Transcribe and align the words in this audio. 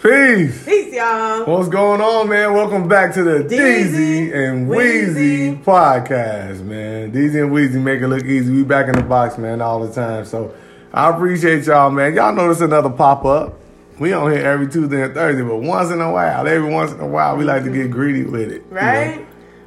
Peace. 0.00 0.64
Peace, 0.64 0.94
y'all. 0.94 1.44
What's 1.44 1.68
going 1.68 2.00
on, 2.00 2.28
man? 2.28 2.54
Welcome 2.54 2.86
back 2.86 3.12
to 3.14 3.24
the 3.24 3.38
Deezy, 3.42 4.28
Deezy 4.30 4.34
and 4.34 4.68
Weezy 4.68 5.64
podcast, 5.64 6.62
man. 6.62 7.10
Deezy 7.10 7.42
and 7.42 7.50
Weezy 7.50 7.82
make 7.82 8.00
it 8.00 8.06
look 8.06 8.24
easy. 8.24 8.52
We 8.52 8.62
back 8.62 8.86
in 8.86 8.94
the 8.94 9.02
box, 9.02 9.38
man, 9.38 9.60
all 9.60 9.84
the 9.84 9.92
time. 9.92 10.24
So 10.24 10.54
I 10.92 11.10
appreciate 11.10 11.64
y'all, 11.66 11.90
man. 11.90 12.14
Y'all 12.14 12.32
notice 12.32 12.60
another 12.60 12.90
pop 12.90 13.24
up. 13.24 13.58
We 13.98 14.12
on 14.12 14.30
here 14.30 14.46
every 14.46 14.68
Tuesday 14.68 15.02
and 15.02 15.12
Thursday, 15.14 15.42
but 15.42 15.56
once 15.56 15.90
in 15.90 16.00
a 16.00 16.12
while, 16.12 16.46
every 16.46 16.70
once 16.72 16.92
in 16.92 17.00
a 17.00 17.06
while, 17.06 17.36
we 17.36 17.42
like 17.44 17.64
to 17.64 17.70
get 17.70 17.90
greedy 17.90 18.22
with 18.22 18.52
it. 18.52 18.62
you 18.68 18.74
know? 18.74 18.80
Right? 18.80 19.26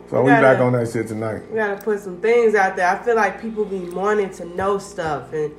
So 0.10 0.22
we 0.22 0.30
gotta- 0.30 0.42
back 0.42 0.60
on 0.62 0.72
that 0.74 0.90
shit 0.90 1.10
tonight. 1.10 1.42
We 1.50 1.58
gotta 1.58 1.82
put 1.84 2.00
some 2.00 2.22
things 2.22 2.56
out 2.56 2.78
there. 2.78 2.88
I 2.88 3.04
feel 3.04 3.18
like 3.18 3.42
people 3.42 3.66
be 3.66 3.80
wanting 3.90 4.30
to 4.36 4.46
know 4.46 4.78
stuff, 4.78 5.34
and 5.34 5.52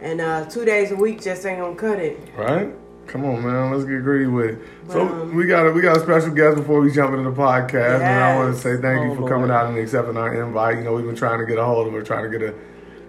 and 0.00 0.20
uh, 0.20 0.44
two 0.46 0.64
days 0.64 0.90
a 0.90 0.96
week 0.96 1.22
just 1.22 1.46
ain't 1.46 1.60
gonna 1.60 1.76
cut 1.76 2.00
it. 2.00 2.18
Right? 2.36 2.74
Come 3.06 3.24
on, 3.24 3.42
man. 3.44 3.70
Let's 3.72 3.84
get 3.84 4.02
greedy 4.02 4.26
with 4.26 4.50
it. 4.50 4.58
So 4.90 5.00
Um, 5.02 5.34
we 5.36 5.46
got 5.46 5.66
a, 5.66 5.70
we 5.70 5.80
got 5.80 5.96
a 5.96 6.00
special 6.00 6.30
guest 6.30 6.56
before 6.56 6.80
we 6.80 6.90
jump 6.90 7.14
into 7.14 7.30
the 7.30 7.36
podcast, 7.36 8.00
and 8.00 8.04
I 8.24 8.36
want 8.36 8.54
to 8.54 8.60
say 8.60 8.76
thank 8.80 9.04
you 9.04 9.12
Oh, 9.12 9.14
for 9.14 9.20
Lord. 9.22 9.32
coming 9.32 9.50
out 9.50 9.66
and 9.66 9.78
accepting 9.78 10.16
our 10.16 10.34
invite. 10.42 10.78
You 10.78 10.84
know, 10.84 10.94
we've 10.94 11.06
been 11.06 11.14
trying 11.16 11.38
to 11.38 11.46
get 11.46 11.56
a 11.58 11.64
hold 11.64 11.86
of 11.86 11.92
her, 11.92 12.02
trying 12.02 12.30
to 12.30 12.38
get 12.38 12.48
a 12.48 12.54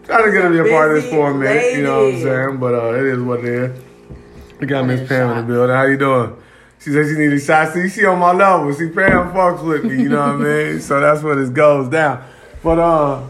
trying 0.05 0.23
to 0.25 0.31
get 0.31 0.43
her 0.43 0.55
to 0.55 0.63
be 0.63 0.69
a 0.69 0.71
part 0.71 0.95
of 0.95 1.01
this 1.03 1.11
for 1.11 1.31
a 1.31 1.33
minute. 1.33 1.75
You 1.75 1.83
know 1.83 2.05
what 2.05 2.13
I'm 2.15 2.21
saying? 2.21 2.57
But 2.57 2.73
uh, 2.75 2.93
it 2.93 3.05
is 3.05 3.19
what 3.21 3.39
it 3.39 3.45
is. 3.45 3.81
We 4.59 4.67
got 4.67 4.85
Miss 4.85 5.07
Pam 5.07 5.31
in 5.31 5.37
the 5.37 5.43
building. 5.53 5.75
How 5.75 5.83
you 5.85 5.97
doing? 5.97 6.35
She 6.79 6.91
said 6.91 7.07
she 7.07 7.13
needed 7.17 7.39
shots. 7.41 7.73
See, 7.73 7.89
she 7.89 8.05
on 8.05 8.19
my 8.19 8.31
level. 8.33 8.71
See, 8.73 8.89
Pam 8.89 9.33
fucks 9.33 9.65
with 9.65 9.83
me. 9.83 10.03
You 10.03 10.09
know 10.09 10.19
what 10.37 10.47
I 10.47 10.71
mean? 10.73 10.79
So 10.87 10.99
that's 11.01 11.23
what 11.23 11.37
it 11.39 11.53
goes 11.53 11.89
down. 11.89 12.23
But 12.63 12.79
uh, 12.79 13.23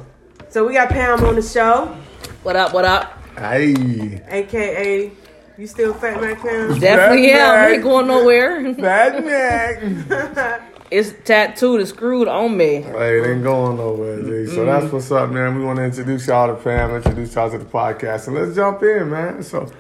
So 0.50 0.68
we 0.68 0.74
got 0.74 0.90
Pam 0.90 1.24
on 1.24 1.36
the 1.36 1.42
show, 1.42 1.96
What 2.44 2.56
up? 2.58 2.74
What 2.74 2.86
up? 2.86 3.14
hey, 3.38 4.22
aka 4.30 5.12
you 5.58 5.68
still 5.68 5.94
Fat 5.94 6.22
Mac 6.22 6.40
Pam? 6.40 6.80
Definitely 6.80 7.28
That's 7.28 7.42
am. 7.42 7.60
I 7.60 7.72
ain't 7.72 7.84
going 7.84 8.08
nowhere. 8.08 8.74
bad 8.78 9.26
neck. 9.26 10.62
it's 10.92 11.14
tattooed 11.26 11.80
and 11.80 11.90
screwed 11.90 12.28
on 12.28 12.56
me. 12.56 12.82
Hey, 12.82 13.20
it 13.20 13.28
ain't 13.28 13.44
going 13.44 13.78
nowhere, 13.78 14.22
G. 14.22 14.48
So 14.48 14.58
mm-hmm. 14.58 14.66
that's 14.66 14.94
what's 14.94 15.12
up, 15.12 15.32
man. 15.32 15.58
We 15.58 15.66
want 15.66 15.78
to 15.78 15.86
introduce 15.86 16.28
y'all 16.28 16.56
to 16.56 16.62
Pam, 16.62 16.96
introduce 16.96 17.34
y'all 17.36 17.50
to 17.50 17.58
the 17.58 17.66
podcast, 17.66 18.28
and 18.28 18.36
let's 18.36 18.56
jump 18.56 18.84
in, 18.84 19.10
man. 19.10 19.42
So, 19.44 19.72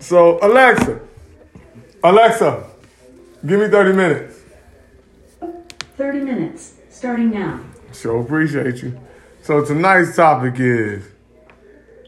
so 0.00 0.38
Alexa, 0.42 1.00
Alexa, 2.02 2.64
give 3.46 3.60
me 3.60 3.68
thirty 3.68 3.92
minutes. 3.92 4.40
30 5.96 6.20
minutes, 6.20 6.74
starting 6.90 7.30
now. 7.30 7.60
Sure 7.92 8.20
appreciate 8.20 8.82
you. 8.82 8.98
So 9.42 9.64
tonight's 9.64 10.16
topic 10.16 10.54
is 10.58 11.04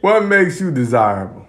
what 0.00 0.24
makes 0.24 0.60
you 0.60 0.70
desirable. 0.72 1.43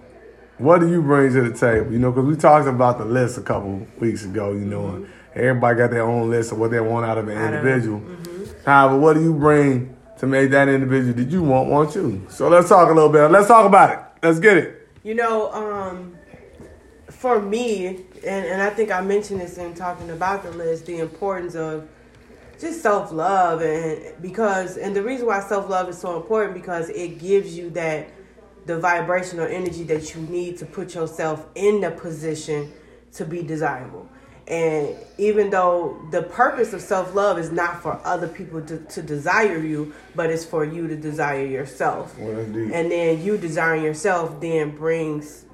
What 0.58 0.80
do 0.80 0.88
you 0.88 1.02
bring 1.02 1.32
to 1.34 1.50
the 1.50 1.56
table? 1.56 1.92
You 1.92 1.98
know, 1.98 2.10
because 2.10 2.26
we 2.26 2.36
talked 2.36 2.66
about 2.66 2.98
the 2.98 3.04
list 3.04 3.36
a 3.36 3.42
couple 3.42 3.86
weeks 3.98 4.24
ago. 4.24 4.52
You 4.52 4.64
know, 4.64 4.88
and 4.88 5.06
everybody 5.34 5.76
got 5.76 5.90
their 5.90 6.02
own 6.02 6.30
list 6.30 6.52
of 6.52 6.58
what 6.58 6.70
they 6.70 6.80
want 6.80 7.04
out 7.04 7.18
of 7.18 7.28
an 7.28 7.36
individual. 7.36 8.02
However, 8.64 8.98
what 8.98 9.14
do 9.14 9.22
you 9.22 9.34
bring 9.34 9.94
to 10.18 10.26
make 10.26 10.50
that 10.50 10.68
individual 10.68 11.12
that 11.14 11.28
you 11.28 11.42
want 11.42 11.68
want 11.68 11.94
you? 11.94 12.26
So 12.30 12.48
let's 12.48 12.70
talk 12.70 12.90
a 12.90 12.94
little 12.94 13.10
bit. 13.10 13.30
Let's 13.30 13.48
talk 13.48 13.66
about 13.66 13.90
it. 13.90 13.98
Let's 14.22 14.40
get 14.40 14.56
it. 14.56 14.88
You 15.02 15.14
know, 15.14 15.52
um, 15.52 16.16
for 17.10 17.40
me, 17.40 17.86
and, 17.86 18.06
and 18.24 18.62
I 18.62 18.70
think 18.70 18.90
I 18.90 19.02
mentioned 19.02 19.40
this 19.40 19.58
in 19.58 19.74
talking 19.74 20.10
about 20.10 20.42
the 20.42 20.50
list, 20.52 20.86
the 20.86 20.98
importance 21.00 21.54
of 21.54 21.88
just 22.58 22.80
self 22.82 23.12
love, 23.12 23.60
and 23.60 24.20
because, 24.22 24.78
and 24.78 24.96
the 24.96 25.02
reason 25.02 25.26
why 25.26 25.40
self 25.40 25.68
love 25.68 25.90
is 25.90 25.98
so 25.98 26.16
important 26.16 26.54
because 26.54 26.88
it 26.88 27.18
gives 27.18 27.56
you 27.56 27.68
that 27.70 28.08
the 28.66 28.78
vibrational 28.78 29.46
energy 29.46 29.84
that 29.84 30.14
you 30.14 30.20
need 30.22 30.58
to 30.58 30.66
put 30.66 30.94
yourself 30.94 31.46
in 31.54 31.80
the 31.80 31.90
position 31.90 32.72
to 33.12 33.24
be 33.24 33.42
desirable. 33.42 34.08
And 34.48 34.94
even 35.18 35.50
though 35.50 36.00
the 36.12 36.22
purpose 36.22 36.72
of 36.72 36.80
self 36.80 37.14
love 37.14 37.38
is 37.38 37.50
not 37.50 37.82
for 37.82 38.00
other 38.04 38.28
people 38.28 38.60
to, 38.62 38.78
to 38.78 39.02
desire 39.02 39.58
you, 39.58 39.92
but 40.14 40.30
it's 40.30 40.44
for 40.44 40.64
you 40.64 40.86
to 40.86 40.96
desire 40.96 41.44
yourself. 41.44 42.16
Well. 42.18 42.38
And 42.38 42.92
then 42.92 43.22
you 43.22 43.38
desiring 43.38 43.82
yourself 43.82 44.40
then 44.40 44.76
brings 44.76 45.46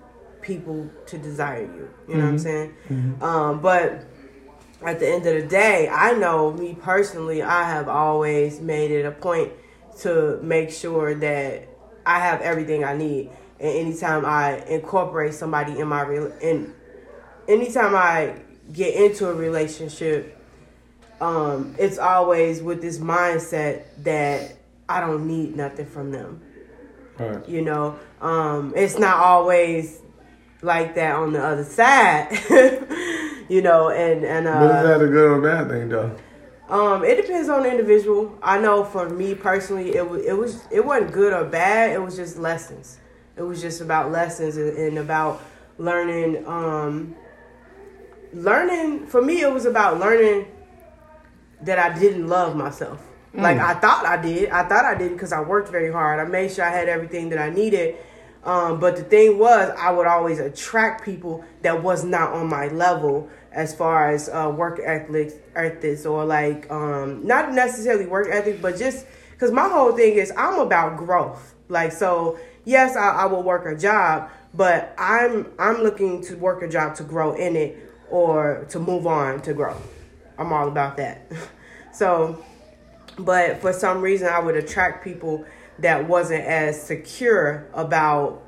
people 0.43 0.91
to 1.07 1.17
desire 1.19 1.63
you. 1.63 1.89
You 2.09 2.15
know 2.17 2.25
what 2.25 2.31
I'm 2.31 2.39
saying? 2.39 2.75
Um, 3.23 3.61
but 3.61 4.05
at 4.83 4.99
the 4.99 5.09
end 5.09 5.25
of 5.27 5.41
the 5.41 5.49
day, 5.49 5.89
I 5.89 6.13
know 6.13 6.53
me 6.53 6.77
personally, 6.79 7.43
I 7.43 7.65
have 7.65 7.89
always 7.89 8.61
made 8.61 8.91
it 8.91 9.07
a 9.07 9.13
point 9.13 9.53
to 10.01 10.39
make 10.43 10.71
sure 10.71 11.15
that 11.15 11.69
I 12.07 12.19
have 12.21 12.41
everything 12.41 12.85
I 12.85 12.97
need. 12.97 13.31
And 13.61 13.69
anytime 13.71 14.25
I 14.27 14.59
incorporate 14.67 15.35
somebody 15.35 15.79
in 15.79 15.89
my 15.89 16.03
real, 16.03 16.33
in 16.41 16.75
anytime 17.49 17.95
I 17.95 18.35
get 18.73 18.95
into 18.95 19.29
a 19.29 19.35
relationship, 19.35 20.37
um, 21.21 21.75
it's 21.79 21.99
always 21.99 22.63
with 22.63 22.81
this 22.83 22.99
mindset 22.99 23.85
that 24.03 24.57
I 24.89 25.01
don't 25.01 25.27
need 25.29 25.57
nothing 25.57 25.87
from 25.87 26.11
them 26.11 26.41
Right. 27.19 27.47
you 27.49 27.61
know 27.61 27.99
um 28.23 28.73
it's 28.75 28.99
not 28.99 29.17
always 29.19 30.01
like 30.63 30.95
that 30.95 31.15
on 31.15 31.33
the 31.35 31.45
other 31.45 31.63
side 31.63 32.31
you 33.51 33.61
know 33.61 33.91
and 33.91 34.25
and 34.25 34.47
But 34.47 34.65
is 34.65 34.71
uh 34.71 34.83
that 34.83 35.03
a 35.03 35.07
good 35.09 35.31
or 35.31 35.41
bad 35.41 35.69
thing, 35.69 35.89
though? 35.91 36.11
Um 36.73 37.05
it 37.05 37.17
depends 37.17 37.49
on 37.49 37.63
the 37.63 37.71
individual 37.71 38.37
i 38.43 38.59
know 38.59 38.83
for 38.85 39.09
me 39.09 39.35
personally 39.35 39.95
it 39.95 40.09
was 40.09 40.25
it 40.25 40.33
was 40.33 40.67
it 40.73 40.85
wasn't 40.85 41.13
good 41.13 41.33
or 41.33 41.45
bad 41.45 41.91
it 41.91 42.03
was 42.03 42.17
just 42.17 42.37
lessons 42.37 42.99
it 43.37 43.43
was 43.43 43.61
just 43.61 43.81
about 43.81 44.11
lessons 44.11 44.57
and, 44.57 44.77
and 44.77 44.99
about 44.99 45.41
learning 45.79 46.45
um 46.47 47.15
learning 48.33 49.07
for 49.07 49.23
me 49.23 49.41
it 49.43 49.53
was 49.53 49.67
about 49.67 50.01
learning 50.01 50.47
that 51.63 51.79
I 51.79 51.97
didn't 51.99 52.29
love 52.29 52.57
myself. 52.57 53.01
Like 53.35 53.57
I 53.59 53.75
thought 53.75 54.05
I 54.05 54.21
did. 54.21 54.51
I 54.51 54.69
thought 54.69 54.85
I 54.85 54.95
did 54.95 55.13
because 55.13 55.33
I 55.33 55.41
worked 55.41 55.71
very 55.71 55.91
hard. 55.91 56.21
I 56.21 56.25
made 56.25 56.53
sure 56.53 56.65
I 56.67 56.71
had 56.71 56.89
everything 56.89 57.31
that 57.31 57.39
I 57.39 57.49
needed. 57.49 57.97
Um, 58.45 58.81
but 58.81 58.97
the 58.97 59.05
thing 59.05 59.39
was, 59.39 59.73
I 59.79 59.93
would 59.93 60.07
always 60.07 60.41
attract 60.41 61.05
people 61.05 61.45
that 61.63 61.83
was 61.83 62.05
not 62.05 62.33
on 62.33 62.49
my 62.49 62.69
level 62.69 63.31
as 63.53 63.75
far 63.75 64.11
as 64.11 64.29
uh, 64.29 64.53
work 64.55 64.81
ethics, 64.83 65.35
ethics, 65.55 66.05
or 66.07 66.25
like 66.25 66.71
um, 66.71 67.25
not 67.25 67.53
necessarily 67.53 68.07
work 68.07 68.29
ethic, 68.31 68.61
but 68.61 68.77
just 68.77 69.07
because 69.31 69.53
my 69.53 69.69
whole 69.69 69.93
thing 69.93 70.15
is 70.15 70.33
I'm 70.37 70.59
about 70.59 70.97
growth. 70.97 71.55
Like 71.69 71.93
so, 71.93 72.39
yes, 72.65 72.97
I, 72.97 73.11
I 73.11 73.27
will 73.27 73.43
work 73.43 73.67
a 73.67 73.77
job, 73.79 74.31
but 74.55 74.93
I'm 74.99 75.53
I'm 75.59 75.83
looking 75.83 76.23
to 76.25 76.37
work 76.37 76.63
a 76.63 76.69
job 76.69 76.97
to 76.97 77.05
grow 77.05 77.35
in 77.35 77.55
it 77.55 77.91
or 78.11 78.67
to 78.71 78.79
move 78.81 79.07
on 79.07 79.41
to 79.43 79.55
grow. 79.55 79.77
I'm 80.39 80.53
all 80.53 80.69
about 80.69 80.97
that. 80.97 81.31
So, 81.95 82.43
but 83.19 83.61
for 83.61 83.71
some 83.75 84.01
reason, 84.01 84.27
I 84.27 84.39
would 84.39 84.57
attract 84.57 85.05
people 85.05 85.45
that 85.83 86.09
wasn't 86.09 86.45
as 86.45 86.81
secure 86.81 87.69
about 87.75 88.43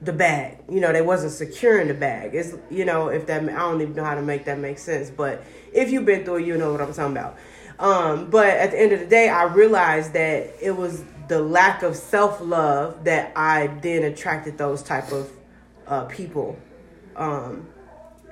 the 0.00 0.12
bag. 0.12 0.58
You 0.68 0.80
know, 0.80 0.92
they 0.92 1.02
wasn't 1.02 1.32
secure 1.32 1.80
in 1.80 1.88
the 1.88 1.94
bag. 1.94 2.34
It's 2.34 2.54
you 2.70 2.84
know, 2.84 3.08
if 3.08 3.26
that 3.26 3.42
I 3.42 3.46
don't 3.46 3.80
even 3.80 3.94
know 3.94 4.04
how 4.04 4.14
to 4.14 4.22
make 4.22 4.44
that 4.44 4.58
make 4.58 4.78
sense, 4.78 5.10
but 5.10 5.42
if 5.72 5.90
you've 5.90 6.04
been 6.04 6.24
through 6.24 6.36
it, 6.36 6.46
you 6.46 6.56
know 6.56 6.72
what 6.72 6.80
I'm 6.80 6.92
talking 6.92 7.16
about. 7.16 7.36
Um, 7.78 8.30
but 8.30 8.48
at 8.48 8.70
the 8.70 8.80
end 8.80 8.92
of 8.92 9.00
the 9.00 9.06
day, 9.06 9.28
I 9.28 9.44
realized 9.44 10.12
that 10.14 10.54
it 10.60 10.76
was 10.76 11.04
the 11.28 11.40
lack 11.40 11.82
of 11.82 11.96
self 11.96 12.40
love 12.40 13.04
that 13.04 13.32
I 13.36 13.66
then 13.66 14.04
attracted 14.04 14.58
those 14.58 14.82
type 14.82 15.12
of 15.12 15.30
uh, 15.86 16.04
people. 16.04 16.58
Um, 17.16 17.68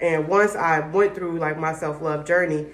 and 0.01 0.29
once 0.29 0.55
I 0.55 0.81
went 0.89 1.15
through 1.15 1.39
like 1.39 1.59
my 1.59 1.75
self 1.75 2.03
love 2.03 2.27
journey, 2.27 2.67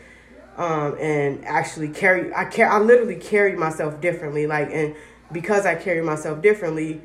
um, 0.60 0.94
and 1.00 1.42
actually 1.46 1.88
carry, 1.88 2.34
I 2.34 2.44
care, 2.44 2.70
I 2.70 2.78
literally 2.78 3.16
carried 3.16 3.58
myself 3.58 3.98
differently. 4.02 4.46
Like, 4.46 4.68
and 4.70 4.94
because 5.32 5.64
I 5.64 5.74
carry 5.74 6.02
myself 6.02 6.42
differently, 6.42 7.00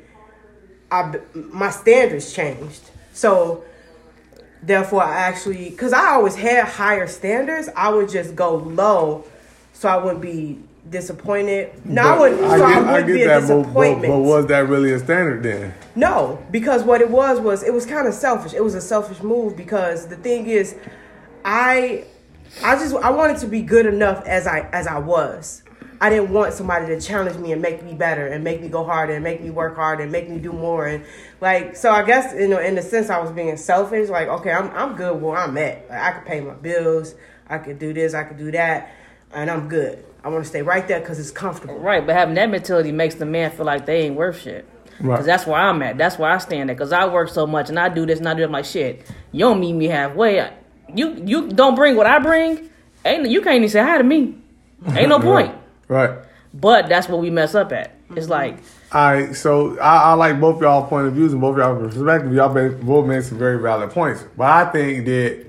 I 0.90 1.18
my 1.34 1.70
standards 1.70 2.34
changed. 2.34 2.82
So 3.14 3.64
therefore, 4.62 5.04
I 5.04 5.16
actually, 5.20 5.70
because 5.70 5.94
I 5.94 6.10
always 6.10 6.36
had 6.36 6.66
higher 6.66 7.06
standards, 7.06 7.70
I 7.74 7.88
would 7.88 8.10
just 8.10 8.36
go 8.36 8.56
low, 8.56 9.24
so 9.72 9.88
I 9.88 9.96
wouldn't 9.96 10.20
be 10.20 10.62
disappointed. 10.90 11.84
No, 11.86 12.02
I 12.02 12.18
wouldn't. 12.18 12.40
So 12.40 12.62
I, 12.62 12.92
wouldn't 12.92 13.06
be 13.06 13.22
a 13.22 13.26
that, 13.26 13.40
but, 13.40 13.48
but, 13.48 13.62
disappointment. 13.62 14.12
but 14.12 14.18
was 14.18 14.46
that 14.48 14.68
really 14.68 14.92
a 14.92 14.98
standard 14.98 15.42
then? 15.42 15.72
No, 15.94 16.44
because 16.50 16.82
what 16.82 17.00
it 17.00 17.10
was 17.10 17.40
was 17.40 17.62
it 17.62 17.72
was 17.72 17.86
kind 17.86 18.06
of 18.06 18.12
selfish. 18.12 18.52
It 18.52 18.62
was 18.62 18.74
a 18.74 18.82
selfish 18.82 19.22
move 19.22 19.56
because 19.56 20.08
the 20.08 20.16
thing 20.16 20.46
is, 20.46 20.76
I, 21.42 22.04
I 22.62 22.76
just 22.76 22.94
I 22.96 23.10
wanted 23.10 23.38
to 23.38 23.46
be 23.46 23.62
good 23.62 23.86
enough 23.86 24.24
as 24.26 24.46
I 24.46 24.68
as 24.72 24.86
I 24.86 24.98
was. 24.98 25.62
I 26.00 26.10
didn't 26.10 26.30
want 26.30 26.52
somebody 26.52 26.86
to 26.88 27.00
challenge 27.00 27.38
me 27.38 27.52
and 27.52 27.62
make 27.62 27.82
me 27.82 27.94
better 27.94 28.26
and 28.26 28.44
make 28.44 28.60
me 28.60 28.68
go 28.68 28.84
harder 28.84 29.14
and 29.14 29.24
make 29.24 29.40
me 29.42 29.48
work 29.50 29.76
harder 29.76 30.02
and 30.02 30.12
make 30.12 30.28
me 30.28 30.38
do 30.38 30.52
more 30.52 30.86
and 30.86 31.04
like 31.40 31.74
so 31.74 31.90
I 31.90 32.04
guess 32.04 32.34
you 32.38 32.48
know 32.48 32.58
in 32.58 32.74
the 32.74 32.82
sense 32.82 33.08
I 33.08 33.18
was 33.18 33.30
being 33.30 33.56
selfish 33.56 34.10
like 34.10 34.28
okay 34.28 34.52
I'm 34.52 34.70
I'm 34.70 34.94
good 34.94 35.20
where 35.20 35.36
I'm 35.38 35.56
at 35.56 35.88
like, 35.88 35.98
I 35.98 36.12
could 36.12 36.26
pay 36.26 36.40
my 36.40 36.54
bills 36.54 37.14
I 37.48 37.58
could 37.58 37.78
do 37.78 37.94
this 37.94 38.12
I 38.12 38.24
could 38.24 38.36
do 38.36 38.50
that 38.52 38.94
and 39.32 39.50
I'm 39.50 39.68
good 39.68 40.04
I 40.22 40.28
want 40.28 40.44
to 40.44 40.48
stay 40.48 40.60
right 40.60 40.86
there 40.86 41.00
because 41.00 41.18
it's 41.18 41.30
comfortable 41.30 41.78
Right, 41.78 42.06
but 42.06 42.14
having 42.14 42.34
that 42.34 42.50
mentality 42.50 42.92
makes 42.92 43.14
the 43.14 43.26
man 43.26 43.50
feel 43.50 43.64
like 43.64 43.86
they 43.86 44.02
ain't 44.02 44.16
worth 44.16 44.42
shit. 44.42 44.68
Right. 45.00 45.16
Cause 45.16 45.26
that's 45.26 45.46
where 45.46 45.60
I'm 45.60 45.82
at. 45.82 45.98
That's 45.98 46.18
where 46.18 46.30
I 46.30 46.38
stand 46.38 46.70
at. 46.70 46.78
Cause 46.78 46.92
I 46.92 47.06
work 47.06 47.28
so 47.28 47.46
much 47.46 47.68
and 47.68 47.78
I 47.78 47.88
do 47.88 48.06
this 48.06 48.18
and 48.18 48.28
I 48.28 48.34
do 48.34 48.40
that. 48.40 48.46
I'm 48.46 48.52
like 48.52 48.64
shit. 48.64 49.06
You 49.32 49.40
don't 49.40 49.60
meet 49.60 49.74
me 49.74 49.86
halfway. 49.86 50.50
You 50.94 51.14
you 51.24 51.48
don't 51.48 51.74
bring 51.74 51.96
what 51.96 52.06
I 52.06 52.18
bring. 52.18 52.70
Ain't 53.04 53.28
you 53.28 53.40
can't 53.40 53.56
even 53.56 53.68
say 53.68 53.80
hi 53.80 53.98
to 53.98 54.04
me. 54.04 54.36
Ain't 54.94 55.08
no 55.08 55.20
point. 55.32 55.54
Right. 55.88 56.18
But 56.54 56.88
that's 56.88 57.08
what 57.08 57.20
we 57.20 57.30
mess 57.30 57.54
up 57.54 57.72
at. 57.72 57.92
It's 58.14 58.28
like 58.28 58.58
All 58.92 59.12
right, 59.12 59.34
so 59.34 59.78
I, 59.78 60.10
I 60.10 60.12
like 60.14 60.40
both 60.40 60.60
y'all 60.60 60.86
point 60.86 61.08
of 61.08 61.14
views 61.14 61.32
and 61.32 61.40
both 61.40 61.56
y'all 61.58 61.76
perspective. 61.76 62.32
Y'all 62.32 62.52
made, 62.52 62.80
both 62.80 63.06
made 63.06 63.24
some 63.24 63.38
very 63.38 63.60
valid 63.60 63.90
points, 63.90 64.24
but 64.36 64.44
I 64.44 64.70
think 64.70 65.06
that 65.06 65.46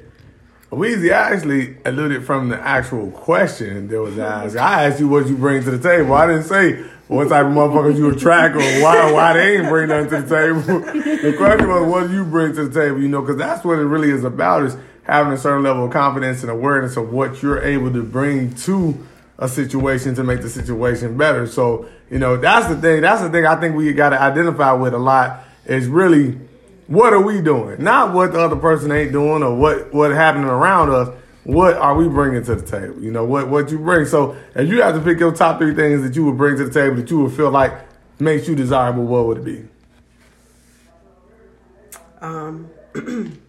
Weezy 0.72 1.12
actually 1.12 1.78
alluded 1.86 2.26
from 2.26 2.50
the 2.50 2.60
actual 2.60 3.12
question 3.12 3.88
that 3.88 4.02
was 4.02 4.18
asked. 4.18 4.56
I 4.58 4.86
asked 4.86 5.00
you 5.00 5.08
what 5.08 5.28
you 5.28 5.38
bring 5.38 5.64
to 5.64 5.72
the 5.72 5.80
table. 5.80 6.14
I 6.14 6.28
didn't 6.28 6.44
say 6.44 6.84
what 7.08 7.30
type 7.30 7.46
of 7.46 7.54
motherfuckers 7.54 7.96
you 7.96 8.10
attract 8.10 8.56
or 8.56 8.84
why 8.84 9.12
why 9.12 9.34
they 9.34 9.58
ain't 9.58 9.70
bring 9.70 9.90
nothing 9.90 10.10
to 10.10 10.22
the 10.22 10.36
table. 10.36 10.62
the 11.22 11.34
question 11.38 11.70
was 11.70 11.90
what 11.90 12.08
do 12.08 12.14
you 12.14 12.26
bring 12.26 12.54
to 12.56 12.68
the 12.68 12.80
table? 12.82 13.00
You 13.00 13.08
know, 13.08 13.22
because 13.22 13.38
that's 13.38 13.64
what 13.64 13.80
it 13.80 13.86
really 13.86 14.10
is 14.10 14.24
about 14.24 14.64
is 14.64 14.76
having 15.08 15.32
a 15.32 15.38
certain 15.38 15.64
level 15.64 15.86
of 15.86 15.92
confidence 15.92 16.42
and 16.44 16.52
awareness 16.52 16.98
of 16.98 17.12
what 17.12 17.42
you're 17.42 17.64
able 17.64 17.92
to 17.94 18.04
bring 18.04 18.54
to 18.54 19.08
a 19.40 19.48
situation 19.48 20.14
to 20.16 20.24
make 20.24 20.42
the 20.42 20.50
situation 20.50 21.18
better. 21.18 21.48
So, 21.48 21.88
you 22.12 22.20
know, 22.20 22.36
that's 22.38 22.68
the 22.68 22.76
thing. 22.76 23.02
That's 23.02 23.22
the 23.22 23.30
thing 23.30 23.46
I 23.46 23.56
think 23.56 23.76
we 23.76 23.92
got 23.94 24.10
to 24.10 24.22
identify 24.22 24.74
with 24.74 24.94
a 24.94 24.98
lot 24.98 25.44
is 25.66 25.88
really 25.88 26.38
what 26.88 27.14
are 27.14 27.22
we 27.22 27.42
doing? 27.42 27.84
Not 27.84 28.14
what 28.14 28.34
the 28.34 28.40
other 28.40 28.56
person 28.56 28.92
ain't 28.92 29.12
doing 29.12 29.44
or 29.44 29.56
what 29.56 29.94
what 29.94 30.12
happening 30.12 30.48
around 30.48 30.90
us. 30.90 31.10
What 31.44 31.76
are 31.76 31.96
we 31.96 32.10
bringing 32.10 32.44
to 32.44 32.56
the 32.56 32.66
table? 32.66 33.02
You 33.02 33.12
know, 33.12 33.24
what 33.24 33.50
what 33.50 33.72
you 33.72 33.80
bring. 33.80 34.06
So, 34.06 34.36
if 34.56 34.70
you 34.70 34.82
have 34.82 34.96
to 34.96 35.02
pick 35.02 35.20
your 35.20 35.34
top 35.34 35.60
three 35.60 35.74
things 35.74 36.04
that 36.04 36.16
you 36.16 36.26
would 36.26 36.38
bring 36.38 36.58
to 36.58 36.66
the 36.66 36.74
table 36.74 36.98
that 36.98 37.10
you 37.10 37.20
would 37.20 37.34
feel 37.34 37.50
like 37.50 37.74
makes 38.20 38.48
you 38.48 38.56
desirable, 38.56 39.06
what 39.06 39.26
would 39.28 39.38
it 39.38 39.46
be? 39.46 39.64
Um, 42.20 42.70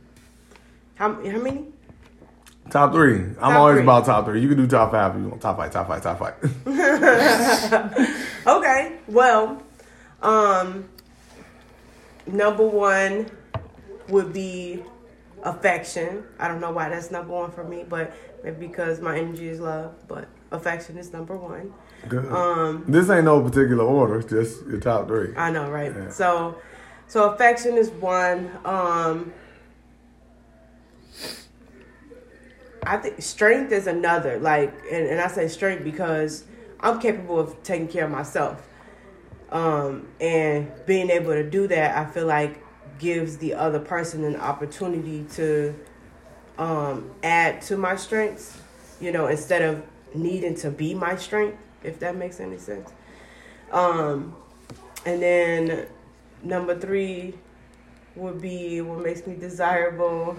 how 0.99 1.15
how 1.15 1.39
many? 1.39 1.67
Top 2.71 2.93
three. 2.93 3.25
I'm 3.41 3.56
always 3.56 3.77
three. 3.77 3.83
about 3.85 4.05
top 4.05 4.27
three. 4.27 4.43
You 4.43 4.49
can 4.49 4.59
do 4.59 4.67
top 4.67 4.91
five 4.91 5.15
if 5.15 5.23
you 5.23 5.29
want. 5.29 5.41
Top 5.41 5.56
five, 5.56 5.73
top 5.73 5.89
five, 5.89 6.03
top 6.03 6.19
five. 6.19 6.35
Okay, 8.47 8.97
well, 9.06 9.62
um, 10.23 10.89
number 12.27 12.67
one 12.67 13.31
would 14.09 14.33
be 14.33 14.83
affection. 15.43 16.25
I 16.39 16.49
don't 16.49 16.61
know 16.61 16.73
why 16.73 16.89
that's 16.89 17.11
number 17.11 17.35
one 17.35 17.51
for 17.51 17.62
me, 17.62 17.85
but 17.87 18.15
maybe 18.43 18.67
because 18.67 19.01
my 19.01 19.19
energy 19.19 19.49
is 19.49 19.61
love. 19.61 19.94
But 20.09 20.29
affection 20.51 20.97
is 20.97 21.12
number 21.12 21.37
one. 21.37 21.75
Good. 22.09 22.33
Um, 22.33 22.85
this 22.89 23.11
ain't 23.11 23.27
no 23.27 23.43
particular 23.43 23.85
order. 23.85 24.19
It's 24.21 24.31
just 24.31 24.67
your 24.67 24.81
top 24.81 25.09
three. 25.09 25.35
I 25.37 25.51
know, 25.51 25.71
right? 25.71 25.93
Yeah. 25.94 26.11
So, 26.11 26.59
so 27.06 27.31
affection 27.33 27.77
is 27.77 27.91
one. 27.91 28.51
Um, 28.65 29.33
I 32.88 32.96
think 32.96 33.20
strength 33.20 33.70
is 33.70 33.87
another. 33.87 34.38
Like, 34.38 34.73
and, 34.90 35.06
and 35.06 35.20
I 35.20 35.29
say 35.29 35.46
strength 35.49 35.85
because 35.85 36.44
I'm 36.81 36.99
capable 36.99 37.38
of 37.38 37.62
taking 37.62 37.87
care 37.87 38.06
of 38.06 38.11
myself. 38.11 38.67
Um, 39.52 40.08
and 40.23 40.73
being 40.87 41.11
able 41.11 41.35
to 41.35 41.49
do 41.49 41.69
that, 41.69 41.96
I 41.99 42.11
feel 42.11 42.26
like 42.26 42.64
gives 42.99 43.37
the 43.37 43.55
other 43.55 43.79
person 43.79 44.25
an 44.25 44.37
opportunity 44.37 45.26
to 45.35 45.75
um, 46.56 47.11
add 47.23 47.61
to 47.62 47.76
my 47.76 47.94
strengths. 47.94 48.58
You 49.00 49.12
know, 49.12 49.26
instead 49.26 49.61
of 49.61 49.82
needing 50.14 50.55
to 50.56 50.70
be 50.70 50.94
my 50.94 51.17
strength, 51.17 51.58
if 51.84 52.00
that 52.00 52.17
makes 52.17 52.41
any 52.41 52.56
sense. 52.56 52.91
Um, 53.70 54.34
and 55.05 55.23
then 55.23 55.87
number 56.43 56.79
three 56.79 57.34
would 58.17 58.41
be 58.41 58.81
what 58.81 59.05
makes 59.05 59.26
me 59.26 59.37
desirable. 59.37 60.37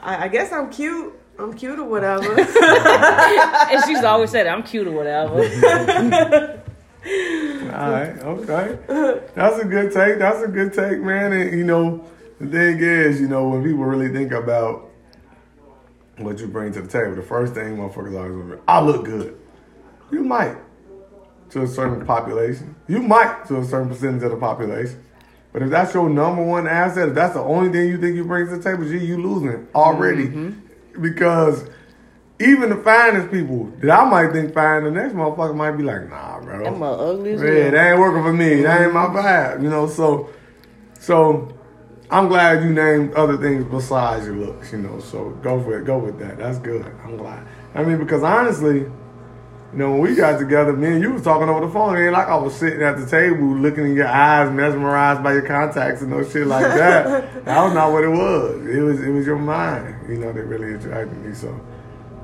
I, 0.00 0.24
I 0.24 0.28
guess 0.28 0.50
I'm 0.50 0.70
cute. 0.70 1.18
I'm 1.38 1.54
cute 1.54 1.78
or 1.78 1.84
whatever. 1.84 2.38
and 2.40 3.84
she's 3.84 4.04
always 4.04 4.30
said 4.30 4.46
I'm 4.46 4.62
cute 4.62 4.86
or 4.86 4.92
whatever. 4.92 5.38
All 7.72 7.90
right, 7.90 8.16
okay. 8.18 8.78
That's 9.34 9.58
a 9.58 9.64
good 9.64 9.92
take. 9.92 10.18
That's 10.18 10.42
a 10.42 10.48
good 10.48 10.72
take, 10.72 11.00
man. 11.00 11.32
And 11.32 11.58
you 11.58 11.64
know, 11.64 12.04
the 12.38 12.46
thing 12.46 12.78
is, 12.78 13.20
you 13.20 13.28
know, 13.28 13.48
when 13.48 13.64
people 13.64 13.84
really 13.84 14.08
think 14.08 14.30
about 14.32 14.90
what 16.18 16.38
you 16.38 16.46
bring 16.46 16.72
to 16.74 16.82
the 16.82 16.88
table, 16.88 17.16
the 17.16 17.22
first 17.22 17.54
thing 17.54 17.76
motherfuckers 17.76 18.16
always 18.16 18.32
remember, 18.32 18.60
I 18.68 18.80
look 18.80 19.04
good. 19.04 19.38
You 20.10 20.22
might 20.22 20.56
to 21.50 21.62
a 21.62 21.66
certain 21.66 22.04
population. 22.06 22.76
You 22.86 23.02
might 23.02 23.46
to 23.46 23.58
a 23.58 23.64
certain 23.64 23.88
percentage 23.88 24.22
of 24.22 24.30
the 24.30 24.36
population. 24.36 25.02
But 25.52 25.62
if 25.62 25.70
that's 25.70 25.92
your 25.92 26.08
number 26.08 26.42
one 26.42 26.66
asset, 26.66 27.10
if 27.10 27.14
that's 27.14 27.34
the 27.34 27.42
only 27.42 27.70
thing 27.70 27.88
you 27.88 27.98
think 28.00 28.16
you 28.16 28.24
bring 28.24 28.46
to 28.48 28.56
the 28.56 28.62
table, 28.62 28.84
gee, 28.84 29.04
you 29.04 29.18
losing 29.18 29.68
already. 29.74 30.28
Mm-hmm. 30.28 30.71
Because 31.00 31.68
even 32.40 32.70
the 32.70 32.76
finest 32.76 33.30
people 33.30 33.66
that 33.80 33.90
I 33.90 34.08
might 34.08 34.32
think 34.32 34.52
fine, 34.52 34.84
the 34.84 34.90
next 34.90 35.14
motherfucker 35.14 35.54
might 35.54 35.72
be 35.72 35.84
like, 35.84 36.08
nah, 36.08 36.40
bro. 36.40 36.64
That 36.64 36.76
mother 36.76 37.04
ugly 37.04 37.32
as 37.32 37.42
Yeah, 37.42 37.70
that 37.70 37.90
ain't 37.92 38.00
working 38.00 38.22
for 38.22 38.32
me. 38.32 38.62
That 38.62 38.82
ain't 38.82 38.92
my 38.92 39.06
vibe. 39.06 39.62
You 39.62 39.70
know, 39.70 39.86
so 39.86 40.30
so 40.98 41.56
I'm 42.10 42.28
glad 42.28 42.62
you 42.62 42.70
named 42.70 43.14
other 43.14 43.36
things 43.38 43.64
besides 43.64 44.26
your 44.26 44.36
looks, 44.36 44.72
you 44.72 44.78
know. 44.78 45.00
So 45.00 45.30
go 45.42 45.62
for 45.62 45.80
it. 45.80 45.84
Go 45.84 45.98
with 45.98 46.18
that. 46.18 46.38
That's 46.38 46.58
good. 46.58 46.84
I'm 47.04 47.16
glad. 47.16 47.46
I 47.74 47.84
mean, 47.84 47.98
because 47.98 48.22
honestly, 48.22 48.86
you 49.72 49.78
know, 49.78 49.92
when 49.92 50.00
we 50.00 50.14
got 50.14 50.38
together, 50.38 50.72
me 50.74 50.88
and 50.88 51.02
you 51.02 51.12
was 51.12 51.22
talking 51.22 51.48
over 51.48 51.66
the 51.66 51.72
phone. 51.72 51.96
It 51.96 52.04
ain't 52.04 52.12
like 52.12 52.28
I 52.28 52.36
was 52.36 52.54
sitting 52.54 52.82
at 52.82 52.98
the 52.98 53.06
table 53.06 53.46
looking 53.56 53.84
in 53.86 53.94
your 53.94 54.06
eyes, 54.08 54.50
mesmerized 54.52 55.22
by 55.22 55.32
your 55.32 55.42
contacts 55.46 56.02
and 56.02 56.10
no 56.10 56.22
shit 56.22 56.46
like 56.46 56.66
that. 56.66 57.44
that 57.46 57.62
was 57.64 57.72
not 57.72 57.90
what 57.92 58.04
it 58.04 58.08
was. 58.08 58.66
It 58.66 58.80
was 58.82 59.00
it 59.02 59.10
was 59.10 59.26
your 59.26 59.38
mind, 59.38 59.96
you 60.10 60.18
know, 60.18 60.32
that 60.32 60.42
really 60.44 60.74
attracted 60.74 61.16
me. 61.24 61.34
So 61.34 61.58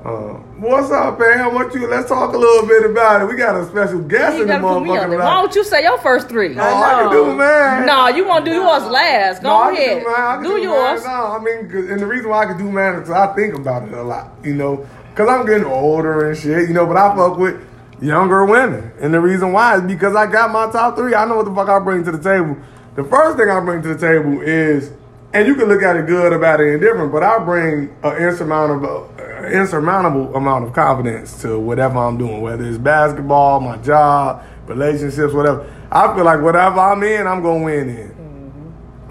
uh, 0.05 0.33
what's 0.61 0.91
up, 0.91 1.17
Pam? 1.19 1.53
What 1.55 1.73
you? 1.73 1.87
Let's 1.87 2.07
talk 2.07 2.33
a 2.33 2.37
little 2.37 2.67
bit 2.67 2.89
about 2.89 3.21
it. 3.23 3.25
We 3.25 3.35
got 3.35 3.55
a 3.59 3.65
special 3.65 3.99
guest 3.99 4.35
in 4.35 4.41
the 4.47 4.53
gotta 4.59 4.61
put 4.79 4.83
me 4.83 4.91
on 4.91 5.09
motherfucker. 5.09 5.17
Why 5.19 5.33
don't 5.41 5.55
you 5.55 5.63
say 5.65 5.81
your 5.83 5.97
first 5.97 6.29
three? 6.29 6.55
Oh, 6.57 6.61
I 6.61 7.01
can 7.01 7.11
do 7.11 7.25
mine. 7.35 7.85
No, 7.87 8.07
you 8.07 8.25
want 8.27 8.45
to 8.45 8.51
do 8.51 8.57
yours 8.57 8.83
last. 8.85 9.41
Go 9.41 9.49
No, 9.49 9.55
I 9.57 9.71
ahead. 9.71 10.03
do. 10.03 10.07
I 10.07 10.41
do 10.43 10.49
mine. 10.53 10.61
yours. 10.63 11.03
No, 11.03 11.09
I 11.11 11.39
mean, 11.43 11.57
and 11.91 11.99
the 11.99 12.05
reason 12.05 12.29
why 12.29 12.43
I 12.43 12.45
can 12.45 12.57
do 12.59 12.71
mine 12.71 12.93
is 12.93 13.09
'cause 13.09 13.17
I 13.17 13.33
think 13.35 13.55
about 13.55 13.87
it 13.89 13.93
a 13.93 14.03
lot, 14.03 14.29
you 14.43 14.53
know, 14.53 14.85
because 15.09 15.29
I'm 15.29 15.45
getting 15.45 15.65
older 15.65 16.29
and 16.29 16.37
shit, 16.37 16.67
you 16.67 16.73
know, 16.73 16.85
but 16.85 16.97
I 16.97 17.15
fuck 17.15 17.37
with 17.37 17.65
younger 18.01 18.45
women. 18.45 18.91
And 18.99 19.13
the 19.13 19.19
reason 19.19 19.51
why 19.51 19.77
is 19.77 19.81
because 19.81 20.15
I 20.15 20.25
got 20.27 20.51
my 20.51 20.71
top 20.71 20.95
three. 20.95 21.15
I 21.15 21.25
know 21.25 21.37
what 21.37 21.45
the 21.45 21.53
fuck 21.53 21.69
I 21.69 21.79
bring 21.79 22.03
to 22.05 22.11
the 22.11 22.21
table. 22.21 22.57
The 22.95 23.03
first 23.03 23.37
thing 23.37 23.49
I 23.49 23.59
bring 23.59 23.81
to 23.83 23.93
the 23.93 23.97
table 23.97 24.41
is, 24.41 24.91
and 25.33 25.47
you 25.47 25.55
can 25.55 25.67
look 25.67 25.83
at 25.83 25.95
it 25.95 26.07
good, 26.07 26.33
about 26.33 26.59
it, 26.59 26.73
indifferent, 26.73 27.11
but 27.11 27.23
I 27.23 27.37
bring 27.39 27.95
an 28.03 28.17
insurmountable, 28.17 29.13
uh, 29.19 29.43
insurmountable 29.47 30.35
amount 30.35 30.65
of 30.65 30.73
confidence 30.73 31.41
to 31.41 31.59
whatever 31.59 31.99
I'm 31.99 32.17
doing, 32.17 32.41
whether 32.41 32.65
it's 32.65 32.77
basketball, 32.77 33.59
my 33.59 33.77
job, 33.77 34.43
relationships, 34.65 35.33
whatever. 35.33 35.71
I 35.91 36.13
feel 36.15 36.25
like 36.25 36.41
whatever 36.41 36.79
I'm 36.79 37.03
in, 37.03 37.27
I'm 37.27 37.41
gonna 37.41 37.63
win 37.63 37.89
in. 37.89 38.19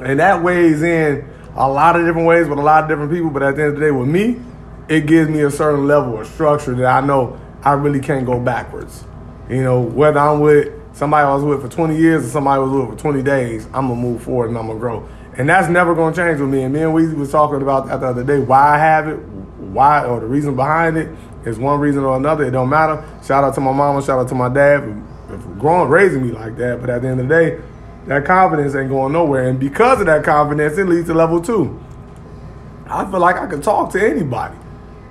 And 0.00 0.20
that 0.20 0.42
weighs 0.42 0.82
in 0.82 1.28
a 1.56 1.68
lot 1.68 1.96
of 1.96 2.06
different 2.06 2.26
ways 2.26 2.48
with 2.48 2.58
a 2.58 2.62
lot 2.62 2.84
of 2.84 2.88
different 2.88 3.10
people. 3.10 3.30
But 3.30 3.42
at 3.42 3.56
the 3.56 3.62
end 3.62 3.74
of 3.74 3.80
the 3.80 3.86
day, 3.86 3.90
with 3.90 4.08
me, 4.08 4.40
it 4.88 5.06
gives 5.06 5.28
me 5.28 5.40
a 5.42 5.50
certain 5.50 5.86
level 5.86 6.18
of 6.18 6.26
structure 6.26 6.74
that 6.74 6.86
I 6.86 7.06
know 7.06 7.38
I 7.62 7.72
really 7.72 8.00
can't 8.00 8.24
go 8.24 8.40
backwards. 8.40 9.04
You 9.48 9.62
know, 9.62 9.80
whether 9.80 10.18
I'm 10.18 10.40
with 10.40 10.72
somebody 10.96 11.26
I 11.26 11.34
was 11.34 11.44
with 11.44 11.62
for 11.62 11.68
20 11.68 11.96
years 11.96 12.24
or 12.24 12.28
somebody 12.28 12.56
I 12.56 12.58
was 12.58 12.72
with 12.72 12.98
for 12.98 13.02
20 13.02 13.22
days, 13.22 13.66
I'm 13.66 13.88
gonna 13.88 13.96
move 13.96 14.22
forward 14.22 14.48
and 14.48 14.58
I'm 14.58 14.66
gonna 14.66 14.78
grow. 14.78 15.08
And 15.36 15.48
that's 15.48 15.68
never 15.68 15.94
gonna 15.94 16.14
change 16.14 16.40
with 16.40 16.48
me. 16.48 16.62
And 16.62 16.72
me 16.72 16.82
and 16.82 16.92
Weezy 16.92 17.14
was 17.14 17.30
talking 17.30 17.62
about 17.62 17.86
that 17.86 18.00
the 18.00 18.08
other 18.08 18.24
day. 18.24 18.38
Why 18.38 18.74
I 18.74 18.78
have 18.78 19.08
it, 19.08 19.16
why 19.58 20.04
or 20.04 20.20
the 20.20 20.26
reason 20.26 20.56
behind 20.56 20.96
it 20.96 21.08
is 21.44 21.58
one 21.58 21.78
reason 21.80 22.02
or 22.02 22.16
another. 22.16 22.44
It 22.44 22.50
don't 22.50 22.68
matter. 22.68 23.04
Shout 23.24 23.44
out 23.44 23.54
to 23.54 23.60
my 23.60 23.72
mama, 23.72 24.02
shout 24.02 24.18
out 24.18 24.28
to 24.28 24.34
my 24.34 24.48
dad 24.48 24.82
for, 25.28 25.38
for 25.38 25.54
growing, 25.54 25.88
raising 25.88 26.26
me 26.26 26.32
like 26.32 26.56
that. 26.56 26.80
But 26.80 26.90
at 26.90 27.02
the 27.02 27.08
end 27.08 27.20
of 27.20 27.28
the 27.28 27.34
day, 27.34 27.60
that 28.06 28.24
confidence 28.24 28.74
ain't 28.74 28.88
going 28.88 29.12
nowhere. 29.12 29.48
And 29.48 29.60
because 29.60 30.00
of 30.00 30.06
that 30.06 30.24
confidence, 30.24 30.78
it 30.78 30.88
leads 30.88 31.06
to 31.08 31.14
level 31.14 31.40
two. 31.40 31.78
I 32.86 33.08
feel 33.10 33.20
like 33.20 33.36
I 33.36 33.46
can 33.46 33.60
talk 33.60 33.92
to 33.92 34.00
anybody. 34.04 34.56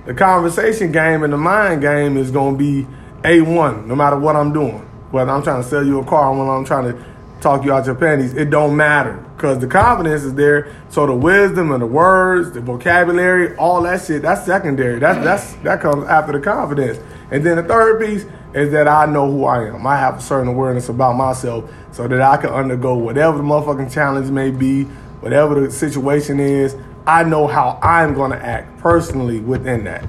The 0.08 0.14
conversation 0.14 0.90
game 0.90 1.22
and 1.22 1.30
the 1.30 1.36
mind 1.36 1.82
game 1.82 2.16
is 2.16 2.30
going 2.30 2.54
to 2.54 2.58
be 2.58 2.86
A1 3.24 3.84
no 3.84 3.94
matter 3.94 4.18
what 4.18 4.36
I'm 4.36 4.54
doing. 4.54 4.78
Whether 5.10 5.30
I'm 5.30 5.42
trying 5.42 5.62
to 5.62 5.68
sell 5.68 5.84
you 5.84 6.00
a 6.00 6.04
car 6.06 6.30
or 6.30 6.38
when 6.38 6.48
I'm 6.48 6.64
trying 6.64 6.90
to 6.90 7.04
talk 7.42 7.62
you 7.62 7.74
out 7.74 7.84
your 7.84 7.94
panties, 7.94 8.32
it 8.32 8.48
don't 8.48 8.74
matter 8.74 9.22
because 9.36 9.58
the 9.58 9.66
confidence 9.66 10.22
is 10.22 10.32
there. 10.32 10.74
So 10.88 11.06
the 11.06 11.14
wisdom 11.14 11.72
and 11.72 11.82
the 11.82 11.86
words, 11.86 12.52
the 12.52 12.62
vocabulary, 12.62 13.54
all 13.56 13.82
that 13.82 14.02
shit, 14.02 14.22
that's 14.22 14.46
secondary. 14.46 14.98
That's 14.98 15.22
that's 15.22 15.52
that 15.56 15.82
comes 15.82 16.08
after 16.08 16.32
the 16.32 16.40
confidence. 16.40 16.98
And 17.30 17.44
then 17.44 17.56
the 17.56 17.64
third 17.64 18.00
piece 18.00 18.24
is 18.54 18.72
that 18.72 18.88
I 18.88 19.04
know 19.04 19.30
who 19.30 19.44
I 19.44 19.68
am. 19.68 19.86
I 19.86 19.98
have 19.98 20.16
a 20.16 20.20
certain 20.22 20.48
awareness 20.48 20.88
about 20.88 21.16
myself 21.16 21.70
so 21.92 22.08
that 22.08 22.22
I 22.22 22.38
can 22.38 22.48
undergo 22.48 22.96
whatever 22.96 23.36
the 23.36 23.42
motherfucking 23.42 23.92
challenge 23.92 24.30
may 24.30 24.52
be, 24.52 24.84
whatever 25.20 25.60
the 25.60 25.70
situation 25.70 26.40
is. 26.40 26.74
I 27.08 27.24
know 27.24 27.46
how 27.46 27.78
I'm 27.82 28.12
going 28.12 28.32
to 28.32 28.36
act 28.36 28.78
personally 28.78 29.40
within 29.40 29.84
that. 29.84 30.04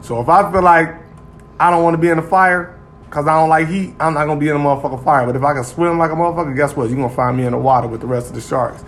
So 0.00 0.20
if 0.20 0.28
I 0.30 0.50
feel 0.50 0.62
like 0.62 0.94
I 1.60 1.70
don't 1.70 1.82
want 1.84 1.92
to 1.94 1.98
be 1.98 2.08
in 2.08 2.16
the 2.16 2.22
fire, 2.22 2.80
cause 3.10 3.26
I 3.26 3.38
don't 3.38 3.48
like 3.48 3.68
heat, 3.68 3.94
I'm 4.00 4.14
not 4.14 4.26
gonna 4.26 4.40
be 4.40 4.48
in 4.48 4.56
a 4.56 4.58
motherfucking 4.58 5.04
fire. 5.04 5.26
But 5.26 5.36
if 5.36 5.42
I 5.42 5.52
can 5.52 5.64
swim 5.64 5.98
like 5.98 6.10
a 6.10 6.14
motherfucker, 6.14 6.56
guess 6.56 6.74
what? 6.74 6.88
You're 6.88 6.96
gonna 6.96 7.14
find 7.14 7.36
me 7.36 7.44
in 7.44 7.52
the 7.52 7.58
water 7.58 7.88
with 7.88 8.00
the 8.00 8.06
rest 8.06 8.28
of 8.28 8.34
the 8.34 8.40
sharks. 8.40 8.84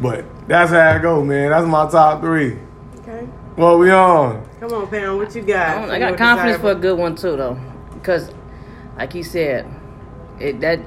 But 0.00 0.24
that's 0.48 0.70
how 0.70 0.80
I 0.80 0.98
go, 0.98 1.22
man. 1.22 1.50
That's 1.50 1.66
my 1.66 1.90
top 1.90 2.20
three. 2.20 2.58
Okay. 3.00 3.26
What 3.56 3.78
we 3.78 3.90
on? 3.90 4.48
Come 4.60 4.72
on, 4.72 4.86
Pam. 4.86 5.16
What 5.16 5.34
you 5.34 5.42
got? 5.42 5.90
I, 5.90 5.96
I 5.96 5.98
got 5.98 6.16
confidence 6.16 6.60
for 6.60 6.70
a 6.70 6.74
good 6.74 6.98
one 6.98 7.16
too, 7.16 7.36
though, 7.36 7.60
because, 7.94 8.30
like 8.96 9.12
he 9.12 9.22
said, 9.22 9.66
it 10.40 10.60
that 10.60 10.80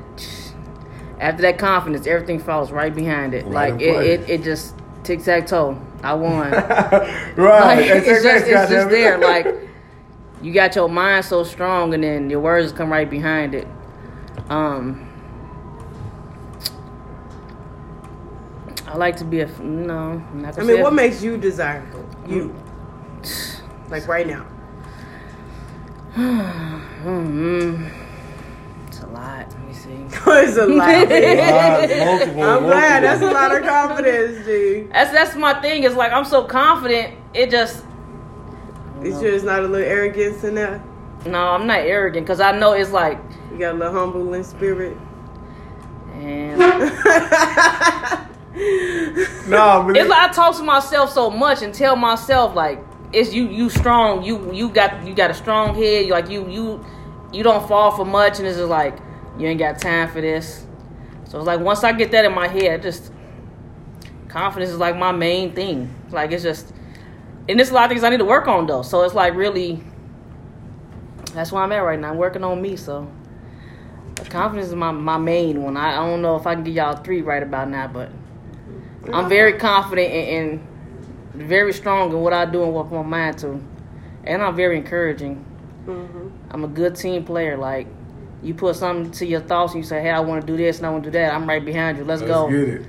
after 1.20 1.42
that 1.44 1.60
confidence, 1.60 2.08
everything 2.08 2.40
falls 2.40 2.72
right 2.72 2.94
behind 2.94 3.34
it. 3.34 3.46
Right 3.46 3.74
like 3.74 3.82
it, 3.82 4.22
it, 4.22 4.30
it 4.30 4.44
just 4.44 4.76
tic 5.04 5.24
tac 5.24 5.48
toe. 5.48 5.80
I 6.04 6.14
won. 6.14 6.52
right. 6.52 7.36
Like, 7.38 7.80
Hey, 7.86 7.98
it's 7.98 8.06
just, 8.24 8.48
it's 8.48 8.70
just 8.72 8.90
there. 8.90 9.18
Like 9.18 9.48
you 10.42 10.54
got 10.54 10.76
your 10.76 10.90
mind 10.90 11.26
so 11.26 11.44
strong, 11.44 11.94
and 11.94 12.04
then 12.04 12.30
your 12.30 12.40
words 12.40 12.72
come 12.72 12.92
right 12.92 13.10
behind 13.10 13.54
it. 13.56 13.68
Um, 14.50 15.08
I 18.88 18.96
like 18.98 19.16
to 19.18 19.24
be 19.26 19.40
a 19.42 19.48
no. 19.60 20.22
I'm 20.32 20.42
not 20.42 20.54
I 20.54 20.58
gonna 20.58 20.68
mean, 20.68 20.78
say 20.78 20.82
what 20.84 20.92
a- 20.92 20.96
makes 20.96 21.22
you 21.24 21.38
desirable? 21.38 22.06
You. 22.28 22.54
Like 23.90 24.08
right 24.08 24.28
now. 24.28 24.46
Mm, 27.02 27.88
it's 27.88 28.01
a 29.04 29.08
lot. 29.08 29.48
Let 29.50 29.68
me 29.68 29.74
see. 29.74 29.90
it's 30.10 30.58
a 30.58 30.66
lot. 30.66 31.10
Multiple, 31.10 32.44
I'm 32.44 32.64
glad. 32.64 33.04
That's 33.04 33.22
a 33.22 33.32
lot 33.32 33.56
of 33.56 33.64
confidence, 33.64 34.46
G. 34.46 34.88
That's 34.92 35.12
that's 35.12 35.36
my 35.36 35.60
thing. 35.62 35.84
It's 35.84 35.96
like 35.96 36.12
I'm 36.12 36.26
so 36.26 36.44
confident. 36.44 37.16
It 37.34 37.50
just 37.52 37.84
You 39.02 39.12
sure 39.12 39.28
it's 39.34 39.44
not 39.44 39.60
a 39.60 39.68
little 39.68 39.78
arrogance 39.88 40.44
in 40.44 40.56
there? 40.56 40.84
no. 41.26 41.40
I'm 41.50 41.68
not 41.68 41.80
arrogant 41.82 42.26
because 42.26 42.40
I 42.42 42.52
know 42.58 42.74
it's 42.74 42.92
like 42.92 43.20
You 43.52 43.58
got 43.60 43.76
a 43.76 43.78
little 43.78 43.94
humble 43.94 44.34
in 44.34 44.44
spirit. 44.44 44.98
and 46.14 46.60
No, 49.48 49.84
but 49.86 49.98
it's 49.98 50.10
like 50.10 50.30
I 50.30 50.34
talk 50.34 50.56
to 50.58 50.64
myself 50.64 51.12
so 51.12 51.30
much 51.30 51.62
and 51.62 51.74
tell 51.74 51.96
myself 51.96 52.54
like 52.56 52.84
it's 53.14 53.34
you 53.34 53.48
you 53.48 53.70
strong 53.70 54.24
you 54.24 54.52
you 54.54 54.70
got 54.70 55.06
you 55.06 55.14
got 55.14 55.30
a 55.32 55.34
strong 55.34 55.74
head 55.76 56.08
like 56.10 56.30
you 56.30 56.48
you 56.50 56.84
you 57.32 57.44
don't 57.44 57.68
fall 57.68 57.92
for 57.92 58.06
much 58.06 58.40
and 58.40 58.48
it's 58.48 58.58
just 58.58 58.70
like 58.70 58.98
you 59.38 59.48
ain't 59.48 59.60
got 59.60 59.80
time 59.80 60.10
for 60.10 60.22
this. 60.22 60.66
So 61.26 61.38
it's 61.38 61.48
like 61.48 61.60
once 61.60 61.84
I 61.84 61.94
get 61.94 62.12
that 62.12 62.26
in 62.26 62.34
my 62.34 62.48
head 62.48 62.82
just 62.82 63.12
confidence 64.28 64.72
is 64.72 64.78
like 64.78 64.98
my 64.98 65.12
main 65.12 65.54
thing. 65.54 65.94
Like 66.10 66.32
it's 66.32 66.44
just 66.44 66.74
and 67.48 67.60
there's 67.60 67.70
a 67.70 67.74
lot 67.74 67.86
of 67.86 67.90
things 67.90 68.04
I 68.04 68.10
need 68.10 68.18
to 68.18 68.26
work 68.26 68.48
on 68.48 68.68
though. 68.68 68.82
So 68.82 69.04
it's 69.04 69.14
like 69.14 69.36
really 69.36 69.84
that's 71.34 71.52
where 71.52 71.64
I'm 71.64 71.72
at 71.72 71.80
right 71.80 72.00
now. 72.00 72.12
I'm 72.12 72.18
working 72.18 72.44
on 72.44 72.62
me 72.62 72.76
so 72.76 73.10
confidence 74.30 74.70
is 74.70 74.76
my, 74.76 74.92
my 74.92 75.18
main 75.18 75.62
one. 75.62 75.78
I, 75.78 75.94
I 75.94 76.06
don't 76.08 76.22
know 76.22 76.36
if 76.36 76.46
I 76.46 76.56
can 76.56 76.64
give 76.64 76.76
y'all 76.76 76.96
three 76.96 77.22
right 77.22 77.44
about 77.44 77.70
now 77.70 77.88
but 77.88 78.12
I'm 79.12 79.28
very 79.28 79.54
confident 79.54 80.14
and, 80.14 80.60
and 81.34 81.48
very 81.48 81.74
strong 81.74 82.12
in 82.12 82.20
what 82.20 82.34
I 82.34 82.46
do 82.46 82.64
and 82.64 82.74
what 82.74 82.92
my 82.92 83.02
mind 83.02 83.40
to. 83.40 83.62
And 84.24 84.42
I'm 84.42 84.56
very 84.56 84.78
encouraging. 84.78 85.46
Hmm 85.86 86.30
I'm 86.52 86.64
a 86.64 86.68
good 86.68 86.96
team 86.96 87.24
player. 87.24 87.58
Like, 87.58 87.88
you 88.44 88.54
put 88.54 88.76
something 88.76 89.12
to 89.14 89.26
your 89.26 89.42
thoughts 89.42 89.74
and 89.74 89.84
you 89.84 89.88
say, 89.88 90.02
hey, 90.02 90.10
I 90.10 90.20
want 90.20 90.42
to 90.42 90.48
do 90.48 90.58
this 90.58 90.78
and 90.78 90.86
I 90.88 90.90
want 90.90 91.04
to 91.06 91.12
do 91.12 91.18
that. 91.18 91.34
I'm 91.34 91.48
right 91.48 91.64
behind 91.64 91.98
you. 91.98 92.04
Let's, 92.04 92.22
Let's 92.22 92.32
go. 92.32 92.50
get 92.50 92.70
it. 92.70 92.86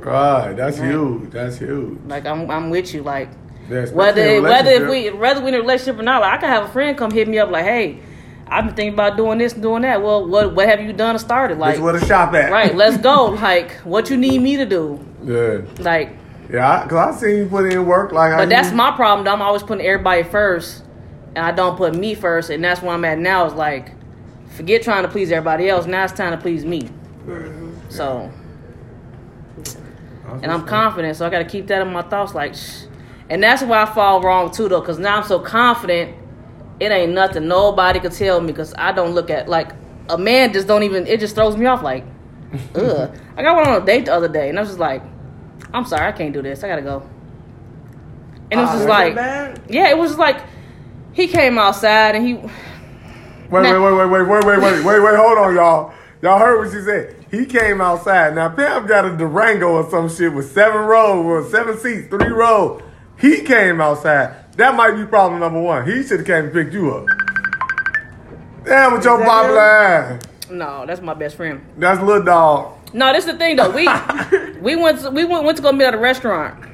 Right. 0.00 0.52
That's 0.56 0.78
Right. 0.78 0.90
huge. 0.90 1.30
That's 1.30 1.58
huge. 1.58 1.98
Like, 2.06 2.26
I'm, 2.26 2.50
I'm 2.50 2.70
with 2.70 2.92
you. 2.94 3.02
Like, 3.02 3.28
Yeah, 3.70 3.86
whether 3.90 4.22
in 4.22 4.42
whether 4.42 4.70
if 4.70 4.90
we 4.90 5.10
whether 5.10 5.40
we 5.40 5.48
in 5.48 5.54
a 5.54 5.58
relationship 5.60 5.98
or 5.98 6.02
not, 6.02 6.20
like, 6.20 6.34
I 6.34 6.36
can 6.38 6.48
have 6.50 6.64
a 6.64 6.68
friend 6.72 6.96
come 6.98 7.10
hit 7.10 7.26
me 7.28 7.38
up 7.38 7.50
like, 7.50 7.64
hey, 7.64 8.00
I've 8.46 8.66
been 8.66 8.74
thinking 8.74 8.92
about 8.94 9.16
doing 9.16 9.38
this 9.38 9.54
and 9.54 9.62
doing 9.62 9.82
that. 9.82 10.02
Well, 10.02 10.28
what 10.28 10.54
what 10.54 10.68
have 10.68 10.80
you 10.82 10.92
done 10.92 11.14
to 11.14 11.18
start 11.18 11.50
it? 11.50 11.58
Like, 11.58 11.76
Like, 11.76 11.82
where 11.84 11.98
the 11.98 12.04
shop 12.04 12.34
at? 12.34 12.50
right, 12.52 12.74
let's 12.74 12.98
go. 12.98 13.30
Like, 13.40 13.72
what 13.84 14.10
you 14.10 14.16
need 14.18 14.40
me 14.42 14.56
to 14.58 14.66
do? 14.66 15.00
Yeah. 15.24 15.60
Like, 15.82 16.10
Yeah, 16.52 16.82
because 16.84 17.16
I 17.16 17.18
seen 17.18 17.36
you 17.38 17.46
put 17.46 17.72
in 17.72 17.86
work. 17.86 18.12
Like, 18.12 18.32
how 18.32 18.38
But 18.38 18.50
that's 18.50 18.70
you, 18.70 18.76
my 18.76 18.90
problem. 18.90 19.24
Though. 19.24 19.32
I'm 19.32 19.40
always 19.42 19.62
putting 19.62 19.86
everybody 19.86 20.24
first, 20.24 20.82
and 21.36 21.44
I 21.44 21.52
don't 21.52 21.76
put 21.76 21.94
me 21.94 22.14
first, 22.14 22.50
and 22.50 22.62
that's 22.62 22.82
where 22.82 22.92
I'm 22.92 23.04
at 23.04 23.18
now. 23.18 23.46
Is 23.46 23.54
like, 23.54 23.92
forget 24.50 24.82
trying 24.82 25.02
to 25.02 25.08
please 25.08 25.30
everybody 25.32 25.68
else. 25.68 25.86
Now 25.86 26.04
it's 26.04 26.12
time 26.12 26.32
to 26.32 26.38
please 26.38 26.64
me. 26.64 26.88
So, 27.88 28.30
and 30.42 30.46
I'm 30.50 30.66
confident, 30.66 31.16
so 31.16 31.26
I 31.26 31.30
got 31.30 31.38
to 31.38 31.44
keep 31.44 31.66
that 31.68 31.82
in 31.82 31.92
my 31.92 32.02
thoughts. 32.02 32.34
Like, 32.34 32.54
shh. 32.54 32.84
and 33.30 33.42
that's 33.42 33.62
why 33.62 33.82
I 33.82 33.86
fall 33.86 34.20
wrong 34.22 34.50
too, 34.50 34.68
though, 34.68 34.80
because 34.80 34.98
now 34.98 35.18
I'm 35.18 35.24
so 35.24 35.38
confident. 35.38 36.16
It 36.80 36.90
ain't 36.90 37.12
nothing 37.12 37.46
nobody 37.46 38.00
could 38.00 38.12
tell 38.12 38.40
me 38.40 38.48
because 38.48 38.74
I 38.76 38.90
don't 38.92 39.12
look 39.14 39.30
at 39.30 39.48
like 39.48 39.70
a 40.08 40.18
man 40.18 40.52
just 40.52 40.66
don't 40.66 40.82
even. 40.82 41.06
It 41.06 41.20
just 41.20 41.34
throws 41.36 41.56
me 41.56 41.66
off. 41.66 41.82
Like, 41.82 42.04
ugh. 42.74 43.16
I 43.36 43.42
got 43.42 43.56
one 43.56 43.68
on 43.68 43.82
a 43.82 43.84
date 43.84 44.06
the 44.06 44.12
other 44.14 44.28
day, 44.28 44.48
and 44.48 44.58
I 44.58 44.62
was 44.62 44.70
just 44.70 44.80
like, 44.80 45.02
I'm 45.72 45.84
sorry, 45.84 46.06
I 46.06 46.12
can't 46.12 46.32
do 46.32 46.42
this. 46.42 46.64
I 46.64 46.68
gotta 46.68 46.82
go. 46.82 47.08
And 48.50 48.60
it 48.60 48.62
was 48.62 48.70
Ah, 48.70 48.74
just 48.76 48.88
like, 48.88 49.14
yeah, 49.68 49.88
it 49.88 49.96
was 49.96 50.10
just 50.10 50.18
like 50.18 50.36
he 51.14 51.28
came 51.28 51.58
outside 51.58 52.14
and 52.14 52.26
he 52.26 52.34
Wait, 52.34 53.62
wait, 53.62 53.78
wait, 53.78 53.92
wait, 53.92 54.06
wait, 54.06 54.26
wait, 54.26 54.44
wait, 54.44 54.58
wait, 54.58 54.84
wait, 54.84 55.00
wait. 55.00 55.16
Hold 55.16 55.38
on, 55.38 55.54
y'all. 55.54 55.94
Y'all 56.22 56.38
heard 56.38 56.58
what 56.64 56.72
she 56.74 56.82
said. 56.82 57.14
He 57.30 57.44
came 57.44 57.80
outside. 57.80 58.34
Now 58.34 58.48
Pam 58.48 58.86
got 58.86 59.04
a 59.04 59.16
Durango 59.16 59.68
or 59.68 59.90
some 59.90 60.08
shit 60.08 60.32
with 60.32 60.50
seven 60.52 60.86
rows 60.86 61.24
or 61.24 61.48
seven 61.50 61.78
seats, 61.78 62.08
three 62.08 62.28
rows. 62.28 62.82
He 63.18 63.42
came 63.42 63.80
outside. 63.80 64.52
That 64.56 64.74
might 64.74 64.92
be 64.92 65.04
problem 65.04 65.40
number 65.40 65.60
one. 65.60 65.86
He 65.86 66.02
should 66.02 66.20
have 66.20 66.26
came 66.26 66.44
and 66.44 66.52
picked 66.52 66.72
you 66.72 66.94
up. 66.94 67.06
Damn, 68.64 68.94
with 68.94 69.04
your 69.04 69.18
that 69.18 69.26
popular 69.26 69.60
ass. 69.60 70.22
no, 70.50 70.86
that's 70.86 71.02
my 71.02 71.14
best 71.14 71.36
friend. 71.36 71.64
That's 71.76 72.00
little 72.02 72.24
dog. 72.24 72.78
No, 72.94 73.12
this 73.12 73.26
is 73.26 73.32
the 73.32 73.38
thing 73.38 73.56
though. 73.56 73.70
We 73.70 73.86
we 74.60 74.74
went 74.76 75.00
to, 75.00 75.10
we 75.10 75.24
went, 75.24 75.44
went 75.44 75.56
to 75.58 75.62
go 75.62 75.70
meet 75.70 75.84
at 75.84 75.94
a 75.94 75.98
restaurant. 75.98 76.64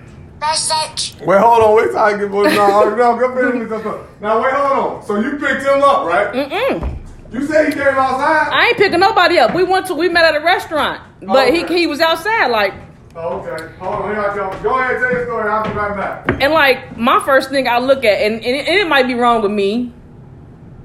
Wait, 0.41 1.39
hold 1.41 1.63
on. 1.63 1.77
Wait 1.77 1.87
till 1.89 1.99
I 1.99 2.17
get 2.19 2.31
no, 2.31 2.43
no, 2.43 2.95
no, 2.97 3.19
go 3.19 3.51
finish 3.53 3.69
this 3.69 3.85
up. 3.87 4.21
Now 4.21 4.43
wait, 4.43 4.53
hold 4.55 4.79
on. 4.97 5.03
So 5.07 5.21
you 5.21 5.33
picked 5.39 5.63
him 5.63 5.83
up, 5.83 6.07
right? 6.07 6.33
Mm-mm. 6.33 6.97
You 7.33 7.47
said 7.47 7.67
he 7.69 7.73
came 7.73 7.87
outside. 7.89 8.49
I 8.53 8.67
ain't 8.69 8.77
picking 8.77 9.01
nobody 9.01 9.39
up. 9.39 9.55
We 9.55 9.63
went 9.65 9.87
to 9.87 9.95
we 9.95 10.09
met 10.09 10.25
at 10.25 10.41
a 10.41 10.45
restaurant, 10.45 11.03
but 11.21 11.49
Okay. 11.49 11.67
he 11.69 11.81
he 11.81 11.87
was 11.87 12.01
outside 12.01 12.49
like 12.49 12.73
Oh, 13.17 13.41
okay. 13.41 13.73
Hold 13.79 13.95
on. 13.97 14.11
Here 14.15 14.21
I 14.21 14.37
come. 14.37 14.63
Go 14.63 14.79
ahead, 14.79 14.99
tell 15.01 15.11
your 15.13 15.25
story. 15.27 15.49
I'll 15.51 15.65
be 15.65 15.71
right 15.71 15.97
back. 15.97 16.43
and 16.43 16.53
like 16.53 16.97
my 16.97 17.21
first 17.25 17.51
thing 17.51 17.69
I 17.69 17.79
look 17.79 18.05
at 18.05 18.19
and, 18.23 18.35
and, 18.37 18.45
it, 18.45 18.67
and 18.69 18.79
it 18.79 18.89
might 18.89 19.07
be 19.07 19.15
wrong 19.15 19.43
with 19.43 19.53
me. 19.53 19.93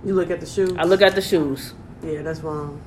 You 0.04 0.14
look 0.14 0.30
at 0.32 0.40
the 0.40 0.46
shoes. 0.46 0.74
I 0.78 0.84
look 0.84 1.02
at 1.02 1.16
the 1.16 1.22
shoes, 1.22 1.74
Yeah, 2.04 2.22
that's 2.24 2.42
wrong. 2.42 2.82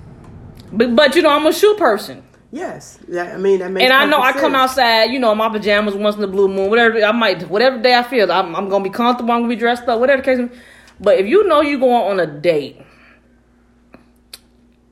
but 0.73 0.95
but 0.95 1.17
you 1.17 1.23
know 1.23 1.31
I'm 1.31 1.47
a 1.47 1.53
shoe 1.53 1.75
person. 1.79 2.23
Yes. 2.51 2.99
That, 3.09 3.35
I 3.35 3.37
mean, 3.37 3.59
that 3.59 3.71
makes 3.71 3.85
And 3.85 3.93
I 3.93 4.07
know 4.07 4.21
I 4.21 4.33
perfect 4.33 4.41
come 4.41 4.55
outside, 4.55 5.11
you 5.11 5.19
know, 5.19 5.33
in 5.33 5.39
my 5.39 5.49
pajamas 5.51 5.95
once 5.95 6.15
in 6.15 6.23
the 6.23 6.29
blue 6.29 6.49
moon, 6.49 6.71
whatever 6.71 7.03
I 7.03 7.13
might, 7.13 7.49
whatever 7.49 7.81
day 7.81 7.95
I 7.95 8.03
feel, 8.03 8.31
I'm, 8.33 8.57
I'm 8.57 8.69
gonna 8.69 8.85
be 8.85 8.91
comfortable, 8.91 9.33
I'm 9.33 9.41
gonna 9.41 9.55
be 9.55 9.57
dressed 9.57 9.87
up, 9.87 10.01
whatever 10.01 10.23
the 10.23 10.37
case. 10.37 10.61
But 11.01 11.19
if 11.19 11.27
you 11.27 11.47
know 11.47 11.61
you 11.61 11.79
going 11.79 12.11
on 12.11 12.21
a 12.21 12.27
date, 12.27 12.81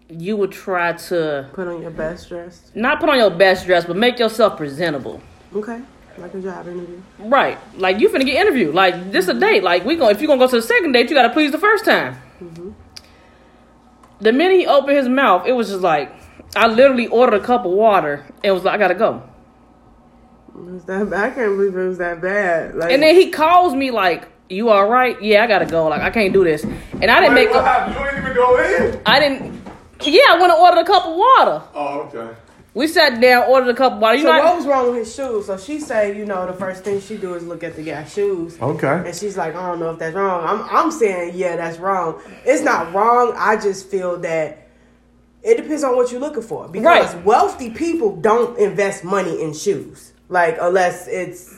you 0.09 0.37
would 0.37 0.53
try 0.53 0.93
to 0.93 1.49
Put 1.53 1.67
on 1.67 1.83
your 1.83 1.91
best 1.91 2.29
dress. 2.29 2.71
not 2.75 3.01
put 3.01 3.09
on 3.09 3.17
your 3.17 3.31
best 3.31 3.67
dress, 3.67 3.85
but 3.85 3.97
make 3.97 4.19
yourself 4.19 4.57
presentable. 4.57 5.21
Okay. 5.55 5.81
Like 6.19 6.33
a 6.35 6.41
job 6.41 6.67
interview. 6.69 7.03
Right, 7.19 7.59
like 7.77 8.01
you 8.01 8.09
finna 8.09 8.25
get 8.25 8.37
interviewed. 8.37 8.75
Like 8.75 9.13
this 9.13 9.29
a 9.29 9.33
mm-hmm. 9.33 9.41
date. 9.41 9.63
Like 9.63 9.85
we 9.85 9.97
going 9.97 10.15
if 10.15 10.21
you 10.21 10.29
gonna 10.29 10.39
go 10.39 10.49
to 10.49 10.57
the 10.57 10.63
second 10.63 10.93
date, 10.93 11.11
you 11.11 11.17
gotta 11.17 11.33
please 11.33 11.53
the 11.53 11.59
first 11.59 11.85
time. 11.85 12.17
Mm-hmm. 12.41 12.71
The 14.21 14.33
minute 14.33 14.61
he 14.61 14.67
opened 14.67 14.97
his 14.97 15.09
mouth, 15.09 15.47
it 15.47 15.53
was 15.53 15.69
just 15.69 15.83
like 15.83 16.11
I 16.55 16.69
literally 16.69 17.07
ordered 17.09 17.43
a 17.43 17.45
cup 17.45 17.65
of 17.67 17.73
water 17.73 18.25
and 18.45 18.55
was 18.55 18.65
like, 18.65 18.75
I 18.75 18.79
gotta 18.79 18.95
go. 18.95 19.23
It 20.55 20.61
was 20.73 20.85
that 20.85 21.11
bad. 21.11 21.33
I 21.33 21.35
can't 21.35 21.57
believe 21.57 21.77
it 21.77 21.87
was 21.89 21.99
that 21.99 22.21
bad. 22.23 22.75
Like, 22.77 22.93
And 22.93 23.03
then 23.03 23.15
he 23.15 23.31
calls 23.31 23.75
me 23.75 23.91
like, 23.91 24.27
"You 24.49 24.71
all 24.71 24.89
right? 24.89 25.21
Yeah, 25.23 25.45
I 25.45 25.47
gotta 25.47 25.67
go. 25.67 25.87
Like 25.89 26.01
I 26.01 26.09
can't 26.11 26.33
do 26.33 26.45
this." 26.45 26.65
And 26.65 27.05
I 27.11 27.21
didn't 27.21 27.35
Wait, 27.35 27.47
make. 27.47 27.55
what 27.55 27.63
A, 27.65 27.69
happened? 27.69 27.95
You 27.97 28.07
ain't 28.07 28.19
even 28.19 28.35
go 28.35 28.59
in? 28.95 29.01
I 29.05 29.21
didn't. 29.21 29.63
Yeah, 30.03 30.21
I 30.31 30.39
went 30.41 30.53
and 30.53 30.61
ordered 30.61 30.81
a 30.81 30.85
cup 30.85 31.05
of 31.07 31.17
water. 31.17 31.63
Oh, 31.75 32.09
okay. 32.13 32.35
We 32.73 32.87
sat 32.89 33.21
down, 33.21 33.45
ordered 33.49 33.71
a 33.71 33.75
cup 33.75 33.95
of 33.95 33.99
water. 33.99 34.17
You 34.17 34.23
so 34.25 34.33
know, 34.33 34.39
what 34.39 34.47
I- 34.53 34.57
was 34.57 34.67
wrong 34.67 34.87
with 34.91 34.99
his 35.01 35.15
shoes? 35.15 35.47
So 35.47 35.57
she 35.59 35.79
say, 35.81 36.17
you 36.17 36.25
know, 36.27 36.47
the 36.47 36.53
first 36.55 36.85
thing 36.85 37.01
she 37.01 37.17
do 37.19 37.33
is 37.35 37.47
look 37.47 37.65
at 37.65 37.75
the 37.77 37.83
guy's 37.83 38.13
shoes. 38.13 38.59
Okay. 38.61 39.03
And 39.07 39.15
she's 39.15 39.37
like, 39.37 39.55
I 39.55 39.67
don't 39.67 39.81
know 39.81 39.91
if 39.91 39.99
that's 39.99 40.15
wrong. 40.15 40.45
I'm, 40.47 40.63
I'm 40.75 40.91
saying, 40.91 41.33
yeah, 41.35 41.57
that's 41.57 41.79
wrong. 41.79 42.21
It's 42.45 42.63
not 42.63 42.93
wrong. 42.95 43.33
I 43.37 43.57
just 43.57 43.89
feel 43.91 44.19
that 44.21 44.66
it 45.47 45.57
depends 45.57 45.85
on 45.85 45.97
what 45.97 46.11
you're 46.11 46.21
looking 46.21 46.43
for. 46.43 46.69
Because 46.69 47.15
Right. 47.15 47.25
wealthy 47.25 47.71
people 47.71 48.17
don't 48.17 48.59
invest 48.59 49.05
money 49.05 49.41
in 49.43 49.55
shoes. 49.55 50.13
Like, 50.29 50.59
unless 50.61 51.07
it's, 51.09 51.55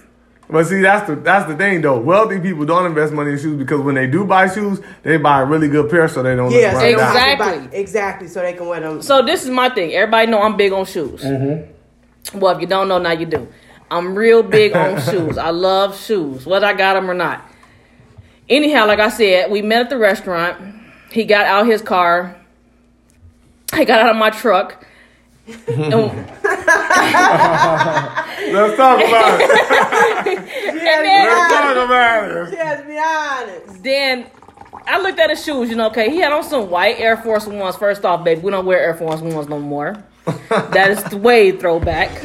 But 0.50 0.64
see, 0.66 0.80
that's 0.82 1.06
the 1.08 1.16
that's 1.16 1.46
the 1.50 1.56
thing 1.56 1.80
though. 1.82 1.98
Wealthy 1.98 2.38
people 2.38 2.64
don't 2.66 2.86
invest 2.86 3.12
money 3.12 3.32
in 3.32 3.38
shoes 3.38 3.56
because 3.58 3.80
when 3.80 3.94
they 3.94 4.06
do 4.06 4.24
buy 4.24 4.46
shoes, 4.48 4.80
they 5.02 5.16
buy 5.16 5.40
a 5.40 5.44
really 5.44 5.68
good 5.68 5.90
pair 5.90 6.06
so 6.08 6.22
they 6.22 6.36
don't 6.36 6.50
yeah, 6.50 6.58
look 6.72 6.74
right 6.74 6.80
they 6.82 6.92
don't 6.92 7.00
have 7.00 7.12
to 7.14 7.32
Exactly. 7.32 7.66
buy- 7.68 7.74
exactly, 7.76 8.28
so 8.28 8.40
they 8.42 8.52
can 8.54 8.66
wear 8.66 8.80
them. 8.80 9.02
so 9.02 9.22
this 9.22 9.42
is 9.44 9.50
my 9.50 9.68
thing. 9.70 9.92
Everybody 9.94 10.30
know 10.30 10.40
I'm 10.42 10.56
big 10.56 10.72
on 10.72 10.84
shoes. 10.84 11.22
Mm-hmm. 11.22 12.38
Well, 12.38 12.54
if 12.54 12.60
you 12.60 12.66
don't 12.66 12.88
know, 12.88 12.98
now 12.98 13.12
you 13.12 13.26
do. 13.26 13.48
I'm 13.90 14.14
real 14.14 14.42
big 14.42 14.76
on 14.76 15.00
shoes. 15.10 15.38
I 15.38 15.48
love 15.50 15.98
shoes, 15.98 16.44
whether 16.46 16.66
I 16.66 16.74
got 16.74 16.94
them 16.94 17.10
or 17.10 17.14
not. 17.14 17.42
Anyhow, 18.48 18.86
like 18.86 18.98
I 19.00 19.08
said, 19.10 19.50
we 19.50 19.62
met 19.62 19.80
at 19.82 19.90
the 19.90 19.98
restaurant. 19.98 20.56
he 21.10 21.24
got 21.24 21.46
out 21.46 21.66
his 21.66 21.80
car. 21.82 22.36
I 23.72 23.84
got 23.84 24.00
out 24.00 24.10
of 24.10 24.16
my 24.16 24.30
truck. 24.30 24.84
and, 25.46 25.56
Let's 28.52 28.76
talk 28.76 28.98
about 29.00 29.40
it. 29.40 29.48
and 30.28 31.06
then, 31.06 31.26
Let's 31.26 31.52
talk 31.52 31.76
about 31.86 32.30
it. 32.30 32.52
Let's 32.52 32.86
be 32.86 32.98
honest. 32.98 33.82
then 33.82 34.26
I 34.86 35.00
looked 35.00 35.18
at 35.18 35.30
his 35.30 35.44
shoes. 35.44 35.70
You 35.70 35.76
know, 35.76 35.88
okay, 35.88 36.10
he 36.10 36.18
had 36.18 36.32
on 36.32 36.42
some 36.44 36.70
white 36.70 36.98
Air 36.98 37.16
Force 37.16 37.46
Ones. 37.46 37.76
First 37.76 38.04
off, 38.04 38.24
baby, 38.24 38.40
we 38.40 38.50
don't 38.50 38.66
wear 38.66 38.80
Air 38.80 38.94
Force 38.94 39.20
Ones 39.20 39.48
no 39.48 39.58
more. 39.58 39.96
That 40.48 40.90
is 40.90 41.02
the 41.04 41.16
way 41.16 41.52
throwback. 41.52 42.10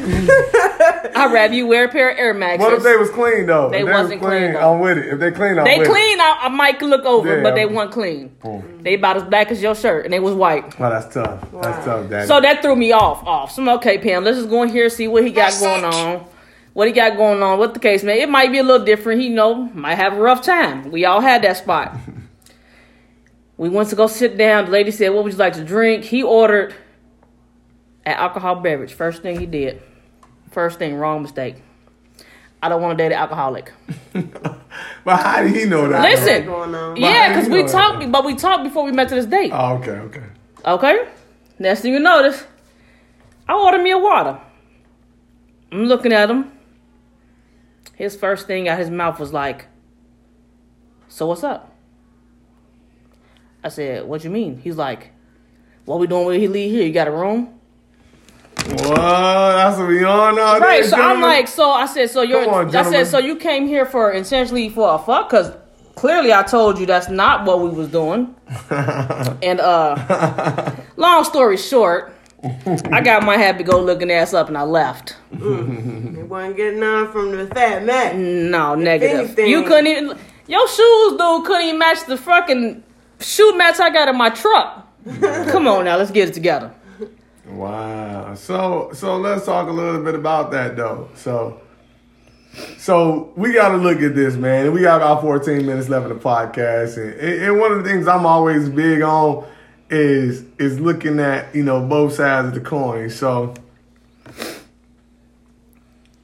I'd 1.16 1.32
rather 1.32 1.54
you 1.54 1.66
wear 1.66 1.84
a 1.84 1.88
pair 1.88 2.10
of 2.10 2.18
Air 2.18 2.34
Maxes. 2.34 2.60
What 2.60 2.72
if 2.74 2.82
they 2.82 2.96
was 2.96 3.10
clean 3.10 3.46
though? 3.46 3.70
They 3.70 3.80
if 3.82 3.88
wasn't 3.88 4.20
was 4.20 4.28
clean, 4.30 4.52
though. 4.52 4.74
I'm 4.74 4.80
with 4.80 4.98
it. 4.98 5.06
If 5.06 5.20
they 5.20 5.30
clean, 5.30 5.58
I'm 5.58 5.64
They 5.64 5.78
with 5.78 5.88
clean, 5.88 6.20
I, 6.20 6.38
I 6.42 6.48
might 6.48 6.82
look 6.82 7.04
over, 7.04 7.36
Yeah. 7.36 7.42
but 7.42 7.54
they 7.54 7.66
weren't 7.66 7.92
clean. 7.92 8.28
Boom. 8.42 8.82
They 8.82 8.94
about 8.94 9.16
as 9.16 9.24
black 9.24 9.50
as 9.50 9.62
your 9.62 9.74
shirt, 9.74 10.04
and 10.04 10.12
they 10.12 10.20
was 10.20 10.34
white. 10.34 10.66
it. 10.66 10.74
Oh, 10.80 10.90
that's 10.90 11.14
tough. 11.14 11.40
That's 11.62 11.84
tough, 11.84 12.10
Daddy. 12.10 12.26
So 12.26 12.40
that 12.40 12.62
threw 12.62 12.76
me 12.76 12.92
off. 12.92 13.24
Off. 13.26 13.52
So 13.52 13.62
I'm 13.62 13.68
okay, 13.70 13.98
Pam. 13.98 14.24
Let's 14.24 14.38
just 14.38 14.50
go 14.50 14.62
in 14.62 14.68
here 14.68 14.88
see 14.90 15.08
what 15.08 15.24
he 15.24 15.30
got 15.30 15.52
going 15.60 15.84
on. 15.84 16.26
What 16.72 16.88
he 16.88 16.92
got 16.92 17.16
going 17.16 17.42
on. 17.42 17.58
What 17.58 17.74
the 17.74 17.80
case, 17.80 18.02
man? 18.02 18.16
It 18.16 18.28
might 18.28 18.50
be 18.50 18.58
a 18.58 18.62
little 18.64 18.84
different. 18.84 19.20
He 19.20 19.28
you 19.28 19.34
know 19.34 19.54
might 19.54 19.94
have 19.94 20.14
a 20.14 20.20
rough 20.20 20.42
time. 20.42 20.90
We 20.90 21.04
all 21.04 21.20
had 21.20 21.42
that 21.42 21.56
spot. 21.56 21.96
we 23.56 23.68
went 23.68 23.88
to 23.90 23.96
go 23.96 24.08
sit 24.08 24.36
down. 24.36 24.64
The 24.66 24.70
lady 24.72 24.90
said, 24.90 25.10
"What 25.10 25.22
would 25.24 25.32
you 25.32 25.38
like 25.38 25.52
to 25.54 25.64
drink?" 25.64 26.04
He 26.04 26.22
ordered 26.22 26.74
an 28.06 28.14
alcohol 28.14 28.56
beverage. 28.56 28.92
First 28.92 29.22
thing 29.22 29.38
he 29.38 29.46
did. 29.46 29.82
First 30.50 30.78
thing, 30.78 30.96
wrong 30.96 31.22
mistake. 31.22 31.56
I 32.62 32.68
don't 32.68 32.80
want 32.80 32.96
to 32.96 33.04
date 33.04 33.12
an 33.12 33.18
alcoholic. 33.18 33.72
but 35.04 35.20
how 35.20 35.42
did 35.42 35.54
he 35.54 35.66
know 35.66 35.88
that? 35.88 36.02
Listen. 36.02 36.46
Going 36.46 36.74
on. 36.74 36.96
Yeah, 36.96 37.28
because 37.28 37.48
we 37.48 37.58
know 37.58 37.66
that? 37.66 37.72
talked, 37.72 38.12
but 38.12 38.24
we 38.24 38.34
talked 38.34 38.64
before 38.64 38.84
we 38.84 38.92
met 38.92 39.08
to 39.10 39.16
this 39.16 39.26
date. 39.26 39.50
Oh, 39.52 39.74
okay, 39.74 39.90
okay. 39.90 40.22
Okay. 40.64 41.08
Next 41.58 41.82
thing 41.82 41.92
you 41.92 42.00
notice, 42.00 42.44
I 43.46 43.54
ordered 43.54 43.82
me 43.82 43.90
a 43.90 43.98
water. 43.98 44.40
I'm 45.70 45.84
looking 45.84 46.12
at 46.12 46.30
him. 46.30 46.52
His 47.94 48.16
first 48.16 48.46
thing 48.46 48.68
out 48.68 48.78
his 48.78 48.90
mouth 48.90 49.20
was 49.20 49.32
like, 49.32 49.66
"So 51.08 51.26
what's 51.26 51.44
up?" 51.44 51.72
I 53.62 53.68
said, 53.68 54.06
"What 54.06 54.24
you 54.24 54.30
mean?" 54.30 54.58
He's 54.58 54.76
like, 54.76 55.12
"What 55.84 56.00
we 56.00 56.06
doing 56.06 56.26
when 56.26 56.40
he 56.40 56.48
leave 56.48 56.70
here? 56.72 56.86
You 56.86 56.92
got 56.92 57.08
a 57.08 57.12
room?" 57.12 57.53
What? 58.68 58.96
That's 58.96 59.78
what 59.78 59.88
we 59.88 60.02
on 60.04 60.36
now. 60.36 60.58
Right. 60.58 60.84
So 60.84 60.96
I'm 60.96 61.20
like, 61.20 61.48
so 61.48 61.70
I 61.70 61.86
said, 61.86 62.10
so 62.10 62.22
you're. 62.22 62.48
On, 62.48 62.74
I 62.74 62.82
said, 62.82 63.06
so 63.06 63.18
you 63.18 63.36
came 63.36 63.66
here 63.66 63.84
for 63.86 64.12
essentially 64.12 64.68
for 64.68 64.94
a 64.94 64.98
fuck? 64.98 65.28
Because 65.30 65.52
clearly 65.96 66.32
I 66.32 66.42
told 66.42 66.78
you 66.78 66.86
that's 66.86 67.08
not 67.08 67.44
what 67.44 67.60
we 67.60 67.68
was 67.68 67.88
doing. 67.88 68.34
and 68.70 69.60
uh, 69.60 70.72
long 70.96 71.24
story 71.24 71.56
short, 71.58 72.14
I 72.90 73.00
got 73.02 73.22
my 73.22 73.36
happy 73.36 73.64
go 73.64 73.80
looking 73.80 74.10
ass 74.10 74.32
up 74.34 74.48
and 74.48 74.56
I 74.56 74.62
left. 74.62 75.16
They 75.32 75.38
wasn't 76.22 76.56
getting 76.56 76.80
none 76.80 77.12
from 77.12 77.32
the 77.32 77.46
fat 77.48 77.84
man. 77.84 78.50
No, 78.50 78.74
negative. 78.74 79.18
anything- 79.18 79.48
You 79.50 79.64
couldn't 79.64 79.86
even. 79.88 80.18
Your 80.46 80.68
shoes, 80.68 81.12
dude, 81.18 81.44
couldn't 81.46 81.62
even 81.68 81.78
match 81.78 82.04
the 82.06 82.16
fucking 82.18 82.82
shoe 83.20 83.56
mats 83.56 83.80
I 83.80 83.88
got 83.90 84.08
in 84.08 84.16
my 84.18 84.28
truck. 84.30 84.86
Come 85.50 85.66
on 85.68 85.84
now, 85.86 85.96
let's 85.96 86.10
get 86.10 86.28
it 86.30 86.34
together. 86.34 86.70
Wow. 87.56 88.34
So 88.34 88.90
so 88.92 89.16
let's 89.16 89.46
talk 89.46 89.68
a 89.68 89.72
little 89.72 90.02
bit 90.02 90.14
about 90.14 90.50
that 90.52 90.76
though. 90.76 91.08
So 91.14 91.60
so 92.78 93.32
we 93.36 93.52
got 93.52 93.70
to 93.70 93.76
look 93.76 94.00
at 94.00 94.14
this, 94.14 94.34
man. 94.34 94.72
We 94.72 94.82
got 94.82 94.96
about 94.96 95.22
14 95.22 95.66
minutes 95.66 95.88
left 95.88 96.10
of 96.10 96.22
the 96.22 96.24
podcast, 96.24 96.96
and, 96.96 97.14
and 97.20 97.58
one 97.58 97.72
of 97.72 97.82
the 97.82 97.88
things 97.88 98.06
I'm 98.06 98.26
always 98.26 98.68
big 98.68 99.02
on 99.02 99.46
is 99.90 100.44
is 100.58 100.80
looking 100.80 101.20
at 101.20 101.54
you 101.54 101.62
know 101.62 101.84
both 101.86 102.14
sides 102.14 102.48
of 102.48 102.54
the 102.54 102.60
coin. 102.60 103.10
So 103.10 103.54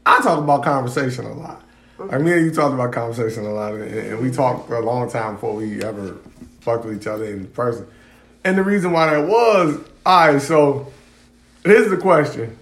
I 0.06 0.20
talk 0.22 0.38
about 0.38 0.62
conversation 0.62 1.24
a 1.26 1.34
lot. 1.34 1.62
Like 1.98 2.22
me 2.22 2.32
and 2.32 2.46
you 2.46 2.50
talked 2.50 2.74
about 2.74 2.92
conversation 2.92 3.44
a 3.44 3.52
lot, 3.52 3.74
and, 3.74 3.82
and 3.82 4.20
we 4.20 4.30
talked 4.30 4.68
for 4.68 4.76
a 4.76 4.84
long 4.84 5.10
time 5.10 5.34
before 5.34 5.54
we 5.54 5.82
ever 5.82 6.16
fucked 6.60 6.84
with 6.84 7.00
each 7.00 7.06
other 7.06 7.24
in 7.24 7.46
person. 7.48 7.86
And 8.42 8.56
the 8.56 8.62
reason 8.62 8.92
why 8.92 9.10
that 9.10 9.28
was, 9.28 9.78
all 10.06 10.32
right, 10.32 10.40
so 10.40 10.90
here's 11.64 11.90
the 11.90 11.96
question. 11.96 12.56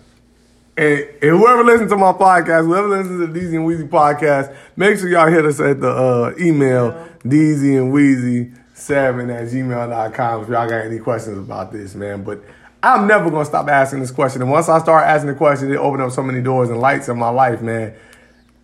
And, 0.76 1.00
and 1.22 1.38
whoever 1.38 1.64
listens 1.64 1.90
to 1.90 1.96
my 1.96 2.12
podcast, 2.12 2.66
whoever 2.66 2.88
listens 2.88 3.20
to 3.20 3.26
the 3.26 3.40
Deezy 3.40 3.56
and 3.56 3.66
Weezy 3.66 3.88
podcast, 3.88 4.56
make 4.76 4.98
sure 4.98 5.08
y'all 5.08 5.28
hit 5.28 5.44
us 5.44 5.60
at 5.60 5.80
the 5.80 5.90
uh, 5.90 6.34
email, 6.38 6.92
Deezy 7.24 7.76
and 7.80 7.92
Weezy 7.92 8.56
7 8.74 9.28
at 9.28 9.48
gmail.com 9.48 10.42
if 10.42 10.48
y'all 10.48 10.68
got 10.68 10.84
any 10.84 11.00
questions 11.00 11.36
about 11.36 11.72
this, 11.72 11.96
man. 11.96 12.22
But 12.22 12.42
I'm 12.82 13.08
never 13.08 13.28
going 13.28 13.42
to 13.42 13.48
stop 13.48 13.68
asking 13.68 14.00
this 14.00 14.12
question. 14.12 14.40
And 14.40 14.50
once 14.50 14.68
I 14.68 14.78
start 14.78 15.04
asking 15.04 15.30
the 15.30 15.34
question, 15.34 15.72
it 15.72 15.76
opened 15.76 16.02
up 16.02 16.12
so 16.12 16.22
many 16.22 16.40
doors 16.40 16.70
and 16.70 16.80
lights 16.80 17.08
in 17.08 17.18
my 17.18 17.30
life, 17.30 17.60
man. 17.60 17.94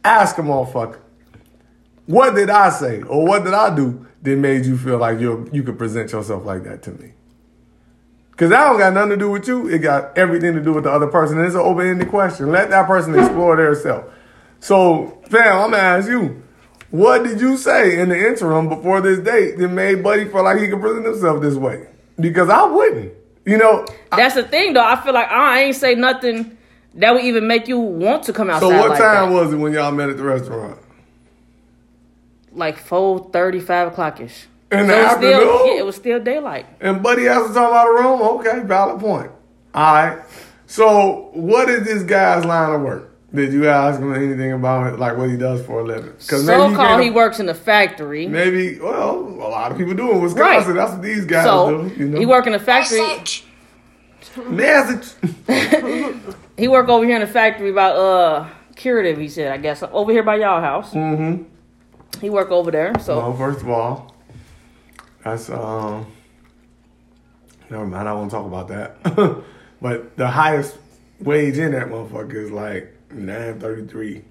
Ask 0.05 0.39
a 0.39 0.43
motherfucker, 0.43 0.99
what 2.07 2.35
did 2.35 2.51
I 2.51 2.71
say 2.71 3.03
or 3.03 3.27
what 3.27 3.45
did 3.45 3.55
I 3.55 3.75
do 3.75 4.07
that 4.23 4.37
made 4.37 4.67
you 4.67 4.77
feel 4.77 4.99
like 4.99 5.19
you 5.19 5.49
you 5.53 5.63
could 5.63 5.79
present 5.79 6.13
yourself 6.13 6.45
like 6.45 6.63
that 6.65 6.83
to 6.85 6.93
me? 6.93 7.13
Because 8.35 8.51
that 8.51 8.65
don't 8.65 8.79
got 8.79 8.93
nothing 8.93 9.11
to 9.11 9.17
do 9.17 9.31
with 9.31 9.47
you. 9.47 9.69
It 9.69 9.79
got 9.79 10.19
everything 10.19 10.55
to 10.55 10.61
do 10.61 10.73
with 10.73 10.85
the 10.85 10.91
other 10.91 11.07
person. 11.07 11.39
And 11.39 11.47
it's 11.47 11.55
an 11.55 11.61
open-ended 11.61 12.09
question. 12.09 12.51
Let 12.51 12.69
that 12.71 12.89
person 12.89 13.17
explore 13.17 13.57
their 13.57 13.77
self. 13.77 14.07
So, 14.59 15.23
fam, 15.29 15.57
I'm 15.57 15.71
going 15.71 15.73
to 15.73 15.79
ask 15.79 16.09
you, 16.09 16.43
what 16.91 17.23
did 17.23 17.41
you 17.41 17.57
say 17.57 18.01
in 18.01 18.09
the 18.09 18.17
interim 18.17 18.69
before 18.69 19.01
this 19.01 19.21
date 19.21 19.59
that 19.59 19.69
made 19.69 20.03
Buddy 20.03 20.25
feel 20.25 20.43
like 20.43 20.59
he 20.59 20.69
could 20.69 20.81
present 20.81 21.07
himself 21.07 21.41
this 21.43 21.55
way? 21.55 21.87
Because 22.19 22.49
I 22.49 22.65
wouldn't. 22.65 23.13
You 23.47 23.59
know, 23.59 23.87
That's 24.11 24.35
the 24.35 24.43
thing, 24.43 24.73
though. 24.73 24.85
I 24.85 25.01
feel 25.01 25.15
like 25.15 25.31
I 25.31 25.65
ain't 25.65 25.77
say 25.77 25.95
nothing 25.95 26.57
that 26.95 27.13
would 27.13 27.25
even 27.25 27.47
make 27.47 27.69
you 27.69 27.79
want 27.79 28.25
to 28.25 28.33
come 28.33 28.51
outside. 28.51 28.69
so 28.69 28.79
what 28.79 28.91
like 28.91 28.99
time 28.99 29.31
that. 29.31 29.35
was 29.43 29.53
it 29.53 29.57
when 29.57 29.73
y'all 29.73 29.93
met 29.93 30.11
at 30.11 30.17
the 30.17 30.23
restaurant? 30.25 30.79
like 32.55 32.79
four 32.79 33.31
thirty, 33.33 33.61
five 33.61 33.89
o'clock 33.89 34.21
ish. 34.21 34.47
In 34.81 34.87
the 34.87 34.93
So 34.93 34.99
it 35.01 35.05
afternoon? 35.07 35.33
still, 35.41 35.67
yeah, 35.67 35.79
it 35.81 35.87
was 35.87 35.97
still 35.97 36.21
daylight. 36.21 36.67
And 36.81 37.03
Buddy 37.03 37.25
has 37.25 37.49
to 37.49 37.55
talk 37.55 37.71
about 37.71 37.87
a 37.89 37.93
room? 37.93 38.23
Okay, 38.39 38.61
valid 38.67 39.01
point. 39.01 39.31
All 39.75 39.95
right. 39.95 40.19
So, 40.67 41.31
what 41.33 41.69
is 41.69 41.85
this 41.85 42.03
guy's 42.03 42.45
line 42.45 42.75
of 42.75 42.81
work? 42.83 43.11
Did 43.35 43.53
you 43.53 43.67
ask 43.69 43.99
him 44.01 44.15
anything 44.15 44.53
about 44.53 44.93
it, 44.93 44.99
like 45.01 45.17
what 45.17 45.29
he 45.29 45.37
does 45.37 45.65
for 45.67 45.81
a 45.81 45.85
living? 45.85 46.13
Because 46.13 46.47
So 46.47 46.57
called 46.67 46.77
can't- 46.77 47.03
he 47.03 47.11
works 47.11 47.41
in 47.41 47.49
a 47.49 47.55
factory. 47.55 48.29
Maybe, 48.29 48.79
well, 48.79 49.11
a 49.19 49.49
lot 49.51 49.73
of 49.73 49.77
people 49.79 49.95
do 49.95 50.11
in 50.13 50.21
Wisconsin. 50.23 50.69
Right. 50.69 50.75
That's 50.77 50.93
what 50.93 51.03
these 51.03 51.25
guys 51.25 51.45
So 51.45 51.89
do. 51.89 51.95
You 51.97 52.09
know? 52.11 52.19
he 52.21 52.27
work 52.27 52.47
in 52.47 52.55
a 52.55 52.59
factory. 52.61 53.01
Message. 54.49 55.13
He 56.57 56.69
work 56.69 56.89
over 56.89 57.05
here 57.05 57.17
in 57.17 57.21
the 57.21 57.27
factory 57.27 57.71
about 57.71 57.97
uh 57.97 58.47
curative. 58.77 59.19
He 59.19 59.29
said, 59.29 59.51
I 59.51 59.57
guess 59.57 59.83
over 59.91 60.13
here 60.13 60.23
by 60.23 60.37
y'all 60.37 60.61
house. 60.61 60.93
mm-hmm. 60.93 61.43
He 62.21 62.31
work 62.31 62.53
over 62.53 62.71
there. 62.71 62.93
So 63.01 63.17
Well, 63.19 63.37
first 63.37 63.61
of 63.63 63.69
all, 63.69 64.14
that's 65.25 65.51
um. 65.51 66.07
Never 67.71 67.87
mind. 67.87 68.09
I 68.09 68.13
won't 68.13 68.31
talk 68.31 68.47
about 68.47 68.69
that. 68.69 69.43
but 69.81 70.17
the 70.17 70.29
highest 70.29 70.77
wage 71.21 71.59
in 71.59 71.73
that 71.73 71.89
motherfucker 71.89 72.35
is 72.35 72.51
like 72.51 72.95
nine 73.11 73.59
thirty 73.59 73.87
three 73.87 74.23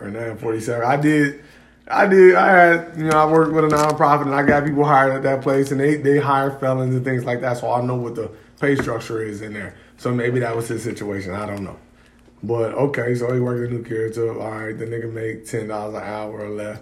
or 0.00 0.10
nine 0.10 0.36
forty 0.38 0.60
seven. 0.60 0.84
I 0.86 0.96
did. 0.96 1.44
I 1.90 2.06
did. 2.06 2.34
I 2.34 2.50
had, 2.50 2.98
you 2.98 3.04
know, 3.04 3.16
I 3.16 3.30
worked 3.30 3.52
with 3.52 3.64
a 3.64 3.68
nonprofit 3.68 4.22
and 4.22 4.34
I 4.34 4.42
got 4.42 4.64
people 4.64 4.84
hired 4.84 5.14
at 5.14 5.22
that 5.22 5.42
place 5.42 5.70
and 5.70 5.80
they, 5.80 5.96
they 5.96 6.18
hire 6.18 6.50
felons 6.50 6.94
and 6.94 7.02
things 7.02 7.24
like 7.24 7.40
that. 7.40 7.56
So 7.56 7.72
I 7.72 7.80
know 7.80 7.94
what 7.94 8.14
the 8.14 8.30
pay 8.60 8.76
structure 8.76 9.22
is 9.22 9.40
in 9.40 9.54
there. 9.54 9.74
So 9.96 10.12
maybe 10.12 10.40
that 10.40 10.54
was 10.54 10.68
his 10.68 10.82
situation. 10.82 11.32
I 11.32 11.46
don't 11.46 11.64
know. 11.64 11.78
But 12.42 12.74
okay, 12.74 13.14
so 13.14 13.32
he 13.32 13.40
worked 13.40 13.64
at 13.64 13.72
New 13.72 13.82
Curative. 13.82 14.36
All 14.38 14.50
right, 14.50 14.78
the 14.78 14.84
nigga 14.84 15.10
make 15.10 15.44
$10 15.44 15.64
an 15.64 15.96
hour 15.96 16.38
or 16.38 16.50
less. 16.50 16.78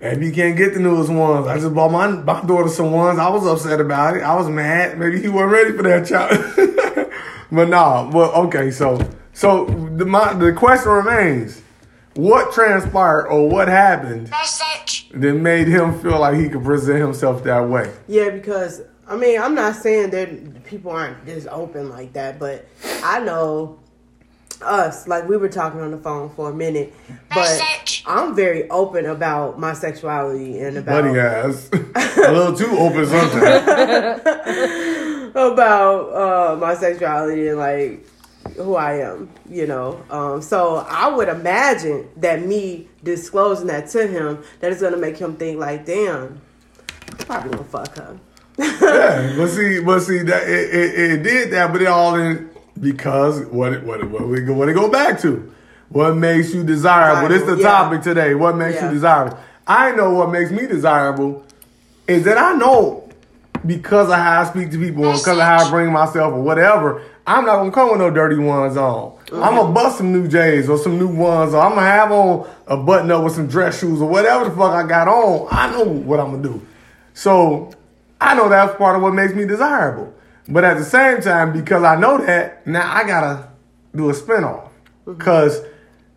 Maybe 0.00 0.26
you 0.26 0.32
can't 0.32 0.56
get 0.56 0.74
the 0.74 0.80
newest 0.80 1.10
ones. 1.10 1.48
I 1.48 1.58
just 1.58 1.74
bought 1.74 1.90
my, 1.90 2.06
my 2.08 2.44
daughter 2.44 2.68
some 2.68 2.92
ones. 2.92 3.18
I 3.18 3.28
was 3.28 3.44
upset 3.44 3.80
about 3.80 4.16
it. 4.16 4.22
I 4.22 4.36
was 4.36 4.48
mad. 4.48 4.96
Maybe 4.96 5.20
he 5.20 5.28
wasn't 5.28 5.52
ready 5.52 5.76
for 5.76 5.82
that 5.82 6.06
child. 6.06 7.10
but 7.50 7.68
nah, 7.68 8.08
well, 8.10 8.32
okay, 8.46 8.70
so 8.70 9.00
so 9.32 9.66
the 9.66 10.04
my, 10.04 10.34
the 10.34 10.52
question 10.52 10.92
remains. 10.92 11.62
What 12.14 12.52
transpired 12.52 13.28
or 13.28 13.48
what 13.48 13.68
happened 13.68 14.26
that 14.26 15.34
made 15.34 15.68
him 15.68 16.00
feel 16.00 16.18
like 16.18 16.36
he 16.36 16.48
could 16.48 16.64
present 16.64 17.00
himself 17.00 17.44
that 17.44 17.68
way? 17.68 17.92
Yeah, 18.08 18.30
because 18.30 18.82
I 19.06 19.16
mean, 19.16 19.40
I'm 19.40 19.54
not 19.54 19.76
saying 19.76 20.10
that 20.10 20.64
people 20.64 20.90
aren't 20.90 21.24
just 21.26 21.48
open 21.48 21.88
like 21.88 22.12
that, 22.14 22.38
but 22.38 22.66
I 23.02 23.20
know 23.20 23.78
us, 24.62 25.06
like 25.08 25.28
we 25.28 25.36
were 25.36 25.48
talking 25.48 25.80
on 25.80 25.90
the 25.90 25.98
phone 25.98 26.30
for 26.30 26.50
a 26.50 26.54
minute, 26.54 26.92
but 27.34 27.60
I'm 28.06 28.34
very 28.34 28.68
open 28.70 29.06
about 29.06 29.58
my 29.58 29.72
sexuality 29.72 30.58
and 30.60 30.78
about 30.78 31.04
Buddy 31.04 31.18
ass. 31.18 31.68
a 31.72 32.32
little 32.32 32.54
too 32.56 32.70
open 32.78 33.06
sometimes. 33.06 34.20
about 35.34 36.00
uh, 36.12 36.56
my 36.56 36.74
sexuality 36.74 37.48
and 37.48 37.58
like 37.58 38.06
who 38.56 38.74
I 38.76 39.00
am, 39.00 39.30
you 39.48 39.66
know. 39.66 40.02
Um, 40.10 40.42
so 40.42 40.76
I 40.88 41.08
would 41.08 41.28
imagine 41.28 42.08
that 42.16 42.42
me 42.44 42.88
disclosing 43.04 43.66
that 43.68 43.88
to 43.90 44.06
him, 44.06 44.42
that 44.60 44.72
is 44.72 44.80
gonna 44.80 44.96
make 44.96 45.16
him 45.18 45.36
think 45.36 45.58
like, 45.58 45.84
damn, 45.86 46.40
Probably 47.20 47.50
gonna 47.50 47.64
fuck 47.64 47.96
her. 47.96 48.18
yeah, 48.58 49.34
but 49.36 49.48
see, 49.48 49.80
but 49.80 50.00
see 50.00 50.22
that 50.22 50.48
it, 50.48 50.74
it, 50.74 51.10
it 51.10 51.22
did 51.22 51.50
that, 51.52 51.72
but 51.72 51.82
it 51.82 51.86
all 51.88 52.14
in 52.16 52.50
because 52.80 53.44
what 53.46 53.72
it, 53.72 53.82
what 53.84 54.02
what 54.10 54.26
we 54.28 54.40
go 54.40 54.54
what 54.54 54.68
it 54.68 54.74
go 54.74 54.88
back 54.88 55.20
to. 55.20 55.52
What 55.90 56.16
makes 56.16 56.52
you 56.52 56.64
desirable? 56.64 57.28
This 57.28 57.42
is 57.42 57.48
the 57.48 57.56
Yeah. 57.56 57.68
topic 57.68 58.02
today. 58.02 58.34
What 58.34 58.56
makes 58.56 58.76
Yeah. 58.76 58.88
you 58.88 58.94
desirable? 58.94 59.38
I 59.66 59.92
know 59.92 60.10
what 60.10 60.30
makes 60.30 60.50
me 60.50 60.66
desirable 60.66 61.44
is 62.06 62.24
that 62.24 62.36
I 62.38 62.52
know 62.54 63.04
because 63.66 64.08
of 64.08 64.14
how 64.16 64.42
I 64.42 64.44
speak 64.44 64.70
to 64.70 64.78
people, 64.78 65.02
because 65.04 65.26
of 65.28 65.38
how 65.38 65.66
I 65.66 65.70
bring 65.70 65.90
myself 65.92 66.32
or 66.32 66.40
whatever, 66.42 67.00
I'm 67.26 67.44
not 67.44 67.56
gonna 67.56 67.70
come 67.70 67.90
with 67.90 67.98
no 68.00 68.10
dirty 68.10 68.36
ones 68.36 68.76
on. 68.76 69.12
Mm-hmm. 69.26 69.42
I'm 69.42 69.56
gonna 69.56 69.72
bust 69.72 69.98
some 69.98 70.12
new 70.12 70.28
J's 70.28 70.68
or 70.68 70.78
some 70.78 70.98
new 70.98 71.08
ones, 71.08 71.54
or 71.54 71.60
I'm 71.62 71.70
gonna 71.74 71.82
have 71.86 72.12
on 72.12 72.46
a 72.66 72.76
button 72.76 73.10
up 73.10 73.24
with 73.24 73.34
some 73.34 73.46
dress 73.46 73.78
shoes 73.80 74.00
or 74.00 74.08
whatever 74.08 74.44
the 74.44 74.50
fuck 74.52 74.72
I 74.72 74.86
got 74.86 75.08
on. 75.08 75.48
I 75.50 75.70
know 75.70 75.84
what 75.84 76.20
I'm 76.20 76.30
gonna 76.30 76.42
do. 76.42 76.62
So 77.14 77.70
I 78.20 78.34
know 78.34 78.48
that's 78.48 78.76
part 78.76 78.96
of 78.96 79.02
what 79.02 79.12
makes 79.14 79.34
me 79.34 79.44
desirable. 79.46 80.12
But 80.48 80.64
at 80.64 80.78
the 80.78 80.84
same 80.84 81.20
time, 81.20 81.52
because 81.52 81.82
I 81.82 81.96
know 81.96 82.18
that, 82.18 82.66
now 82.66 82.90
I 82.90 83.06
gotta 83.06 83.48
do 83.94 84.08
a 84.08 84.14
spinoff. 84.14 84.70
Cause 85.18 85.60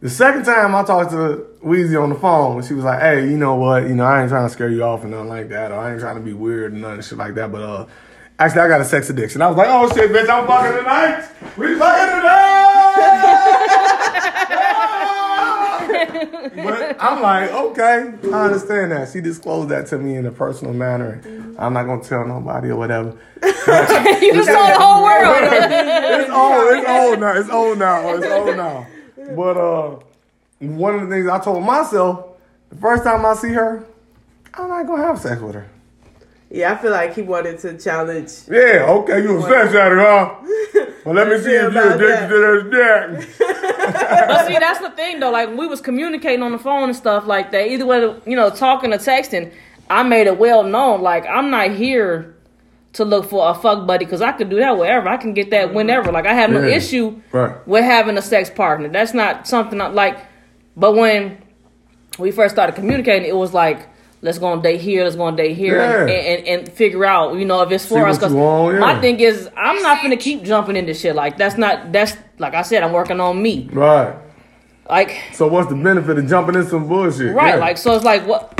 the 0.02 0.10
second 0.10 0.46
time 0.46 0.74
I 0.74 0.84
talked 0.84 1.12
to 1.12 1.46
Weezy 1.64 2.02
on 2.02 2.10
the 2.10 2.16
phone, 2.16 2.64
she 2.64 2.74
was 2.74 2.86
like, 2.86 3.02
"Hey, 3.02 3.30
you 3.30 3.38
know 3.38 3.56
what? 3.56 3.84
You 3.84 3.94
know, 3.96 4.06
I 4.06 4.22
ain't 4.22 4.30
trying 4.30 4.48
to 4.48 4.50
scare 4.50 4.70
you 4.70 4.84
off 4.84 5.04
and 5.04 5.12
nothing 5.12 5.30
like 5.30 5.50
that, 5.50 5.72
or 5.72 5.76
I 5.76 5.92
ain't 5.92 6.00
trying 6.00 6.16
to 6.16 6.22
be 6.22 6.34
weird 6.34 6.74
and 6.74 6.82
nothing 6.82 7.02
shit 7.02 7.18
like 7.18 7.36
that. 7.36 7.52
But 7.52 7.62
uh, 7.62 7.86
actually, 8.40 8.62
I 8.62 8.68
got 8.68 8.82
a 8.82 8.86
sex 8.86 9.10
addiction." 9.10 9.42
I 9.42 9.48
was 9.48 9.58
like, 9.58 9.68
"Oh 9.70 9.94
shit, 9.94 10.12
bitch, 10.12 10.30
I'm 10.30 10.48
fucking 10.48 10.78
tonight. 10.78 11.28
We 11.58 11.78
fucking 11.78 12.16
tonight." 12.22 13.88
but 16.56 16.98
I'm 17.00 17.22
like, 17.22 17.52
okay, 17.52 18.14
I 18.32 18.46
understand 18.46 18.92
that. 18.92 19.10
She 19.12 19.22
disclosed 19.22 19.70
that 19.70 19.88
to 19.88 19.98
me 19.98 20.16
in 20.16 20.26
a 20.26 20.32
personal 20.32 20.74
manner. 20.74 21.22
I'm 21.58 21.74
not 21.74 21.84
gonna 21.84 22.04
tell 22.04 22.26
nobody 22.26 22.70
or 22.70 22.78
whatever. 22.78 23.10
you 23.42 24.34
just 24.34 24.50
told 24.50 24.70
the 24.70 24.80
whole 24.80 25.04
world. 25.04 25.38
it's 25.52 26.30
old. 26.30 26.74
It's 26.74 26.90
old 26.90 27.20
now. 27.20 27.38
It's 27.38 27.50
old 27.50 27.78
now. 27.80 28.16
It's 28.16 28.28
old 28.28 28.58
now. 28.58 28.88
But 29.36 29.58
uh, 29.58 30.00
one 30.60 30.96
of 30.96 31.02
the 31.02 31.08
things 31.08 31.28
I 31.28 31.40
told 31.40 31.64
myself 31.64 32.32
the 32.70 32.78
first 32.78 33.04
time 33.04 33.26
I 33.26 33.34
see 33.34 33.54
her, 33.54 33.86
I'm 34.54 34.68
not 34.70 34.88
gonna 34.88 35.04
have 35.04 35.20
sex 35.20 35.42
with 35.42 35.56
her. 35.56 35.70
Yeah, 36.50 36.74
I 36.74 36.78
feel 36.78 36.92
like 36.92 37.16
he 37.16 37.22
wanted 37.22 37.60
to 37.60 37.78
challenge. 37.78 38.32
Yeah, 38.50 38.86
okay, 38.90 39.22
you 39.24 39.38
a 39.38 39.42
sex 39.42 39.74
addict, 39.74 40.02
huh? 40.02 40.36
Well, 41.06 41.16
let 41.16 41.28
me 41.30 41.38
see 41.38 41.52
if 41.52 41.74
you're 41.74 41.94
addicted 41.94 42.28
to 42.30 42.70
this 42.70 43.28
dick. 43.38 43.51
But 43.86 44.48
see, 44.48 44.58
that's 44.60 44.80
the 44.80 44.92
thing 44.92 45.20
though. 45.20 45.32
Like 45.32 45.50
when 45.50 45.58
we 45.58 45.68
was 45.68 45.82
communicating 45.82 46.44
on 46.44 46.52
the 46.52 46.58
phone 46.60 46.84
and 46.90 46.96
stuff 46.96 47.26
like 47.28 47.52
that, 47.52 47.68
either 47.68 47.86
whether 47.86 48.20
you 48.26 48.36
know 48.36 48.50
talking 48.50 48.94
or 48.94 48.98
texting, 48.98 49.52
I 49.90 50.04
made 50.04 50.28
it 50.28 50.38
well 50.38 50.64
known. 50.64 51.02
Like 51.02 51.26
I'm 51.26 51.50
not 51.50 51.72
here 51.72 52.36
to 52.94 53.06
look 53.06 53.30
for 53.30 53.50
a 53.50 53.54
fuck 53.54 53.88
buddy 53.88 54.06
because 54.06 54.22
I 54.22 54.34
could 54.34 54.50
do 54.50 54.58
that 54.58 54.78
wherever. 54.78 55.08
I 55.08 55.18
can 55.18 55.34
get 55.34 55.50
that 55.52 55.74
whenever. 55.74 56.12
Like 56.12 56.26
I 56.26 56.34
have 56.34 56.50
no 56.50 56.62
Yeah. 56.62 56.76
issue 56.76 57.22
Right. 57.32 57.56
with 57.68 57.84
having 57.84 58.18
a 58.18 58.22
sex 58.22 58.50
partner. 58.50 58.90
That's 58.90 59.14
not 59.14 59.48
something 59.48 59.80
I, 59.80 59.88
like. 59.88 60.18
But 60.76 60.96
when 60.96 61.38
we 62.20 62.32
first 62.32 62.54
started 62.56 62.76
communicating, 62.76 63.28
it 63.28 63.36
was 63.36 63.54
like. 63.54 63.88
Let's 64.24 64.38
go 64.38 64.48
on 64.48 64.62
date 64.62 64.82
here. 64.82 65.04
Let's 65.04 65.16
go 65.16 65.24
on 65.24 65.36
date 65.36 65.56
here, 65.58 65.80
and, 65.82 66.10
Yeah. 66.10 66.16
and, 66.16 66.48
and 66.48 66.72
figure 66.74 67.06
out, 67.06 67.36
you 67.36 67.46
know, 67.46 67.62
if 67.64 67.72
it's 67.72 67.86
for 67.86 67.96
See 67.96 68.02
us. 68.02 68.22
what 68.22 68.30
you 68.30 68.38
want, 68.38 68.74
yeah. 68.76 68.80
my 68.80 69.02
thing 69.02 69.20
is, 69.20 69.50
I'm 69.58 69.82
not 69.82 70.02
gonna 70.04 70.18
keep 70.18 70.44
jumping 70.44 70.76
into 70.76 70.94
shit. 70.94 71.16
Like 71.16 71.38
that's 71.38 71.58
not. 71.58 71.92
That's 71.92 72.16
like 72.38 72.54
I 72.54 72.62
said, 72.62 72.84
I'm 72.84 72.92
working 72.94 73.20
on 73.20 73.42
me. 73.42 73.68
Right. 73.72 74.16
Like 74.90 75.16
So 75.34 75.48
what's 75.48 75.70
the 75.70 75.76
benefit 75.76 76.18
of 76.20 76.28
jumping 76.28 76.56
in 76.56 76.68
some 76.68 76.88
bullshit? 76.88 77.34
Right, 77.34 77.50
Yeah. 77.56 77.56
like 77.56 77.78
so 77.78 77.96
it's 77.96 78.04
like 78.06 78.28
what 78.28 78.60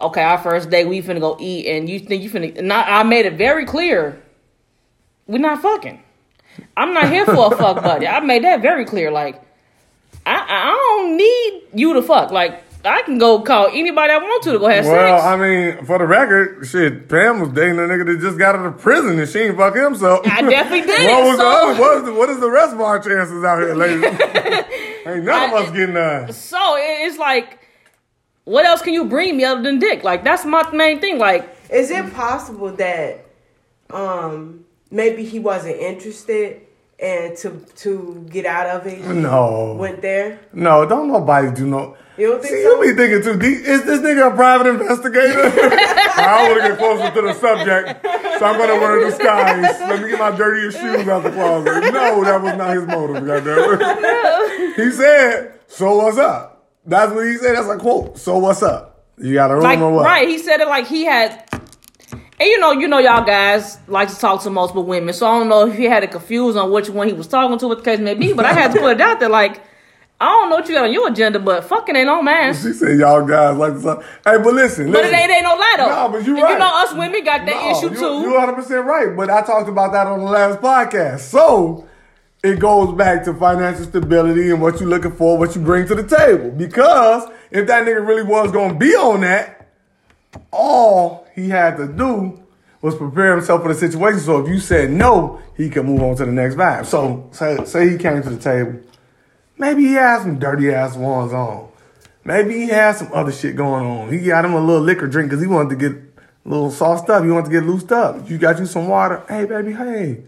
okay, 0.00 0.22
our 0.22 0.38
first 0.38 0.70
day 0.70 0.84
we 0.84 1.02
finna 1.02 1.20
go 1.20 1.36
eat 1.40 1.66
and 1.66 1.88
you 1.88 1.98
think 1.98 2.22
you 2.22 2.30
finna 2.30 2.56
and 2.56 2.72
I, 2.72 3.00
I 3.00 3.02
made 3.02 3.26
it 3.26 3.34
very 3.34 3.64
clear 3.66 4.20
we're 5.26 5.38
not 5.38 5.60
fucking. 5.62 6.00
I'm 6.76 6.92
not 6.94 7.08
here 7.10 7.24
for 7.24 7.52
a 7.52 7.56
fuck 7.56 7.82
buddy. 7.82 8.06
I 8.06 8.20
made 8.20 8.44
that 8.44 8.60
very 8.62 8.84
clear. 8.84 9.10
Like 9.10 9.42
I 10.24 10.36
I 10.48 10.70
don't 10.70 11.16
need 11.16 11.62
you 11.80 11.94
to 11.94 12.02
fuck. 12.02 12.30
Like 12.30 12.62
I 12.84 13.02
can 13.02 13.18
go 13.18 13.40
call 13.42 13.68
anybody 13.72 14.12
I 14.12 14.18
want 14.18 14.42
to 14.44 14.52
to 14.52 14.58
go 14.58 14.66
have 14.68 14.84
Well, 14.84 14.94
sex. 14.94 15.24
Well, 15.24 15.34
I 15.34 15.36
mean, 15.36 15.84
for 15.84 15.98
the 15.98 16.06
record, 16.06 16.66
shit, 16.66 17.08
Pam 17.08 17.40
was 17.40 17.50
dating 17.50 17.78
a 17.78 17.82
nigga 17.82 18.06
that 18.06 18.20
just 18.20 18.38
got 18.38 18.56
out 18.56 18.66
of 18.66 18.78
prison 18.78 19.18
and 19.18 19.28
she 19.28 19.38
ain't 19.40 19.56
fuck 19.56 19.74
him, 19.76 19.94
so. 19.94 20.20
I 20.24 20.42
definitely 20.42 20.80
did, 20.92 21.06
what 21.10 21.24
was 21.24 21.36
the 21.36 21.42
so- 21.42 21.70
other, 21.70 21.80
what 21.80 21.96
is 21.98 22.04
the, 22.04 22.12
what 22.14 22.28
is 22.30 22.40
the 22.40 22.50
rest 22.50 22.72
of 22.74 22.80
our 22.80 22.98
chances 22.98 23.44
out 23.44 23.58
here, 23.60 23.74
ladies? 23.74 24.04
ain't 25.06 25.24
none 25.24 25.50
of 25.50 25.56
us 25.56 25.70
getting 25.72 25.96
uh 25.96 26.30
so 26.30 26.76
it's 26.78 27.18
like 27.18 27.58
what 28.44 28.64
else 28.64 28.82
can 28.82 28.94
you 28.94 29.04
bring 29.04 29.36
me 29.36 29.44
other 29.44 29.62
than 29.62 29.78
dick? 29.78 30.02
Like 30.04 30.22
that's 30.24 30.44
my 30.44 30.68
main 30.72 31.00
thing. 31.00 31.18
Like 31.18 31.48
Is 31.70 31.90
it 31.90 32.12
possible 32.14 32.72
that 32.72 33.24
um 33.90 34.64
maybe 34.90 35.24
he 35.24 35.38
wasn't 35.38 35.76
interested 35.76 36.62
and 37.00 37.36
to 37.38 37.64
to 37.76 38.26
get 38.30 38.46
out 38.46 38.66
of 38.66 38.86
it 38.86 39.00
No. 39.04 39.74
went 39.78 40.02
there? 40.02 40.38
No, 40.52 40.86
don't 40.86 41.08
nobody 41.08 41.50
do 41.52 41.66
no. 41.66 41.96
You 42.18 42.28
don't 42.28 42.42
think 42.42 42.54
See, 42.54 42.62
so? 42.62 42.82
you 42.82 42.94
be 42.94 42.96
thinking 42.96 43.22
too 43.22 43.38
deep. 43.38 43.64
Is 43.66 43.84
this 43.84 44.00
nigga 44.00 44.32
a 44.32 44.36
private 44.36 44.66
investigator? 44.68 45.42
I 45.44 46.48
want 46.48 46.62
to 46.62 46.68
get 46.68 46.78
closer 46.78 47.10
to 47.10 47.22
the 47.22 47.32
subject, 47.34 48.04
so 48.38 48.46
I'm 48.46 48.58
gonna 48.58 48.74
wear 48.74 49.00
a 49.00 49.10
disguise. 49.10 49.80
Let 49.80 50.02
me 50.02 50.10
get 50.10 50.18
my 50.18 50.30
dirtiest 50.36 50.78
shoes 50.78 51.08
out 51.08 51.22
the 51.22 51.30
closet. 51.30 51.92
No, 51.92 52.24
that 52.24 52.42
was 52.42 52.56
not 52.56 52.76
his 52.76 52.86
motive. 52.86 53.26
Goddamn. 53.26 54.74
he 54.76 54.90
said, 54.90 55.58
"So 55.66 55.96
what's 55.96 56.18
up?" 56.18 56.68
That's 56.84 57.12
what 57.12 57.26
he 57.26 57.36
said. 57.38 57.56
That's 57.56 57.68
a 57.68 57.78
quote. 57.78 58.18
So 58.18 58.38
what's 58.38 58.62
up? 58.62 58.92
You 59.18 59.34
got 59.34 59.50
a 59.50 59.54
room 59.54 59.62
like 59.62 59.78
or 59.78 59.92
what? 59.92 60.04
right 60.04 60.28
he 60.28 60.38
said 60.38 60.60
it 60.60 60.68
like 60.68 60.86
he 60.86 61.04
had 61.04 61.46
and 62.10 62.40
you 62.40 62.58
know 62.58 62.72
you 62.72 62.88
know 62.88 62.98
y'all 62.98 63.24
guys 63.24 63.78
like 63.86 64.08
to 64.08 64.16
talk 64.18 64.42
to 64.42 64.50
multiple 64.50 64.84
women 64.84 65.12
so 65.12 65.26
i 65.26 65.38
don't 65.38 65.48
know 65.48 65.68
if 65.68 65.76
he 65.76 65.84
had 65.84 66.02
it 66.02 66.10
confused 66.10 66.56
on 66.56 66.72
which 66.72 66.88
one 66.88 67.06
he 67.06 67.12
was 67.12 67.26
talking 67.26 67.58
to 67.58 67.68
what 67.68 67.78
the 67.78 67.84
case 67.84 68.00
may 68.00 68.14
be 68.14 68.32
but 68.32 68.46
i 68.46 68.52
had 68.52 68.72
to 68.72 68.80
put 68.80 68.92
it 68.92 69.00
out 69.00 69.20
there 69.20 69.28
like 69.28 69.62
i 70.22 70.26
don't 70.26 70.48
know 70.50 70.56
what 70.56 70.68
you 70.68 70.74
got 70.74 70.84
on 70.84 70.92
your 70.92 71.08
agenda 71.08 71.38
but 71.38 71.64
fucking 71.64 71.96
ain't 71.96 72.08
on 72.08 72.24
mine 72.24 72.54
She 72.54 72.72
said, 72.72 72.98
"Y'all 72.98 73.24
guys 73.26 73.56
like 73.56 73.74
to 73.74 73.82
talk." 73.82 74.02
Hey, 74.24 74.38
but 74.38 74.54
listen, 74.54 74.90
but 74.92 75.00
it 75.04 75.10
listen. 75.10 75.14
ain't, 75.20 75.30
it 75.30 75.34
ain't 75.34 75.44
no 75.44 75.54
lie 75.54 75.74
though 75.78 75.88
No, 75.88 76.08
but 76.10 76.26
you 76.26 76.40
right. 76.40 76.52
you 76.52 76.58
know 76.58 76.70
us 76.82 76.92
women 76.94 77.24
got 77.24 77.44
that 77.46 77.56
No, 77.56 77.70
issue 77.78 77.90
you, 77.90 77.96
too 78.00 78.20
You 78.22 78.32
100 78.34 78.52
percent 78.54 78.84
right, 78.86 79.16
but 79.16 79.28
I 79.30 79.42
talked 79.42 79.68
about 79.68 79.92
that 79.92 80.06
on 80.06 80.20
the 80.20 80.26
last 80.26 80.60
podcast. 80.60 81.20
So 81.20 81.86
it 82.42 82.58
goes 82.58 82.96
back 82.96 83.24
to 83.24 83.34
financial 83.34 83.84
stability 83.84 84.50
and 84.50 84.60
what 84.60 84.80
you're 84.80 84.88
looking 84.88 85.12
for, 85.12 85.38
what 85.38 85.54
you 85.54 85.60
bring 85.62 85.86
to 85.86 85.94
the 85.94 86.02
table. 86.02 86.50
Because 86.50 87.28
if 87.50 87.66
that 87.68 87.86
nigga 87.86 88.04
really 88.06 88.24
was 88.24 88.50
gonna 88.52 88.74
be 88.74 88.94
on 88.96 89.20
that, 89.20 89.68
all 90.50 91.26
he 91.34 91.48
had 91.48 91.76
to 91.76 91.86
do 91.86 92.40
was 92.80 92.96
prepare 92.96 93.36
himself 93.36 93.62
for 93.62 93.68
the 93.68 93.74
situation. 93.78 94.20
So 94.20 94.40
if 94.44 94.48
you 94.48 94.58
said 94.58 94.90
no, 94.90 95.40
he 95.56 95.70
could 95.70 95.84
move 95.84 96.02
on 96.02 96.16
to 96.16 96.24
the 96.26 96.32
next 96.32 96.56
vibe. 96.56 96.86
So 96.86 97.28
say, 97.32 97.64
say 97.64 97.88
he 97.90 97.96
came 97.96 98.22
to 98.22 98.30
the 98.30 98.38
table. 98.38 98.80
Maybe 99.62 99.84
he 99.84 99.92
has 99.92 100.22
some 100.22 100.40
dirty 100.40 100.74
ass 100.74 100.96
ones 100.96 101.32
on. 101.32 101.68
Maybe 102.24 102.54
he 102.54 102.66
has 102.70 102.98
some 102.98 103.12
other 103.12 103.30
shit 103.30 103.54
going 103.54 103.86
on. 103.86 104.12
He 104.12 104.18
got 104.18 104.44
him 104.44 104.54
a 104.54 104.60
little 104.60 104.82
liquor 104.82 105.06
drink 105.06 105.30
because 105.30 105.40
he 105.40 105.46
wanted 105.46 105.68
to 105.70 105.76
get 105.76 105.92
a 105.92 106.48
little 106.48 106.72
sauced 106.72 107.08
up. 107.08 107.22
He 107.22 107.30
wanted 107.30 107.44
to 107.44 107.52
get 107.52 107.62
loosed 107.62 107.92
up. 107.92 108.28
You 108.28 108.38
got 108.38 108.58
you 108.58 108.66
some 108.66 108.88
water. 108.88 109.22
Hey, 109.28 109.44
baby, 109.44 109.72
hey. 109.72 110.24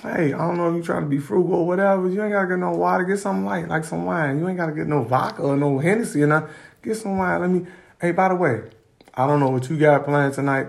Hey, 0.00 0.32
I 0.32 0.38
don't 0.38 0.56
know 0.56 0.70
if 0.70 0.76
you're 0.76 0.82
trying 0.82 1.02
to 1.02 1.10
be 1.10 1.18
frugal 1.18 1.56
or 1.56 1.66
whatever. 1.66 2.08
You 2.08 2.22
ain't 2.22 2.32
got 2.32 2.40
to 2.40 2.48
get 2.48 2.58
no 2.58 2.70
water. 2.70 3.04
Get 3.04 3.18
something 3.18 3.44
light, 3.44 3.68
like 3.68 3.84
some 3.84 4.06
wine. 4.06 4.38
You 4.38 4.48
ain't 4.48 4.56
got 4.56 4.66
to 4.66 4.72
get 4.72 4.86
no 4.86 5.02
vodka 5.02 5.42
or 5.42 5.54
no 5.54 5.78
Hennessy 5.78 6.22
or 6.22 6.28
nothing. 6.28 6.48
Get 6.82 6.96
some 6.96 7.18
wine. 7.18 7.42
Let 7.42 7.50
me. 7.50 7.66
Hey, 8.00 8.12
by 8.12 8.30
the 8.30 8.34
way, 8.34 8.62
I 9.12 9.26
don't 9.26 9.40
know 9.40 9.50
what 9.50 9.68
you 9.68 9.76
got 9.76 10.06
planned 10.06 10.32
tonight, 10.32 10.68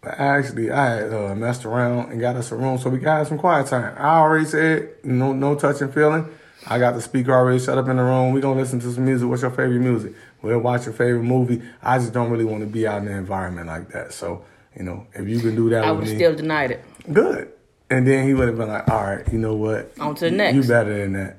but 0.00 0.18
actually, 0.18 0.70
I 0.70 0.94
had 0.94 1.12
uh, 1.12 1.34
messed 1.34 1.66
around 1.66 2.10
and 2.10 2.18
got 2.22 2.36
us 2.36 2.50
a 2.52 2.56
room 2.56 2.78
so 2.78 2.88
we 2.88 3.00
got 3.00 3.26
some 3.26 3.36
quiet 3.36 3.66
time. 3.66 3.94
I 3.98 4.16
already 4.16 4.46
said 4.46 5.04
no, 5.04 5.34
no 5.34 5.54
touching 5.56 5.92
feeling. 5.92 6.38
I 6.66 6.78
got 6.78 6.94
the 6.94 7.00
speaker 7.02 7.32
already 7.32 7.58
shut 7.58 7.76
up 7.78 7.88
in 7.88 7.96
the 7.96 8.02
room. 8.04 8.32
We 8.32 8.40
gonna 8.40 8.60
listen 8.60 8.78
to 8.80 8.92
some 8.92 9.04
music. 9.04 9.28
What's 9.28 9.42
your 9.42 9.50
favorite 9.50 9.80
music? 9.80 10.12
We'll 10.42 10.58
watch 10.60 10.84
your 10.86 10.94
favorite 10.94 11.22
movie. 11.24 11.62
I 11.82 11.98
just 11.98 12.12
don't 12.12 12.30
really 12.30 12.44
want 12.44 12.60
to 12.62 12.66
be 12.66 12.86
out 12.86 13.02
in 13.02 13.08
an 13.08 13.16
environment 13.18 13.66
like 13.66 13.88
that. 13.90 14.12
So, 14.12 14.44
you 14.76 14.84
know, 14.84 15.06
if 15.14 15.28
you 15.28 15.40
can 15.40 15.54
do 15.56 15.68
that 15.70 15.84
i 15.84 15.90
would 15.90 16.04
me, 16.04 16.08
have 16.10 16.16
still 16.18 16.34
denied 16.36 16.70
it 16.72 16.84
good. 17.12 17.52
And 17.90 18.06
then 18.06 18.26
he 18.26 18.32
would 18.34 18.48
have 18.48 18.56
been 18.56 18.68
like, 18.68 18.88
all 18.88 19.02
right, 19.04 19.30
you 19.32 19.38
know 19.38 19.54
what? 19.54 19.92
On 20.00 20.14
to 20.14 20.24
the 20.26 20.30
next. 20.30 20.54
You 20.54 20.62
better 20.62 20.96
than 20.98 21.12
that. 21.14 21.36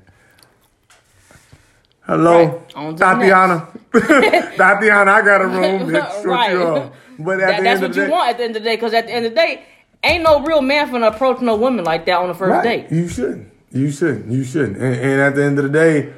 Hello, 2.02 2.44
Right, 2.46 2.76
on 2.76 2.92
to 2.96 2.98
the 2.98 3.04
Tatiana. 3.04 3.68
Tatiana, 4.56 5.10
I 5.10 5.22
got 5.22 5.40
a 5.40 5.46
room. 5.46 5.90
Shut 5.92 6.24
Right. 6.24 6.52
you. 6.52 6.92
But 7.18 7.40
at 7.40 7.46
That- 7.48 7.56
the 7.58 7.62
that's 7.64 7.80
what 7.80 7.96
you 7.96 8.04
day, 8.04 8.10
want 8.10 8.28
at 8.30 8.36
the 8.38 8.44
end 8.44 8.56
of 8.56 8.62
the 8.62 8.68
day 8.68 8.76
because 8.76 8.92
at 8.92 9.06
the 9.06 9.12
end 9.12 9.26
of 9.26 9.32
the 9.32 9.36
day 9.36 9.64
ain't 10.02 10.22
no 10.22 10.42
real 10.42 10.60
man 10.60 10.90
finna 10.90 11.08
approach 11.14 11.40
no 11.40 11.56
woman 11.56 11.84
like 11.84 12.04
that 12.06 12.18
on 12.18 12.28
the 12.28 12.34
first 12.34 12.50
right? 12.52 12.88
date 12.88 12.92
You 12.92 13.08
shouldn't. 13.08 13.50
You 13.74 13.90
shouldn't. 13.90 14.30
You 14.30 14.44
shouldn't. 14.44 14.76
And, 14.76 14.94
and 14.94 15.20
at 15.20 15.34
the 15.34 15.44
end 15.44 15.58
of 15.58 15.64
the 15.64 15.70
day, 15.70 16.12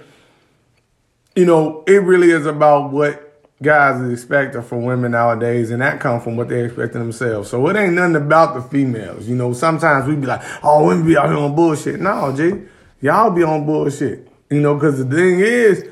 you 1.35 1.47
know, 1.47 1.83
it 1.87 2.03
really 2.03 2.31
is 2.31 2.47
about 2.47 2.93
what 2.93 3.23
guys 3.63 4.01
is 4.03 4.13
expecting 4.13 4.63
from 4.63 4.85
women 4.85 5.13
nowadays, 5.13 5.71
and 5.71 5.81
that 5.81 5.99
comes 5.99 6.23
from 6.23 6.37
what 6.37 6.49
they're 6.49 6.67
expecting 6.67 7.01
themselves. 7.01 7.49
So 7.49 7.67
it 7.69 7.77
ain't 7.77 7.95
nothing 7.95 8.17
about 8.17 8.55
the 8.55 8.63
females. 8.63 9.27
You 9.27 9.37
know, 9.37 9.55
sometimes 9.55 10.07
we 10.07 10.17
be 10.17 10.27
like, 10.27 10.43
oh, 10.63 10.87
women 10.87 11.07
be 11.07 11.17
out 11.17 11.29
here 11.29 11.39
on 11.39 11.55
bullshit. 11.55 11.99
No, 11.99 12.35
G, 12.37 12.67
y'all 13.01 13.31
be 13.31 13.43
on 13.43 13.65
bullshit. 13.65 14.29
You 14.51 14.61
know, 14.61 14.75
because 14.75 14.99
the 14.99 15.17
thing 15.17 15.41
is, 15.41 15.89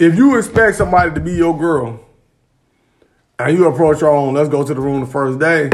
if 0.00 0.16
you 0.16 0.36
expect 0.36 0.76
somebody 0.76 1.14
to 1.14 1.20
be 1.20 1.32
your 1.32 1.56
girl, 1.56 2.00
and 3.38 3.56
you 3.56 3.68
approach 3.68 4.00
her 4.00 4.10
on, 4.10 4.34
let's 4.34 4.48
go 4.48 4.64
to 4.64 4.74
the 4.74 4.80
room 4.80 5.00
the 5.00 5.06
first 5.06 5.38
day. 5.38 5.70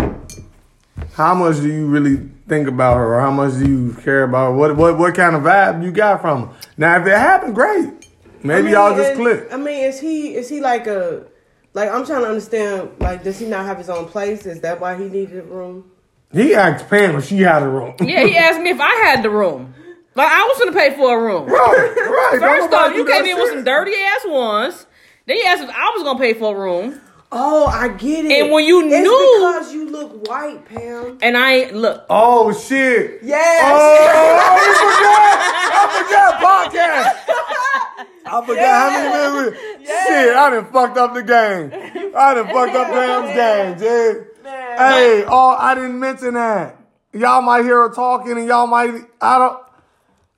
How 1.14 1.34
much 1.34 1.56
do 1.56 1.68
you 1.72 1.86
really 1.86 2.28
think 2.48 2.68
about 2.68 2.96
her, 2.96 3.14
or 3.16 3.20
how 3.20 3.30
much 3.30 3.54
do 3.54 3.66
you 3.68 3.94
care 4.02 4.22
about 4.24 4.52
her? 4.52 4.56
What 4.56 4.76
what 4.76 4.98
what 4.98 5.14
kind 5.14 5.34
of 5.36 5.42
vibe 5.42 5.82
you 5.84 5.90
got 5.92 6.20
from 6.20 6.48
her? 6.48 6.54
Now, 6.76 7.00
if 7.00 7.06
it 7.06 7.10
happened, 7.16 7.54
great. 7.54 8.08
Maybe 8.42 8.58
I 8.58 8.62
mean, 8.62 8.72
y'all 8.72 8.96
just 8.96 9.10
and- 9.12 9.20
click. 9.20 9.48
I 9.52 9.56
mean, 9.56 9.84
is 9.84 10.00
he 10.00 10.34
is 10.34 10.48
he 10.48 10.60
like 10.60 10.86
a 10.86 11.26
like 11.72 11.90
I'm 11.90 12.04
trying 12.06 12.22
to 12.22 12.28
understand 12.28 12.90
like 12.98 13.24
does 13.24 13.38
he 13.38 13.46
not 13.46 13.64
have 13.66 13.78
his 13.78 13.88
own 13.88 14.06
place? 14.06 14.46
Is 14.46 14.60
that 14.60 14.80
why 14.80 14.96
he 14.96 15.08
needed 15.08 15.38
a 15.38 15.42
room? 15.42 15.90
He 16.32 16.54
asked 16.54 16.88
Pam 16.90 17.16
if 17.16 17.26
she 17.26 17.38
had 17.38 17.62
a 17.62 17.68
room. 17.68 17.94
Yeah, 18.00 18.24
he 18.24 18.36
asked 18.36 18.60
me 18.60 18.70
if 18.70 18.80
I 18.80 18.92
had 19.06 19.22
the 19.22 19.30
room. 19.30 19.72
Like 20.16 20.30
I 20.30 20.42
was 20.42 20.58
gonna 20.58 20.72
pay 20.72 20.94
for 20.96 21.18
a 21.18 21.22
room. 21.22 21.46
right, 21.48 21.56
right. 21.96 22.40
First 22.40 22.70
Don't 22.70 22.90
off, 22.90 22.96
you 22.96 23.04
came 23.04 23.24
in 23.24 23.36
with 23.36 23.50
some 23.50 23.64
dirty 23.64 23.92
ass 23.94 24.22
ones. 24.26 24.86
Then 25.26 25.36
you 25.38 25.44
asked 25.46 25.62
if 25.62 25.70
I 25.70 25.92
was 25.94 26.02
gonna 26.02 26.18
pay 26.18 26.34
for 26.34 26.54
a 26.54 26.58
room, 26.58 27.00
Oh, 27.36 27.66
I 27.66 27.88
get 27.88 28.24
it. 28.26 28.32
And 28.42 28.52
when 28.52 28.64
you 28.64 28.80
it's 28.80 28.88
knew- 28.94 29.34
because 29.38 29.74
you 29.74 29.90
look 29.90 30.28
white, 30.28 30.64
Pam. 30.66 31.18
and 31.20 31.36
I 31.36 31.52
ain't 31.54 31.74
look. 31.74 32.04
Oh 32.08 32.52
shit. 32.52 33.18
Yes. 33.22 33.60
Oh, 33.64 33.98
oh 34.14 34.38
I 34.40 35.88
forgot. 35.98 36.70
I 36.70 36.70
forgot 36.70 37.26
podcast. 37.26 38.06
I 38.26 38.46
forgot 38.46 38.72
how 38.72 38.90
many 38.90 39.50
minutes. 39.50 39.60
Shit, 40.06 40.36
I 40.36 40.50
done 40.50 40.72
fucked 40.72 40.96
up 40.96 41.14
the 41.14 41.22
game. 41.22 42.12
I 42.16 42.34
done 42.34 42.46
fucked 42.46 42.74
up 42.74 42.86
Pam's 42.88 43.34
game, 43.34 43.78
Jay. 43.78 44.20
Man. 44.42 44.78
Hey, 44.78 45.24
oh, 45.26 45.56
I 45.58 45.74
didn't 45.74 45.98
mention 45.98 46.34
that. 46.34 46.76
Y'all 47.12 47.42
might 47.42 47.62
hear 47.64 47.80
her 47.88 47.94
talking, 47.94 48.32
and 48.38 48.46
y'all 48.46 48.66
might. 48.66 48.92
I 49.20 49.38
don't. 49.38 49.58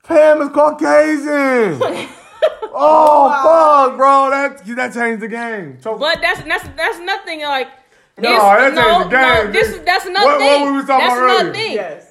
Pam 0.05 0.41
is 0.43 0.49
Caucasian. 0.51 2.09
oh 2.77 3.89
fuck, 3.89 3.97
bro. 3.97 4.31
That 4.31 4.65
that 4.77 4.93
changed 4.95 5.23
the 5.23 5.29
game. 5.29 5.79
So, 5.81 5.97
But 5.99 6.21
that's 6.21 6.43
that's 6.43 6.69
that's 6.77 6.99
nothing 7.01 7.41
like. 7.43 7.69
No, 8.19 8.31
it's- 8.31 8.75
that 8.75 8.85
changed 8.85 9.11
the 9.11 9.21
no, 9.21 9.43
game. 9.45 9.53
this 9.53 9.69
is 9.69 9.81
that's 9.83 10.07
another 10.07 10.27
What- 10.27 10.41
what 10.41 10.71
we 10.73 10.77
was 10.79 10.87
talking 10.87 11.07
that's 11.07 11.19
about 11.19 11.31
another 11.31 11.51
earlier? 11.51 11.53
thing. 11.53 11.73
Yes. 11.73 12.06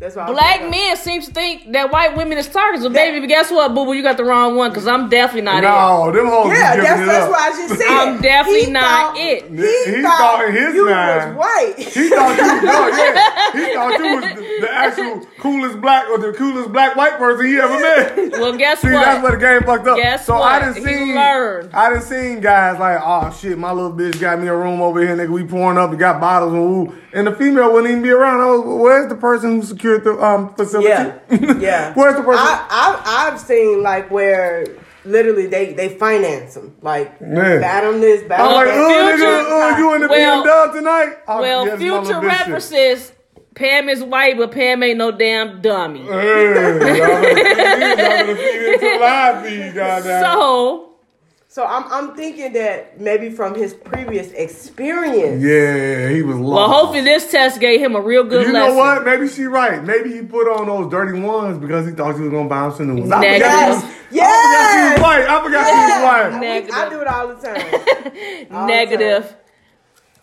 That's 0.00 0.16
why 0.16 0.22
I 0.24 0.32
Black 0.32 0.70
men 0.70 0.96
seem 0.96 1.20
to 1.20 1.30
think 1.30 1.72
that 1.72 1.92
white 1.92 2.16
women 2.16 2.38
is 2.38 2.48
targets. 2.48 2.82
But 2.82 2.94
baby, 2.94 3.20
but 3.20 3.26
guess 3.28 3.50
what, 3.50 3.74
boo 3.74 3.84
boo? 3.84 3.92
You 3.92 4.02
got 4.02 4.16
the 4.16 4.24
wrong 4.24 4.56
one 4.56 4.70
because 4.70 4.86
I'm 4.86 5.10
definitely 5.10 5.42
not 5.42 5.58
it. 5.62 5.66
no, 5.66 6.10
them 6.10 6.26
hoes 6.26 6.48
Yeah, 6.56 6.76
be 6.76 6.80
that's 6.82 7.00
it 7.02 7.06
that's 7.06 7.24
up. 7.24 7.30
what 7.30 7.40
I 7.40 7.50
just 7.50 7.74
said. 7.80 7.86
I'm 7.90 8.20
definitely 8.22 8.64
He 8.64 8.70
not 8.70 8.82
thought- 8.82 9.16
it. 9.18 9.50
He, 9.50 9.94
He 9.96 10.02
thought, 10.02 10.18
thought 10.18 10.48
in 10.48 10.54
his 10.54 10.74
you 10.74 10.86
mind- 10.88 11.36
was 11.36 11.46
white. 11.46 11.74
He 11.78 12.08
thought 12.08 12.36
you 12.38 12.62
no, 12.64 12.88
yeah. 12.88 13.52
He 13.52 13.74
thought 13.74 13.98
you 14.00 14.14
was 14.16 14.24
the, 14.24 14.58
the 14.62 14.72
actual 14.72 15.26
coolest 15.38 15.80
black 15.82 16.08
or 16.08 16.16
the 16.18 16.32
coolest 16.32 16.72
black 16.72 16.96
white 16.96 17.18
person 17.18 17.46
he 17.46 17.58
ever 17.58 17.78
met. 17.78 18.30
Well, 18.40 18.56
guess 18.56 18.80
See, 18.80 18.90
what? 18.90 19.04
that's 19.04 19.22
where 19.22 19.32
the 19.32 19.38
game 19.38 19.62
fucked 19.64 19.86
up. 19.86 19.98
Guess 19.98 20.24
so 20.24 20.38
what? 20.38 20.62
I 20.62 20.72
didn't 20.72 20.76
He 20.88 20.94
see 20.94 21.14
learned. 21.14 21.74
I 21.74 21.90
didn't 21.90 22.04
seen 22.04 22.40
guys 22.40 22.78
like, 22.80 22.98
oh 23.04 23.30
shit, 23.38 23.58
my 23.58 23.70
little 23.70 23.92
bitch 23.92 24.18
got 24.18 24.40
me 24.40 24.48
a 24.48 24.56
room 24.56 24.80
over 24.80 24.98
here, 25.02 25.14
nigga. 25.14 25.28
We 25.28 25.44
pouring 25.44 25.76
up, 25.76 25.90
we 25.90 25.98
got 25.98 26.20
bottles 26.22 26.54
and 26.54 26.62
woo. 26.62 26.94
And 27.12 27.26
the 27.26 27.32
female 27.34 27.70
wouldn't 27.72 27.90
even 27.90 28.02
be 28.02 28.10
around. 28.10 28.40
I 28.40 28.46
was, 28.46 28.62
where's 28.80 29.08
the 29.10 29.16
person 29.16 29.56
who 29.56 29.62
secured 29.66 29.89
the 29.98 30.12
um 30.24 30.54
facility? 30.54 30.88
Yeah, 30.88 31.18
yeah. 31.58 31.94
Where's 31.94 32.16
the 32.16 32.22
person? 32.22 32.40
I, 32.42 32.66
I 32.70 33.28
I've 33.32 33.40
seen 33.40 33.82
like 33.82 34.10
where 34.10 34.66
literally 35.04 35.46
they 35.46 35.72
they 35.72 35.88
finance 35.96 36.54
them 36.54 36.76
like 36.82 37.12
Yeah. 37.20 37.58
bat 37.58 37.84
on 37.84 38.00
this, 38.00 38.22
bat 38.28 38.40
I'm 38.40 38.52
like, 38.52 38.66
that. 38.68 38.76
oh, 38.76 39.16
Future- 39.16 39.26
nigga, 39.26 39.78
you 39.78 39.94
in 39.94 40.00
the 40.02 40.08
Well- 40.08 40.44
BMW 40.44 40.72
tonight? 40.74 41.14
Oh, 41.26 41.40
Well, 41.40 41.66
yes, 41.66 41.78
future 41.78 42.14
bitch 42.20 42.22
rapper 42.22 42.60
says 42.60 43.12
Pam 43.54 43.88
is 43.88 44.02
white, 44.02 44.36
but 44.38 44.52
Pam 44.52 44.82
ain't 44.82 44.96
no 44.98 45.10
damn 45.10 45.60
dummy. 45.60 46.02
Hey, 46.02 46.54
y'all 46.54 46.78
better 46.78 48.36
feed 48.36 48.44
it- 48.62 48.82
y'all 48.82 48.98
better 49.00 49.42
feed 49.42 49.60
it 49.60 49.72
to 49.72 49.78
live 49.80 50.04
feed. 50.04 50.20
So 50.22 50.89
So 51.52 51.64
I'm 51.66 51.82
I'm 51.92 52.14
thinking 52.14 52.52
that 52.52 53.00
maybe 53.00 53.28
from 53.28 53.56
his 53.56 53.74
previous 53.74 54.30
experience. 54.30 55.42
Yeah, 55.42 56.08
he 56.08 56.22
was 56.22 56.36
lost. 56.36 56.54
well, 56.54 56.68
hopefully 56.68 57.00
this 57.00 57.28
test 57.28 57.58
gave 57.58 57.80
him 57.80 57.96
a 57.96 58.00
real 58.00 58.22
good 58.22 58.46
You 58.46 58.52
lesson. 58.52 58.70
know 58.70 58.80
what? 58.80 59.04
Maybe 59.04 59.26
she 59.28 59.42
right. 59.46 59.82
Maybe 59.82 60.12
he 60.12 60.22
put 60.22 60.46
on 60.48 60.66
those 60.68 60.88
dirty 60.92 61.18
ones 61.18 61.58
because 61.58 61.86
he 61.88 61.92
thought 61.92 62.14
she 62.14 62.20
was 62.22 62.30
gonna 62.30 62.48
bounce 62.48 62.78
in 62.78 62.86
the 62.86 62.94
new 62.94 63.00
ones. 63.00 63.10
I 63.12 63.16
forgot 63.16 63.40
Negative. 63.40 63.90
she 64.12 64.18
was- 64.20 64.22
I 64.22 64.40
forgot 64.46 64.70
she 64.70 64.92
was 64.92 65.02
white. 65.02 65.26
I 65.28 65.42
forgot 65.42 65.66
she 65.66 65.74
was 65.74 66.02
white. 66.04 66.32
I, 66.32 66.38
Negative. 66.38 66.74
I 66.76 66.88
do 66.88 67.00
it 67.00 67.06
all 67.08 67.28
the 67.28 67.34
time. 67.34 68.46
All 68.52 68.66
the 68.68 68.72
Negative. 68.72 69.36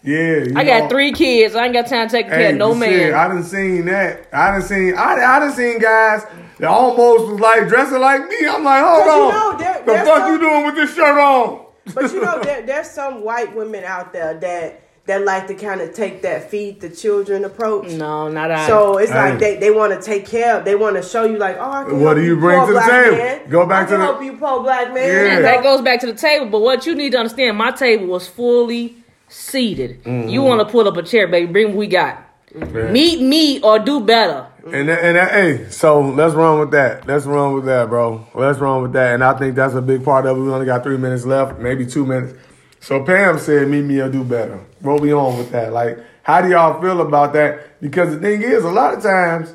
Yeah, 0.04 0.18
you 0.46 0.54
I 0.56 0.64
know. 0.64 0.80
got 0.80 0.90
three 0.90 1.12
kids. 1.12 1.56
I 1.56 1.66
ain't 1.66 1.74
got 1.74 1.88
time 1.88 2.08
to 2.08 2.12
take 2.12 2.28
care 2.30 2.38
Hey, 2.40 2.52
of 2.52 2.56
no 2.58 2.72
shit, 2.72 2.80
man. 2.80 3.14
I 3.14 3.28
done 3.28 3.44
seen 3.44 3.86
that. 3.88 4.28
I 4.32 4.52
done 4.52 4.62
seen. 4.62 4.96
I, 4.96 5.14
I 5.16 5.40
done 5.40 5.52
seen 5.52 5.80
guys 5.80 6.26
that 6.60 6.70
almost 6.70 7.32
was 7.32 7.40
like 7.40 7.68
dressing 7.68 8.00
like 8.00 8.22
me. 8.28 8.48
I'm 8.48 8.64
like, 8.64 8.84
hold 8.84 9.06
But 9.06 9.16
you 9.16 9.24
on. 9.24 9.32
know, 9.32 9.58
there- 9.58 9.84
the 9.86 10.06
fuck 10.06 10.18
some- 10.20 10.32
you 10.34 10.40
doing 10.40 10.66
with 10.66 10.76
this 10.76 10.94
shirt 10.96 11.18
on? 11.18 11.66
But 11.96 12.12
you 12.14 12.22
know, 12.22 12.42
there, 12.44 12.62
there's 12.64 12.90
some 12.90 13.24
white 13.24 13.56
women 13.56 13.84
out 13.86 14.12
there 14.12 14.34
that 14.40 14.82
that 15.06 15.24
like 15.24 15.48
to 15.48 15.54
kind 15.54 15.80
of 15.80 15.94
take 15.94 16.22
that 16.24 16.52
feed 16.52 16.82
the 16.82 16.90
children 16.90 17.46
approach. 17.46 17.92
no, 17.94 18.28
not 18.28 18.52
I. 18.52 18.68
So 18.68 18.98
it's 18.98 19.10
Hey. 19.10 19.30
like 19.30 19.40
they, 19.40 19.56
they 19.56 19.72
want 19.72 19.94
to 19.94 20.02
take 20.02 20.26
care 20.28 20.58
of. 20.58 20.66
They 20.66 20.76
want 20.76 20.98
to 20.98 21.02
show 21.02 21.24
you 21.24 21.38
like, 21.38 21.56
oh, 21.58 21.72
I 21.72 21.84
can 21.86 21.94
What 22.02 22.08
help 22.08 22.16
do 22.18 22.24
you 22.26 22.36
bring 22.36 22.60
poor 22.60 22.68
to 22.68 22.74
the 22.74 22.80
table? 22.82 23.18
Man. 23.18 23.50
Go 23.50 23.66
back 23.66 23.84
I 23.84 23.86
to 23.86 23.92
can 23.92 24.00
the- 24.02 24.06
help 24.06 24.22
you, 24.22 24.34
poor 24.36 24.64
black 24.64 24.94
man. 24.94 25.08
Yeah. 25.08 25.24
You 25.24 25.30
know? 25.36 25.42
that 25.44 25.64
goes 25.64 25.80
back 25.82 26.02
to 26.02 26.08
the 26.08 26.14
table. 26.14 26.48
But 26.48 26.60
what 26.60 26.86
you 26.86 26.94
need 26.94 27.14
to 27.14 27.20
understand, 27.20 27.58
my 27.58 27.72
table 27.72 28.08
was 28.08 28.28
fully 28.28 28.98
seated. 29.30 30.04
Mm-hmm. 30.04 30.28
You 30.28 30.42
want 30.42 30.60
to 30.68 30.70
pull 30.70 30.86
up 30.90 30.98
a 30.98 31.04
chair, 31.04 31.26
baby? 31.28 31.50
Bring 31.54 31.68
what 31.68 31.78
we 31.78 31.88
got. 31.88 32.22
Mm-hmm. 32.54 32.94
Meet 32.94 33.22
me 33.22 33.62
or 33.62 33.80
do 33.80 34.00
better. 34.00 34.48
And 34.66 34.90
that, 34.90 35.04
and 35.04 35.18
that, 35.18 35.32
hey, 35.32 35.70
so 35.70 36.02
let's 36.02 36.34
run 36.34 36.60
with 36.60 36.72
that. 36.72 37.08
Let's 37.08 37.26
run 37.26 37.54
with 37.54 37.66
that, 37.66 37.90
bro. 37.90 38.26
Let's 38.34 38.60
run 38.60 38.82
with 38.82 38.94
that. 38.94 39.14
And 39.14 39.24
I 39.24 39.38
think 39.38 39.56
that's 39.56 39.74
a 39.74 39.82
big 39.82 40.04
part 40.04 40.26
of 40.26 40.38
it. 40.38 40.42
We 40.42 40.52
only 40.52 40.66
got 40.66 40.84
three 40.84 40.98
minutes 40.98 41.26
left, 41.26 41.60
maybe 41.60 41.86
two 41.86 42.06
minutes. 42.06 42.34
So 42.80 43.04
Pam 43.04 43.40
said, 43.40 43.68
"Meet 43.68 43.84
me 43.84 44.00
or 44.00 44.10
do 44.10 44.24
better." 44.24 44.60
What 44.82 45.02
we 45.02 45.14
on 45.14 45.38
with 45.38 45.52
that? 45.52 45.74
Like, 45.74 46.00
how 46.24 46.42
do 46.42 46.50
y'all 46.50 46.82
feel 46.82 47.02
about 47.02 47.34
that? 47.34 47.82
Because 47.82 48.14
the 48.14 48.20
thing 48.20 48.42
is, 48.42 48.64
a 48.64 48.70
lot 48.70 48.94
of 48.94 49.04
times 49.04 49.54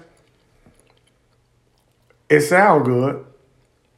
it 2.29 2.41
sound 2.41 2.85
good, 2.85 3.25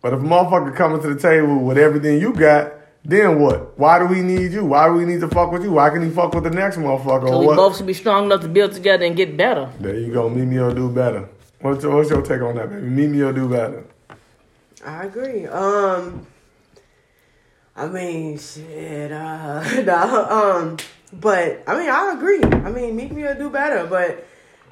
but 0.02 0.12
if 0.12 0.20
a 0.20 0.22
motherfucker 0.22 0.74
coming 0.76 1.00
to 1.00 1.14
the 1.14 1.20
table 1.20 1.58
with 1.58 1.78
everything 1.78 2.20
you 2.20 2.32
got, 2.32 2.73
then 3.04 3.38
what? 3.38 3.78
Why 3.78 3.98
do 3.98 4.06
we 4.06 4.22
need 4.22 4.52
you? 4.52 4.64
Why 4.64 4.88
do 4.88 4.94
we 4.94 5.04
need 5.04 5.20
to 5.20 5.28
fuck 5.28 5.52
with 5.52 5.62
you? 5.62 5.72
Why 5.72 5.90
can 5.90 6.02
he 6.02 6.10
fuck 6.10 6.34
with 6.34 6.44
the 6.44 6.50
next 6.50 6.78
motherfucker? 6.78 7.28
So 7.28 7.38
we 7.38 7.46
what? 7.46 7.56
both 7.56 7.76
should 7.76 7.86
be 7.86 7.92
strong 7.92 8.24
enough 8.26 8.40
to 8.40 8.48
build 8.48 8.72
together 8.72 9.04
and 9.04 9.14
get 9.14 9.36
better. 9.36 9.70
There 9.78 9.94
you 9.94 10.10
go. 10.10 10.30
Meet 10.30 10.46
me 10.46 10.58
or 10.58 10.72
do 10.72 10.88
better. 10.90 11.28
What's 11.60 11.82
your, 11.82 11.94
what's 11.94 12.08
your 12.08 12.22
take 12.22 12.40
on 12.40 12.56
that, 12.56 12.70
baby? 12.70 12.86
Meet 12.86 13.10
me 13.10 13.20
or 13.20 13.32
do 13.32 13.48
better. 13.48 13.84
I 14.84 15.04
agree. 15.04 15.46
Um, 15.46 16.26
I 17.76 17.88
mean, 17.88 18.38
shit. 18.38 19.12
Uh, 19.12 19.82
nah, 19.84 20.58
um, 20.58 20.78
but 21.12 21.62
I 21.66 21.78
mean, 21.78 21.90
I 21.90 22.14
agree. 22.14 22.42
I 22.42 22.70
mean, 22.70 22.96
meet 22.96 23.12
me 23.12 23.22
or 23.24 23.34
do 23.34 23.50
better. 23.50 23.86
But 23.86 24.26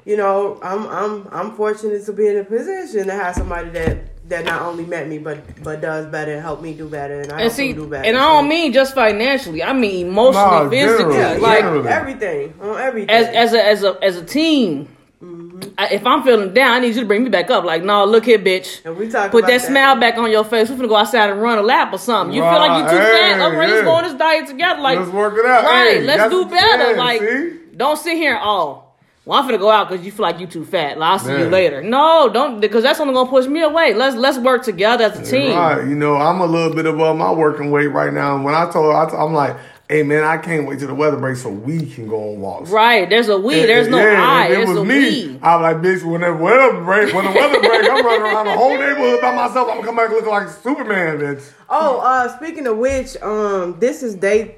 you 0.05 0.17
know, 0.17 0.59
I'm 0.63 0.87
I'm 0.87 1.27
I'm 1.31 1.55
fortunate 1.55 2.03
to 2.05 2.13
be 2.13 2.27
in 2.27 2.37
a 2.37 2.43
position 2.43 3.05
to 3.05 3.13
have 3.13 3.35
somebody 3.35 3.69
that 3.71 4.12
that 4.29 4.45
not 4.45 4.61
only 4.61 4.85
met 4.85 5.07
me 5.07 5.17
but 5.17 5.39
but 5.63 5.81
does 5.81 6.05
better 6.07 6.33
and 6.33 6.41
help 6.41 6.61
me 6.61 6.73
do 6.73 6.87
better, 6.87 7.21
and 7.21 7.31
I 7.31 7.41
And 7.41 7.51
see, 7.51 7.73
do 7.73 7.87
better. 7.87 8.07
and 8.07 8.17
I 8.17 8.21
don't 8.21 8.47
mean 8.47 8.71
just 8.73 8.95
financially. 8.95 9.61
I 9.63 9.73
mean 9.73 10.07
emotionally, 10.07 10.63
Nah, 10.65 10.69
physically. 10.69 11.13
generally, 11.15 11.39
like 11.41 11.59
generally. 11.59 11.89
everything 11.89 12.53
on 12.61 12.77
everything. 12.79 13.09
as 13.09 13.27
as 13.27 13.53
a 13.53 13.65
as 13.65 13.83
a 13.83 13.97
as 14.03 14.17
a 14.17 14.25
team. 14.25 14.87
Mm-hmm. 15.23 15.69
I, 15.77 15.87
if 15.93 16.05
I'm 16.05 16.21
feeling 16.23 16.53
down, 16.53 16.71
I 16.73 16.79
need 16.79 16.95
you 16.95 17.01
to 17.01 17.07
bring 17.07 17.23
me 17.23 17.29
back 17.29 17.49
up. 17.49 17.63
Like, 17.63 17.81
no, 17.83 18.03
look 18.03 18.25
here, 18.25 18.37
bitch. 18.39 18.83
and 18.83 18.97
we 18.97 19.07
talk 19.09 19.31
Put 19.31 19.45
about 19.45 19.51
that, 19.51 19.61
smile 19.61 19.95
back 19.97 20.17
on 20.17 20.29
your 20.29 20.43
face. 20.43 20.69
We're 20.69 20.75
gonna 20.75 20.89
go 20.89 20.97
outside 20.97 21.29
and 21.29 21.41
run 21.41 21.57
a 21.57 21.61
lap 21.61 21.93
or 21.93 21.97
something. 21.97 22.35
You 22.35 22.41
feel 22.41 22.51
like 22.59 22.83
you 22.83 22.89
too 22.89 22.97
Right, 22.97 23.11
fat? 23.35 23.41
All 23.41 23.51
right, 23.53 23.69
hey, 23.69 23.73
let's 23.73 23.83
go 23.85 23.91
on 23.91 24.03
this 24.03 24.13
diet 24.15 24.47
together. 24.47 24.81
Like, 24.81 24.99
Let's 24.99 25.11
work 25.11 25.37
it 25.37 25.45
out. 25.45 25.63
Right, 25.63 25.87
Hey, 25.97 26.01
let's 26.03 26.29
do 26.29 26.45
better. 26.45 26.91
yeah, 26.91 26.97
like, 26.99 27.21
see? 27.21 27.51
don't 27.77 27.97
sit 27.97 28.17
here. 28.17 28.33
and, 28.35 28.41
Oh, 28.43 28.82
well, 29.25 29.39
I'm 29.41 29.49
finna 29.49 29.59
go 29.59 29.69
out 29.71 29.89
because 29.89 30.05
you 30.05 30.11
feel 30.11 30.23
like 30.23 30.39
you 30.39 30.47
too 30.47 30.65
fat. 30.65 30.97
Like, 30.97 31.09
I'll 31.11 31.19
see 31.19 31.31
you 31.31 31.49
later. 31.49 31.81
No, 31.81 32.29
don't 32.31 32.59
because 32.59 32.83
that's 32.83 32.99
only 32.99 33.13
gonna 33.13 33.29
push 33.29 33.45
me 33.47 33.61
away. 33.61 33.93
Let's 33.93 34.15
let's 34.15 34.37
work 34.37 34.63
together 34.63 35.05
as 35.05 35.19
a 35.19 35.23
team. 35.23 35.55
Right, 35.55 35.87
you 35.87 35.95
know, 35.95 36.15
I'm 36.15 36.41
a 36.41 36.45
little 36.45 36.75
bit 36.75 36.85
above 36.85 37.15
my 37.17 37.31
working 37.31 37.71
weight 37.71 37.87
right 37.87 38.13
now. 38.13 38.35
And 38.35 38.43
when 38.43 38.53
I 38.55 38.69
told 38.69 38.91
her, 38.93 38.97
I 38.99 39.09
t- 39.09 39.15
I'm 39.15 39.33
like, 39.33 39.55
hey 39.87 40.03
man, 40.03 40.23
I 40.25 40.37
can't 40.37 40.67
wait 40.67 40.79
till 40.79 40.87
the 40.89 40.93
weather 40.95 41.15
breaks 41.17 41.41
so 41.43 41.49
we 41.49 41.85
can 41.85 42.07
go 42.09 42.33
on 42.33 42.41
walks. 42.41 42.69
Right, 42.69 43.09
there's 43.09 43.29
a 43.29 43.37
we. 43.37 43.61
And- 43.61 43.69
There's 43.69 43.87
no 43.87 43.97
yeah, 43.97 44.21
I. 44.21 44.47
it 44.47 44.49
There's 44.55 44.67
was 44.69 44.77
a 44.79 44.83
me, 44.85 45.27
we. 45.27 45.39
I 45.41 45.55
was 45.55 45.61
like, 45.63 45.77
bitch, 45.77 46.03
when 46.03 46.21
the 46.21 46.33
weather 46.33 46.83
break, 46.83 47.13
when 47.13 47.23
the 47.25 47.31
weather 47.31 47.59
break, 47.61 47.89
I'm 47.89 48.05
running 48.05 48.21
around 48.33 48.45
the 48.47 48.57
whole 48.57 48.77
neighborhood 48.77 49.21
by 49.21 49.33
myself. 49.35 49.69
I'm 49.69 49.75
gonna 49.77 49.85
come 49.87 49.95
back 49.95 50.09
looking 50.09 50.29
like 50.29 50.49
Superman, 50.49 51.19
bitch. 51.19 51.49
Oh, 51.69 51.99
uh, 51.99 52.27
speaking 52.37 52.67
of 52.67 52.77
which, 52.77 53.15
um, 53.21 53.79
this 53.79 54.03
is 54.03 54.15
day. 54.15 54.55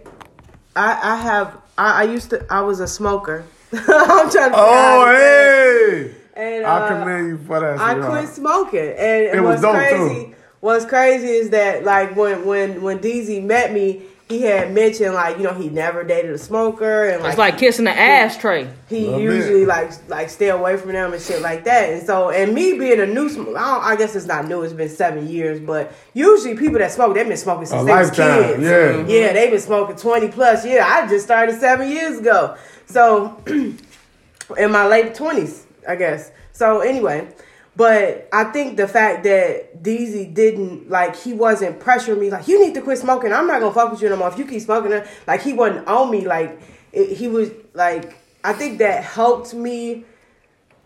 I 0.75 0.99
I 1.03 1.15
have 1.17 1.57
I, 1.77 2.01
I 2.01 2.03
used 2.05 2.31
to 2.31 2.45
I 2.49 2.61
was 2.61 2.79
a 2.79 2.87
smoker. 2.87 3.43
I'm 3.73 4.29
trying 4.29 4.31
to. 4.31 4.31
figure 4.31 4.55
out 4.55 4.55
how 4.55 5.01
Oh, 5.01 5.11
to 5.11 5.17
say 5.17 6.01
it. 6.01 6.11
hey. 6.35 6.55
And 6.57 6.65
I 6.65 6.69
uh, 6.79 6.87
commend 6.87 7.27
you 7.29 7.37
for 7.45 7.59
that. 7.61 7.79
I 7.79 7.93
sweetheart. 7.93 8.11
quit 8.23 8.29
smoking, 8.35 8.79
and, 8.79 9.25
and 9.27 9.37
It 9.37 9.41
was 9.41 9.61
dope, 9.61 9.75
crazy, 9.75 10.25
too. 10.25 10.35
what's 10.59 10.85
crazy 10.85 11.27
is 11.29 11.49
that 11.51 11.83
like 11.85 12.15
when 12.15 12.45
when 12.45 12.81
when 12.81 12.99
Deezy 12.99 13.41
met 13.43 13.71
me, 13.71 14.01
he 14.27 14.41
had 14.41 14.73
mentioned 14.73 15.13
like 15.13 15.37
you 15.37 15.43
know 15.43 15.53
he 15.53 15.69
never 15.69 16.03
dated 16.03 16.31
a 16.31 16.37
smoker 16.37 17.05
and 17.09 17.21
like, 17.21 17.29
It's 17.29 17.37
like 17.37 17.57
kissing 17.57 17.85
the 17.85 17.91
ashtray. 17.91 18.67
he 18.89 19.07
Love 19.07 19.21
usually 19.21 19.61
it. 19.63 19.67
like 19.67 19.91
like 20.09 20.29
stay 20.29 20.49
away 20.49 20.75
from 20.77 20.91
them 20.93 21.13
and 21.13 21.21
shit 21.21 21.41
like 21.41 21.63
that. 21.65 21.93
And 21.93 22.05
so 22.05 22.31
and 22.31 22.53
me 22.53 22.77
being 22.77 22.99
a 22.99 23.05
new 23.05 23.29
smoker, 23.29 23.57
I, 23.57 23.91
I 23.91 23.95
guess 23.95 24.13
it's 24.15 24.25
not 24.25 24.45
new. 24.47 24.61
It's 24.63 24.73
been 24.73 24.89
seven 24.89 25.27
years, 25.29 25.59
but 25.61 25.93
usually 26.13 26.57
people 26.57 26.79
that 26.79 26.91
smoke 26.91 27.13
they've 27.13 27.25
been 27.27 27.37
smoking 27.37 27.67
since 27.67 27.83
A 27.83 27.85
they 27.85 27.93
was 27.95 28.09
kids. 28.11 28.61
yeah. 28.63 29.05
yeah, 29.07 29.31
they've 29.33 29.51
been 29.51 29.61
smoking 29.61 29.95
twenty 29.95 30.27
plus. 30.27 30.65
Yeah, 30.65 30.85
I 30.85 31.07
just 31.07 31.23
started 31.23 31.57
seven 31.59 31.89
years 31.89 32.17
ago. 32.17 32.57
So 32.85 33.41
in 33.47 34.71
my 34.71 34.87
late 34.87 35.15
twenties, 35.15 35.65
I 35.87 35.95
guess. 35.95 36.31
So 36.51 36.79
anyway, 36.81 37.27
but 37.75 38.29
I 38.31 38.45
think 38.45 38.77
the 38.77 38.87
fact 38.87 39.23
that 39.23 39.83
Deezy 39.83 40.33
didn't 40.33 40.89
like 40.89 41.15
he 41.15 41.33
wasn't 41.33 41.79
pressuring 41.79 42.19
me 42.19 42.29
like 42.29 42.47
you 42.47 42.63
need 42.63 42.73
to 42.75 42.81
quit 42.81 42.97
smoking. 42.99 43.33
I'm 43.33 43.47
not 43.47 43.59
gonna 43.59 43.73
fuck 43.73 43.91
with 43.91 44.01
you 44.01 44.09
no 44.09 44.17
more 44.17 44.29
if 44.29 44.37
you 44.37 44.45
keep 44.45 44.61
smoking. 44.61 45.03
Like 45.27 45.41
he 45.41 45.53
wasn't 45.53 45.87
on 45.87 46.09
me. 46.09 46.25
Like 46.25 46.59
it, 46.93 47.17
he 47.17 47.27
was 47.27 47.51
like 47.73 48.17
I 48.43 48.53
think 48.53 48.77
that 48.79 49.03
helped 49.03 49.53
me 49.53 50.05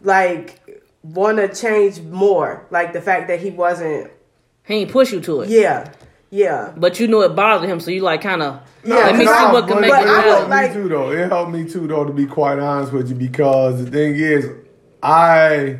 like 0.01 0.81
want 1.03 1.37
to 1.37 1.53
change 1.53 2.01
more. 2.01 2.65
Like 2.71 2.93
the 2.93 3.01
fact 3.01 3.27
that 3.27 3.39
he 3.39 3.51
wasn't. 3.51 4.11
He 4.65 4.75
ain't 4.75 4.91
push 4.91 5.11
you 5.11 5.21
to 5.21 5.41
it. 5.41 5.49
Yeah, 5.49 5.91
yeah. 6.31 6.73
But 6.77 6.99
you 6.99 7.07
knew 7.07 7.21
it 7.23 7.35
bothered 7.35 7.69
him, 7.69 7.79
so 7.79 7.91
you 7.91 8.01
like 8.01 8.21
kind 8.21 8.41
of 8.41 8.61
Yeah, 8.83 8.95
let 8.95 9.13
me 9.15 9.25
see 9.25 9.31
no, 9.31 9.49
what 9.53 9.67
can 9.67 9.75
but 9.77 9.81
make 9.81 9.91
but 9.91 10.01
it 10.01 10.07
it 10.07 10.09
I 10.09 10.15
better. 10.17 10.29
helped 10.29 10.49
like- 10.49 10.69
me 10.69 10.75
too 10.75 10.89
though. 10.89 11.11
It 11.11 11.29
helped 11.29 11.51
me 11.51 11.69
too 11.69 11.87
though 11.87 12.05
to 12.05 12.13
be 12.13 12.25
quite 12.25 12.59
honest 12.59 12.93
with 12.93 13.09
you 13.09 13.15
because 13.15 13.83
the 13.83 13.89
thing 13.91 14.15
is, 14.15 14.49
I 15.01 15.79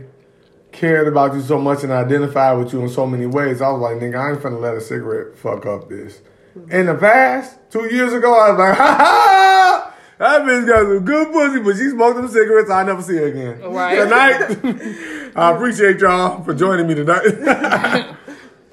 cared 0.72 1.08
about 1.08 1.34
you 1.34 1.42
so 1.42 1.60
much 1.60 1.84
and 1.84 1.92
identified 1.92 2.58
with 2.58 2.72
you 2.74 2.82
in 2.82 2.90
so 2.90 3.06
many 3.08 3.26
ways. 3.26 3.62
I 3.62 3.70
was 3.72 3.82
like, 3.82 3.98
nigga, 3.98 4.20
I 4.20 4.32
ain't 4.32 4.40
finna 4.42 4.60
let 4.62 4.76
a 4.76 4.82
cigarette 4.82 5.38
fuck 5.38 5.66
up 5.66 5.90
this. 5.90 6.22
In 6.70 6.86
the 6.88 6.96
past, 6.96 7.58
two 7.72 7.86
years 7.94 8.14
ago, 8.14 8.34
I 8.34 8.50
was 8.52 8.60
like, 8.60 8.78
ha 8.78 8.96
ha! 8.98 9.94
That 10.20 10.42
bitch 10.42 10.68
got 10.68 10.82
some 10.84 11.06
good 11.06 11.32
pussy, 11.32 11.60
but 11.62 11.78
she 11.78 11.90
smoked 11.90 12.18
them 12.18 12.28
cigarettes. 12.28 12.70
I'll 12.70 12.86
never 12.86 13.02
see 13.02 13.16
her 13.16 13.28
again. 13.28 13.62
Right. 13.72 13.96
Tonight, 13.96 15.32
I 15.36 15.52
appreciate 15.56 16.00
y'all 16.00 16.44
for 16.44 16.54
joining 16.54 16.88
me 16.88 16.96
tonight. 16.96 18.16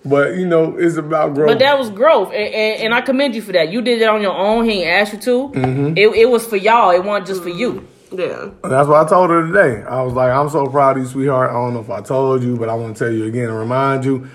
but 0.09 0.37
you 0.37 0.47
know, 0.47 0.77
it's 0.77 0.97
about 0.97 1.35
growth. 1.35 1.49
But 1.49 1.59
that 1.59 1.79
was 1.79 1.91
growth, 1.91 2.29
and, 2.29 2.55
and, 2.55 2.83
and 2.83 2.95
I 2.95 3.01
commend 3.01 3.35
you 3.35 3.43
for 3.43 3.53
that. 3.53 3.71
You 3.71 3.83
did 3.83 4.01
it 4.01 4.09
on 4.09 4.23
your 4.23 4.37
own. 4.37 4.65
He 4.65 4.83
ain't 4.83 4.89
asked 4.89 5.13
you 5.13 5.19
to. 5.21 5.59
Mm-hmm. 5.59 5.99
It, 5.99 6.09
it 6.15 6.31
was 6.31 6.47
for 6.47 6.57
y'all. 6.57 6.91
It 6.91 7.05
wasn't 7.05 7.27
just 7.27 7.43
for 7.43 7.49
you. 7.49 7.87
Yeah. 8.13 8.51
That's 8.63 8.89
what 8.89 9.05
I 9.05 9.09
told 9.09 9.31
her 9.31 9.47
today. 9.47 9.83
I 9.83 10.03
was 10.03 10.15
like, 10.15 10.31
I'm 10.31 10.49
so 10.49 10.67
proud 10.67 10.97
of 10.97 11.03
you, 11.03 11.09
sweetheart. 11.09 11.51
I 11.51 11.55
don't 11.55 11.75
know 11.75 11.81
if 11.81 11.91
I 11.91 12.01
told 12.01 12.43
you, 12.43 12.57
but 12.57 12.69
I 12.69 12.75
want 12.75 12.97
to 12.97 13.05
tell 13.05 13.13
you 13.13 13.25
again 13.25 13.49
and 13.49 13.59
remind 13.59 14.05
you. 14.05 14.29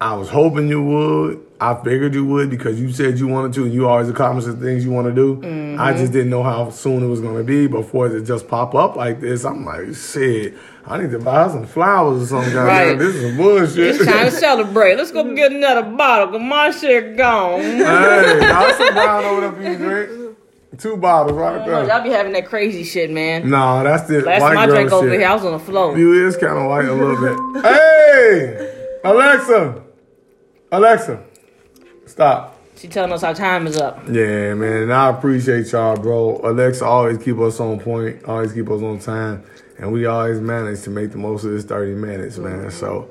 I 0.00 0.14
was 0.14 0.28
hoping 0.28 0.68
you 0.68 0.82
would. 0.82 1.42
I 1.58 1.74
figured 1.82 2.14
you 2.14 2.24
would 2.26 2.50
because 2.50 2.78
you 2.78 2.92
said 2.92 3.18
you 3.18 3.28
wanted 3.28 3.54
to, 3.54 3.64
and 3.64 3.72
you 3.72 3.88
always 3.88 4.10
accomplish 4.10 4.44
the 4.44 4.52
things 4.52 4.84
you 4.84 4.90
want 4.92 5.06
to 5.06 5.14
do. 5.14 5.76
I 5.80 5.94
just 5.94 6.12
didn't 6.12 6.28
know 6.28 6.42
how 6.42 6.68
soon 6.68 7.02
it 7.02 7.06
was 7.06 7.20
going 7.22 7.38
to 7.38 7.44
be 7.44 7.66
before 7.66 8.14
it 8.14 8.22
just 8.24 8.46
pop 8.46 8.74
up 8.74 8.94
like 8.94 9.20
this. 9.20 9.44
I'm 9.44 9.64
like, 9.64 9.94
shit, 9.94 10.54
I 10.88 11.02
need 11.02 11.10
to 11.10 11.18
buy 11.18 11.48
some 11.48 11.66
flowers 11.66 12.22
or 12.22 12.26
something. 12.26 12.54
Right. 12.54 12.96
This 12.96 13.16
is 13.16 13.22
some 13.22 13.36
bullshit. 13.36 13.96
It's 13.96 14.04
time 14.04 14.26
to 14.26 14.30
celebrate. 14.46 14.96
Let's 14.96 15.10
go 15.10 15.34
get 15.34 15.50
another 15.50 15.82
bottle, 15.82 16.28
cause 16.28 16.40
my 16.40 16.70
shit 16.70 17.16
gone. 17.16 17.60
hey, 17.60 18.38
got 18.40 18.76
some 18.76 18.94
brown 18.94 19.24
over 19.24 19.40
there 19.40 19.52
for 19.52 19.62
you, 19.62 19.76
drink. 19.76 20.36
Two 20.78 20.96
bottles 20.96 21.36
right 21.36 21.62
oh, 21.62 21.64
there. 21.64 21.88
Y'all 21.88 22.02
be 22.02 22.10
having 22.10 22.32
that 22.34 22.46
crazy 22.46 22.84
shit, 22.84 23.10
man. 23.10 23.48
No, 23.48 23.82
that's 23.82 24.06
the 24.08 24.20
Last 24.20 24.42
time 24.42 24.58
I 24.58 24.66
drank 24.66 24.92
over 24.92 25.08
here, 25.10 25.26
I 25.26 25.34
was 25.34 25.44
on 25.44 25.52
the 25.52 25.58
floor. 25.58 25.96
You 25.96 26.26
is 26.26 26.36
kind 26.36 26.58
of 26.58 26.66
white 26.66 26.84
a 26.84 26.92
little 26.92 27.16
bit. 27.16 27.62
hey, 27.64 28.98
Alexa, 29.02 29.82
Alexa, 30.70 31.24
stop. 32.04 32.60
She 32.76 32.88
telling 32.88 33.10
us 33.10 33.22
our 33.22 33.34
time 33.34 33.66
is 33.66 33.78
up. 33.78 34.06
Yeah, 34.06 34.52
man, 34.52 34.92
I 34.92 35.08
appreciate 35.08 35.72
y'all, 35.72 35.96
bro. 35.96 36.40
Alexa 36.44 36.84
always 36.84 37.18
keep 37.18 37.38
us 37.38 37.58
on 37.58 37.80
point, 37.80 38.22
always 38.24 38.52
keep 38.52 38.68
us 38.68 38.82
on 38.82 38.98
time, 38.98 39.44
and 39.78 39.92
we 39.92 40.06
always 40.06 40.40
manage 40.40 40.82
to 40.82 40.90
make 40.90 41.12
the 41.12 41.18
most 41.18 41.44
of 41.44 41.50
this 41.50 41.64
thirty 41.64 41.94
minutes, 41.94 42.38
man. 42.38 42.70
So. 42.70 43.10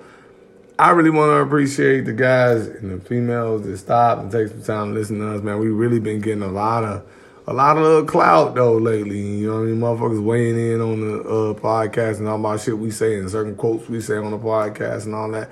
I 0.78 0.90
really 0.90 1.10
want 1.10 1.30
to 1.30 1.36
appreciate 1.38 2.02
the 2.02 2.12
guys 2.12 2.68
and 2.68 2.92
the 2.92 3.06
females 3.06 3.64
that 3.64 3.78
stop 3.78 4.20
and 4.20 4.30
take 4.30 4.50
some 4.50 4.62
time 4.62 4.88
to 4.90 5.00
listen 5.00 5.20
to 5.20 5.36
us, 5.36 5.42
man. 5.42 5.58
We 5.60 5.70
really 5.70 6.02
been 6.02 6.20
getting 6.20 6.44
a 6.44 6.50
lot 6.50 6.84
of 6.84 7.06
a 7.48 7.54
lot 7.54 7.78
of 7.78 7.84
little 7.84 8.06
clout 8.06 8.56
though 8.56 8.78
lately. 8.78 9.20
You 9.20 9.48
know 9.48 9.54
what 9.56 9.62
I 9.62 9.66
mean? 9.66 9.80
Motherfuckers 9.80 10.24
weighing 10.24 10.58
in 10.58 10.82
on 10.82 11.00
the 11.00 11.20
uh, 11.22 11.54
podcast 11.54 12.18
and 12.20 12.28
all 12.28 12.38
my 12.38 12.58
shit 12.58 12.78
we 12.78 12.92
say 12.92 13.18
and 13.18 13.30
certain 13.30 13.56
quotes 13.56 13.88
we 13.88 14.02
say 14.02 14.18
on 14.18 14.32
the 14.32 14.38
podcast 14.38 15.06
and 15.06 15.16
all 15.16 15.32
that. 15.32 15.50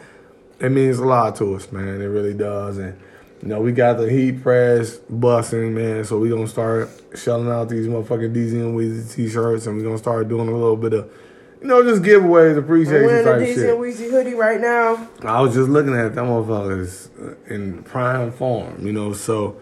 It 0.60 0.70
means 0.70 1.00
a 1.00 1.06
lot 1.06 1.36
to 1.38 1.56
us, 1.56 1.72
man. 1.72 2.02
It 2.02 2.06
really 2.06 2.34
does. 2.34 2.78
And 2.78 3.00
you 3.44 3.50
know, 3.50 3.60
we 3.60 3.74
got 3.74 3.98
the 3.98 4.10
heat 4.10 4.42
press 4.42 4.96
busting, 5.10 5.74
man. 5.74 6.06
So 6.06 6.18
we 6.18 6.30
gonna 6.30 6.48
start 6.48 6.90
shelling 7.14 7.50
out 7.50 7.68
these 7.68 7.88
motherfucking 7.88 8.34
Deezy 8.34 8.54
and 8.54 8.74
Weezy 8.74 9.14
t-shirts, 9.14 9.68
and 9.68 9.76
we 9.76 9.84
gonna 9.84 9.98
start 9.98 10.30
doing 10.30 10.48
a 10.48 10.54
little 10.54 10.78
bit 10.78 10.94
of, 10.94 11.12
you 11.60 11.68
know, 11.68 11.84
just 11.84 12.04
giveaways, 12.04 12.58
appreciation 12.58 13.02
I'm 13.02 13.26
wearing 13.26 13.44
a. 13.44 13.46
Deezy 13.46 13.70
and 13.70 13.80
Weezy 13.82 14.10
hoodie 14.10 14.34
right 14.34 14.62
now. 14.62 15.10
I 15.24 15.42
was 15.42 15.56
just 15.56 15.68
looking 15.68 15.94
at 15.94 16.16
that 16.16 16.22
motherfuckers 16.22 17.10
in 17.52 17.84
prime 17.84 18.32
form, 18.32 18.88
you 18.88 18.94
know. 18.94 19.12
So 19.12 19.60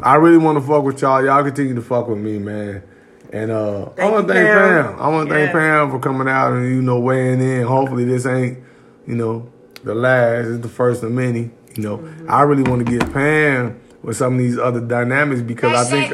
I 0.00 0.14
really 0.14 0.38
want 0.38 0.56
to 0.58 0.64
fuck 0.64 0.84
with 0.84 1.02
y'all. 1.02 1.24
Y'all 1.24 1.42
continue 1.42 1.74
to 1.74 1.82
fuck 1.82 2.06
with 2.06 2.18
me, 2.18 2.38
man. 2.38 2.84
And 3.32 3.50
uh, 3.50 3.90
I 3.98 4.10
want 4.12 4.28
to 4.28 4.32
thank 4.32 4.46
Pam. 4.46 4.84
Pam. 4.84 5.00
I 5.00 5.08
want 5.08 5.28
to 5.28 5.34
thank 5.34 5.50
Pam 5.50 5.90
for 5.90 5.98
coming 5.98 6.28
out 6.28 6.52
and 6.52 6.72
you 6.72 6.80
know 6.80 7.00
weighing 7.00 7.40
in. 7.40 7.66
Hopefully 7.66 8.04
this 8.04 8.26
ain't 8.26 8.60
you 9.08 9.16
know 9.16 9.50
the 9.82 9.92
last. 9.92 10.46
It's 10.46 10.62
the 10.62 10.68
first 10.68 11.02
of 11.02 11.10
many. 11.10 11.50
You 11.76 11.82
know, 11.82 11.98
Mm-hmm. 11.98 12.30
I 12.30 12.42
really 12.42 12.62
want 12.62 12.86
to 12.86 12.98
get 12.98 13.12
Pam 13.12 13.80
with 14.02 14.16
some 14.16 14.34
of 14.34 14.38
these 14.38 14.58
other 14.58 14.80
dynamics 14.80 15.40
because 15.42 15.74
I 15.74 15.90
think 15.90 16.12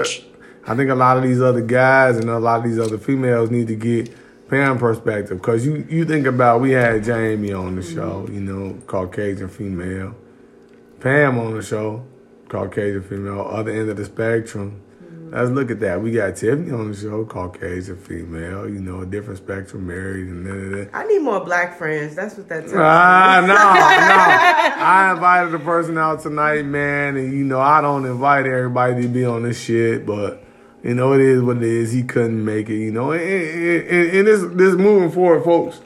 I 0.66 0.74
think 0.76 0.90
a 0.90 0.94
lot 0.94 1.16
of 1.16 1.22
these 1.22 1.40
other 1.40 1.60
guys 1.62 2.16
and 2.18 2.28
a 2.30 2.38
lot 2.38 2.58
of 2.60 2.64
these 2.64 2.78
other 2.78 2.98
females 2.98 3.50
need 3.50 3.66
to 3.68 3.76
get 3.76 4.14
Pam 4.48 4.78
perspective 4.78 5.38
because 5.38 5.64
you 5.64 5.86
you 5.88 6.04
think 6.04 6.26
about 6.26 6.60
we 6.60 6.72
had 6.72 7.04
Jamie 7.04 7.52
on 7.52 7.76
the 7.76 7.82
show, 7.82 8.26
you 8.30 8.40
know, 8.40 8.80
Caucasian 8.86 9.48
female, 9.48 10.14
Pam 11.00 11.38
on 11.38 11.54
the 11.54 11.62
show, 11.62 12.04
Caucasian 12.48 13.02
female, 13.02 13.46
other 13.48 13.70
end 13.70 13.90
of 13.90 13.96
the 13.96 14.04
spectrum. 14.04 14.80
Let's 15.32 15.50
look 15.52 15.70
at 15.70 15.78
that. 15.78 16.02
We 16.02 16.10
got 16.10 16.34
Tiffany 16.34 16.72
on 16.72 16.90
the 16.90 16.96
show, 16.96 17.24
Caucasian 17.24 17.96
female, 17.96 18.68
you 18.68 18.80
know, 18.80 19.02
a 19.02 19.06
different 19.06 19.38
spectrum, 19.38 19.86
married 19.86 20.26
and 20.26 20.44
da 20.44 20.52
da 20.52 20.84
da. 20.84 20.90
I 20.92 21.06
need 21.06 21.20
more 21.22 21.44
black 21.44 21.78
friends. 21.78 22.16
That's 22.16 22.36
what 22.36 22.48
that 22.48 22.62
tells 22.62 22.74
Ah, 22.74 23.40
no, 23.46 23.54
no. 23.54 24.84
I 24.84 25.12
invited 25.12 25.54
a 25.54 25.60
person 25.60 25.96
out 25.98 26.20
tonight, 26.20 26.64
man, 26.64 27.16
and 27.16 27.32
you 27.32 27.44
know 27.44 27.60
I 27.60 27.80
don't 27.80 28.06
invite 28.06 28.46
everybody 28.46 29.02
to 29.02 29.08
be 29.08 29.24
on 29.24 29.44
this 29.44 29.60
shit, 29.60 30.04
but 30.04 30.42
you 30.82 30.94
know 30.94 31.12
it 31.12 31.20
is 31.20 31.42
what 31.42 31.58
it 31.58 31.62
is. 31.62 31.92
He 31.92 32.02
couldn't 32.02 32.44
make 32.44 32.68
it, 32.68 32.78
you 32.78 32.90
know. 32.90 33.12
And, 33.12 33.22
and, 33.22 33.86
and, 33.86 34.16
and 34.16 34.26
this 34.26 34.42
this 34.54 34.74
moving 34.74 35.12
forward, 35.12 35.44
folks. 35.44 35.80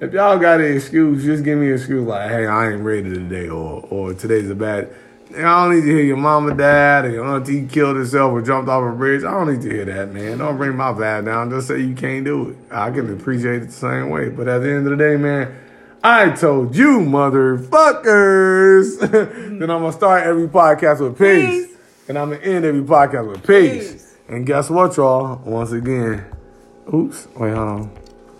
If 0.00 0.12
y'all 0.12 0.36
got 0.38 0.60
an 0.60 0.76
excuse, 0.76 1.22
just 1.24 1.44
give 1.44 1.56
me 1.58 1.68
an 1.68 1.74
excuse 1.74 2.04
like, 2.04 2.28
"Hey, 2.28 2.46
I 2.46 2.72
ain't 2.72 2.82
ready 2.82 3.04
today," 3.04 3.48
or 3.48 3.86
"or 3.88 4.14
today's 4.14 4.50
a 4.50 4.56
bad." 4.56 4.92
I 5.36 5.40
don't 5.64 5.74
need 5.74 5.80
to 5.82 5.86
hear 5.86 6.02
your 6.02 6.16
mom 6.16 6.44
mama 6.44 6.56
died 6.56 7.04
or 7.06 7.10
your 7.10 7.24
auntie 7.24 7.66
killed 7.66 7.96
herself 7.96 8.32
or 8.32 8.42
jumped 8.42 8.68
off 8.68 8.92
a 8.92 8.96
bridge. 8.96 9.24
I 9.24 9.30
don't 9.32 9.52
need 9.52 9.62
to 9.62 9.70
hear 9.70 9.84
that, 9.86 10.12
man. 10.12 10.38
Don't 10.38 10.56
bring 10.56 10.76
my 10.76 10.92
vibe 10.92 11.24
down. 11.24 11.50
Just 11.50 11.68
say 11.68 11.80
you 11.80 11.94
can't 11.94 12.24
do 12.24 12.50
it. 12.50 12.56
I 12.70 12.90
can 12.90 13.12
appreciate 13.12 13.62
it 13.62 13.66
the 13.66 13.72
same 13.72 14.10
way. 14.10 14.28
But 14.28 14.48
at 14.48 14.62
the 14.62 14.70
end 14.70 14.86
of 14.86 14.96
the 14.96 15.04
day, 15.04 15.16
man, 15.16 15.54
I 16.02 16.30
told 16.30 16.76
you, 16.76 17.00
motherfuckers, 17.00 19.00
that 19.10 19.70
I'm 19.70 19.80
gonna 19.80 19.92
start 19.92 20.24
every 20.24 20.48
podcast 20.48 21.00
with 21.00 21.18
peace, 21.18 21.66
Peace. 21.66 21.76
and 22.08 22.18
I'm 22.18 22.30
gonna 22.30 22.42
end 22.42 22.64
every 22.64 22.82
podcast 22.82 23.30
with 23.30 23.46
peace. 23.46 23.92
Peace. 23.92 24.16
And 24.28 24.46
guess 24.46 24.70
what, 24.70 24.96
y'all? 24.96 25.40
Once 25.44 25.72
again, 25.72 26.24
oops, 26.92 27.26
wait, 27.36 27.54
hold 27.54 27.68
on. 27.68 27.90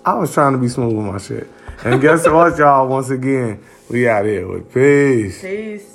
I 0.04 0.14
was 0.14 0.32
trying 0.32 0.52
to 0.52 0.58
be 0.58 0.68
smooth 0.68 0.94
with 0.94 1.06
my 1.06 1.18
shit. 1.18 1.48
And 1.84 2.00
guess 2.00 2.26
what, 2.28 2.56
y'all? 2.58 2.86
Once 2.88 3.10
again, 3.10 3.62
we 3.90 4.08
out 4.08 4.24
here 4.26 4.46
with 4.46 4.72
peace. 4.72 5.40
Peace. 5.40 5.93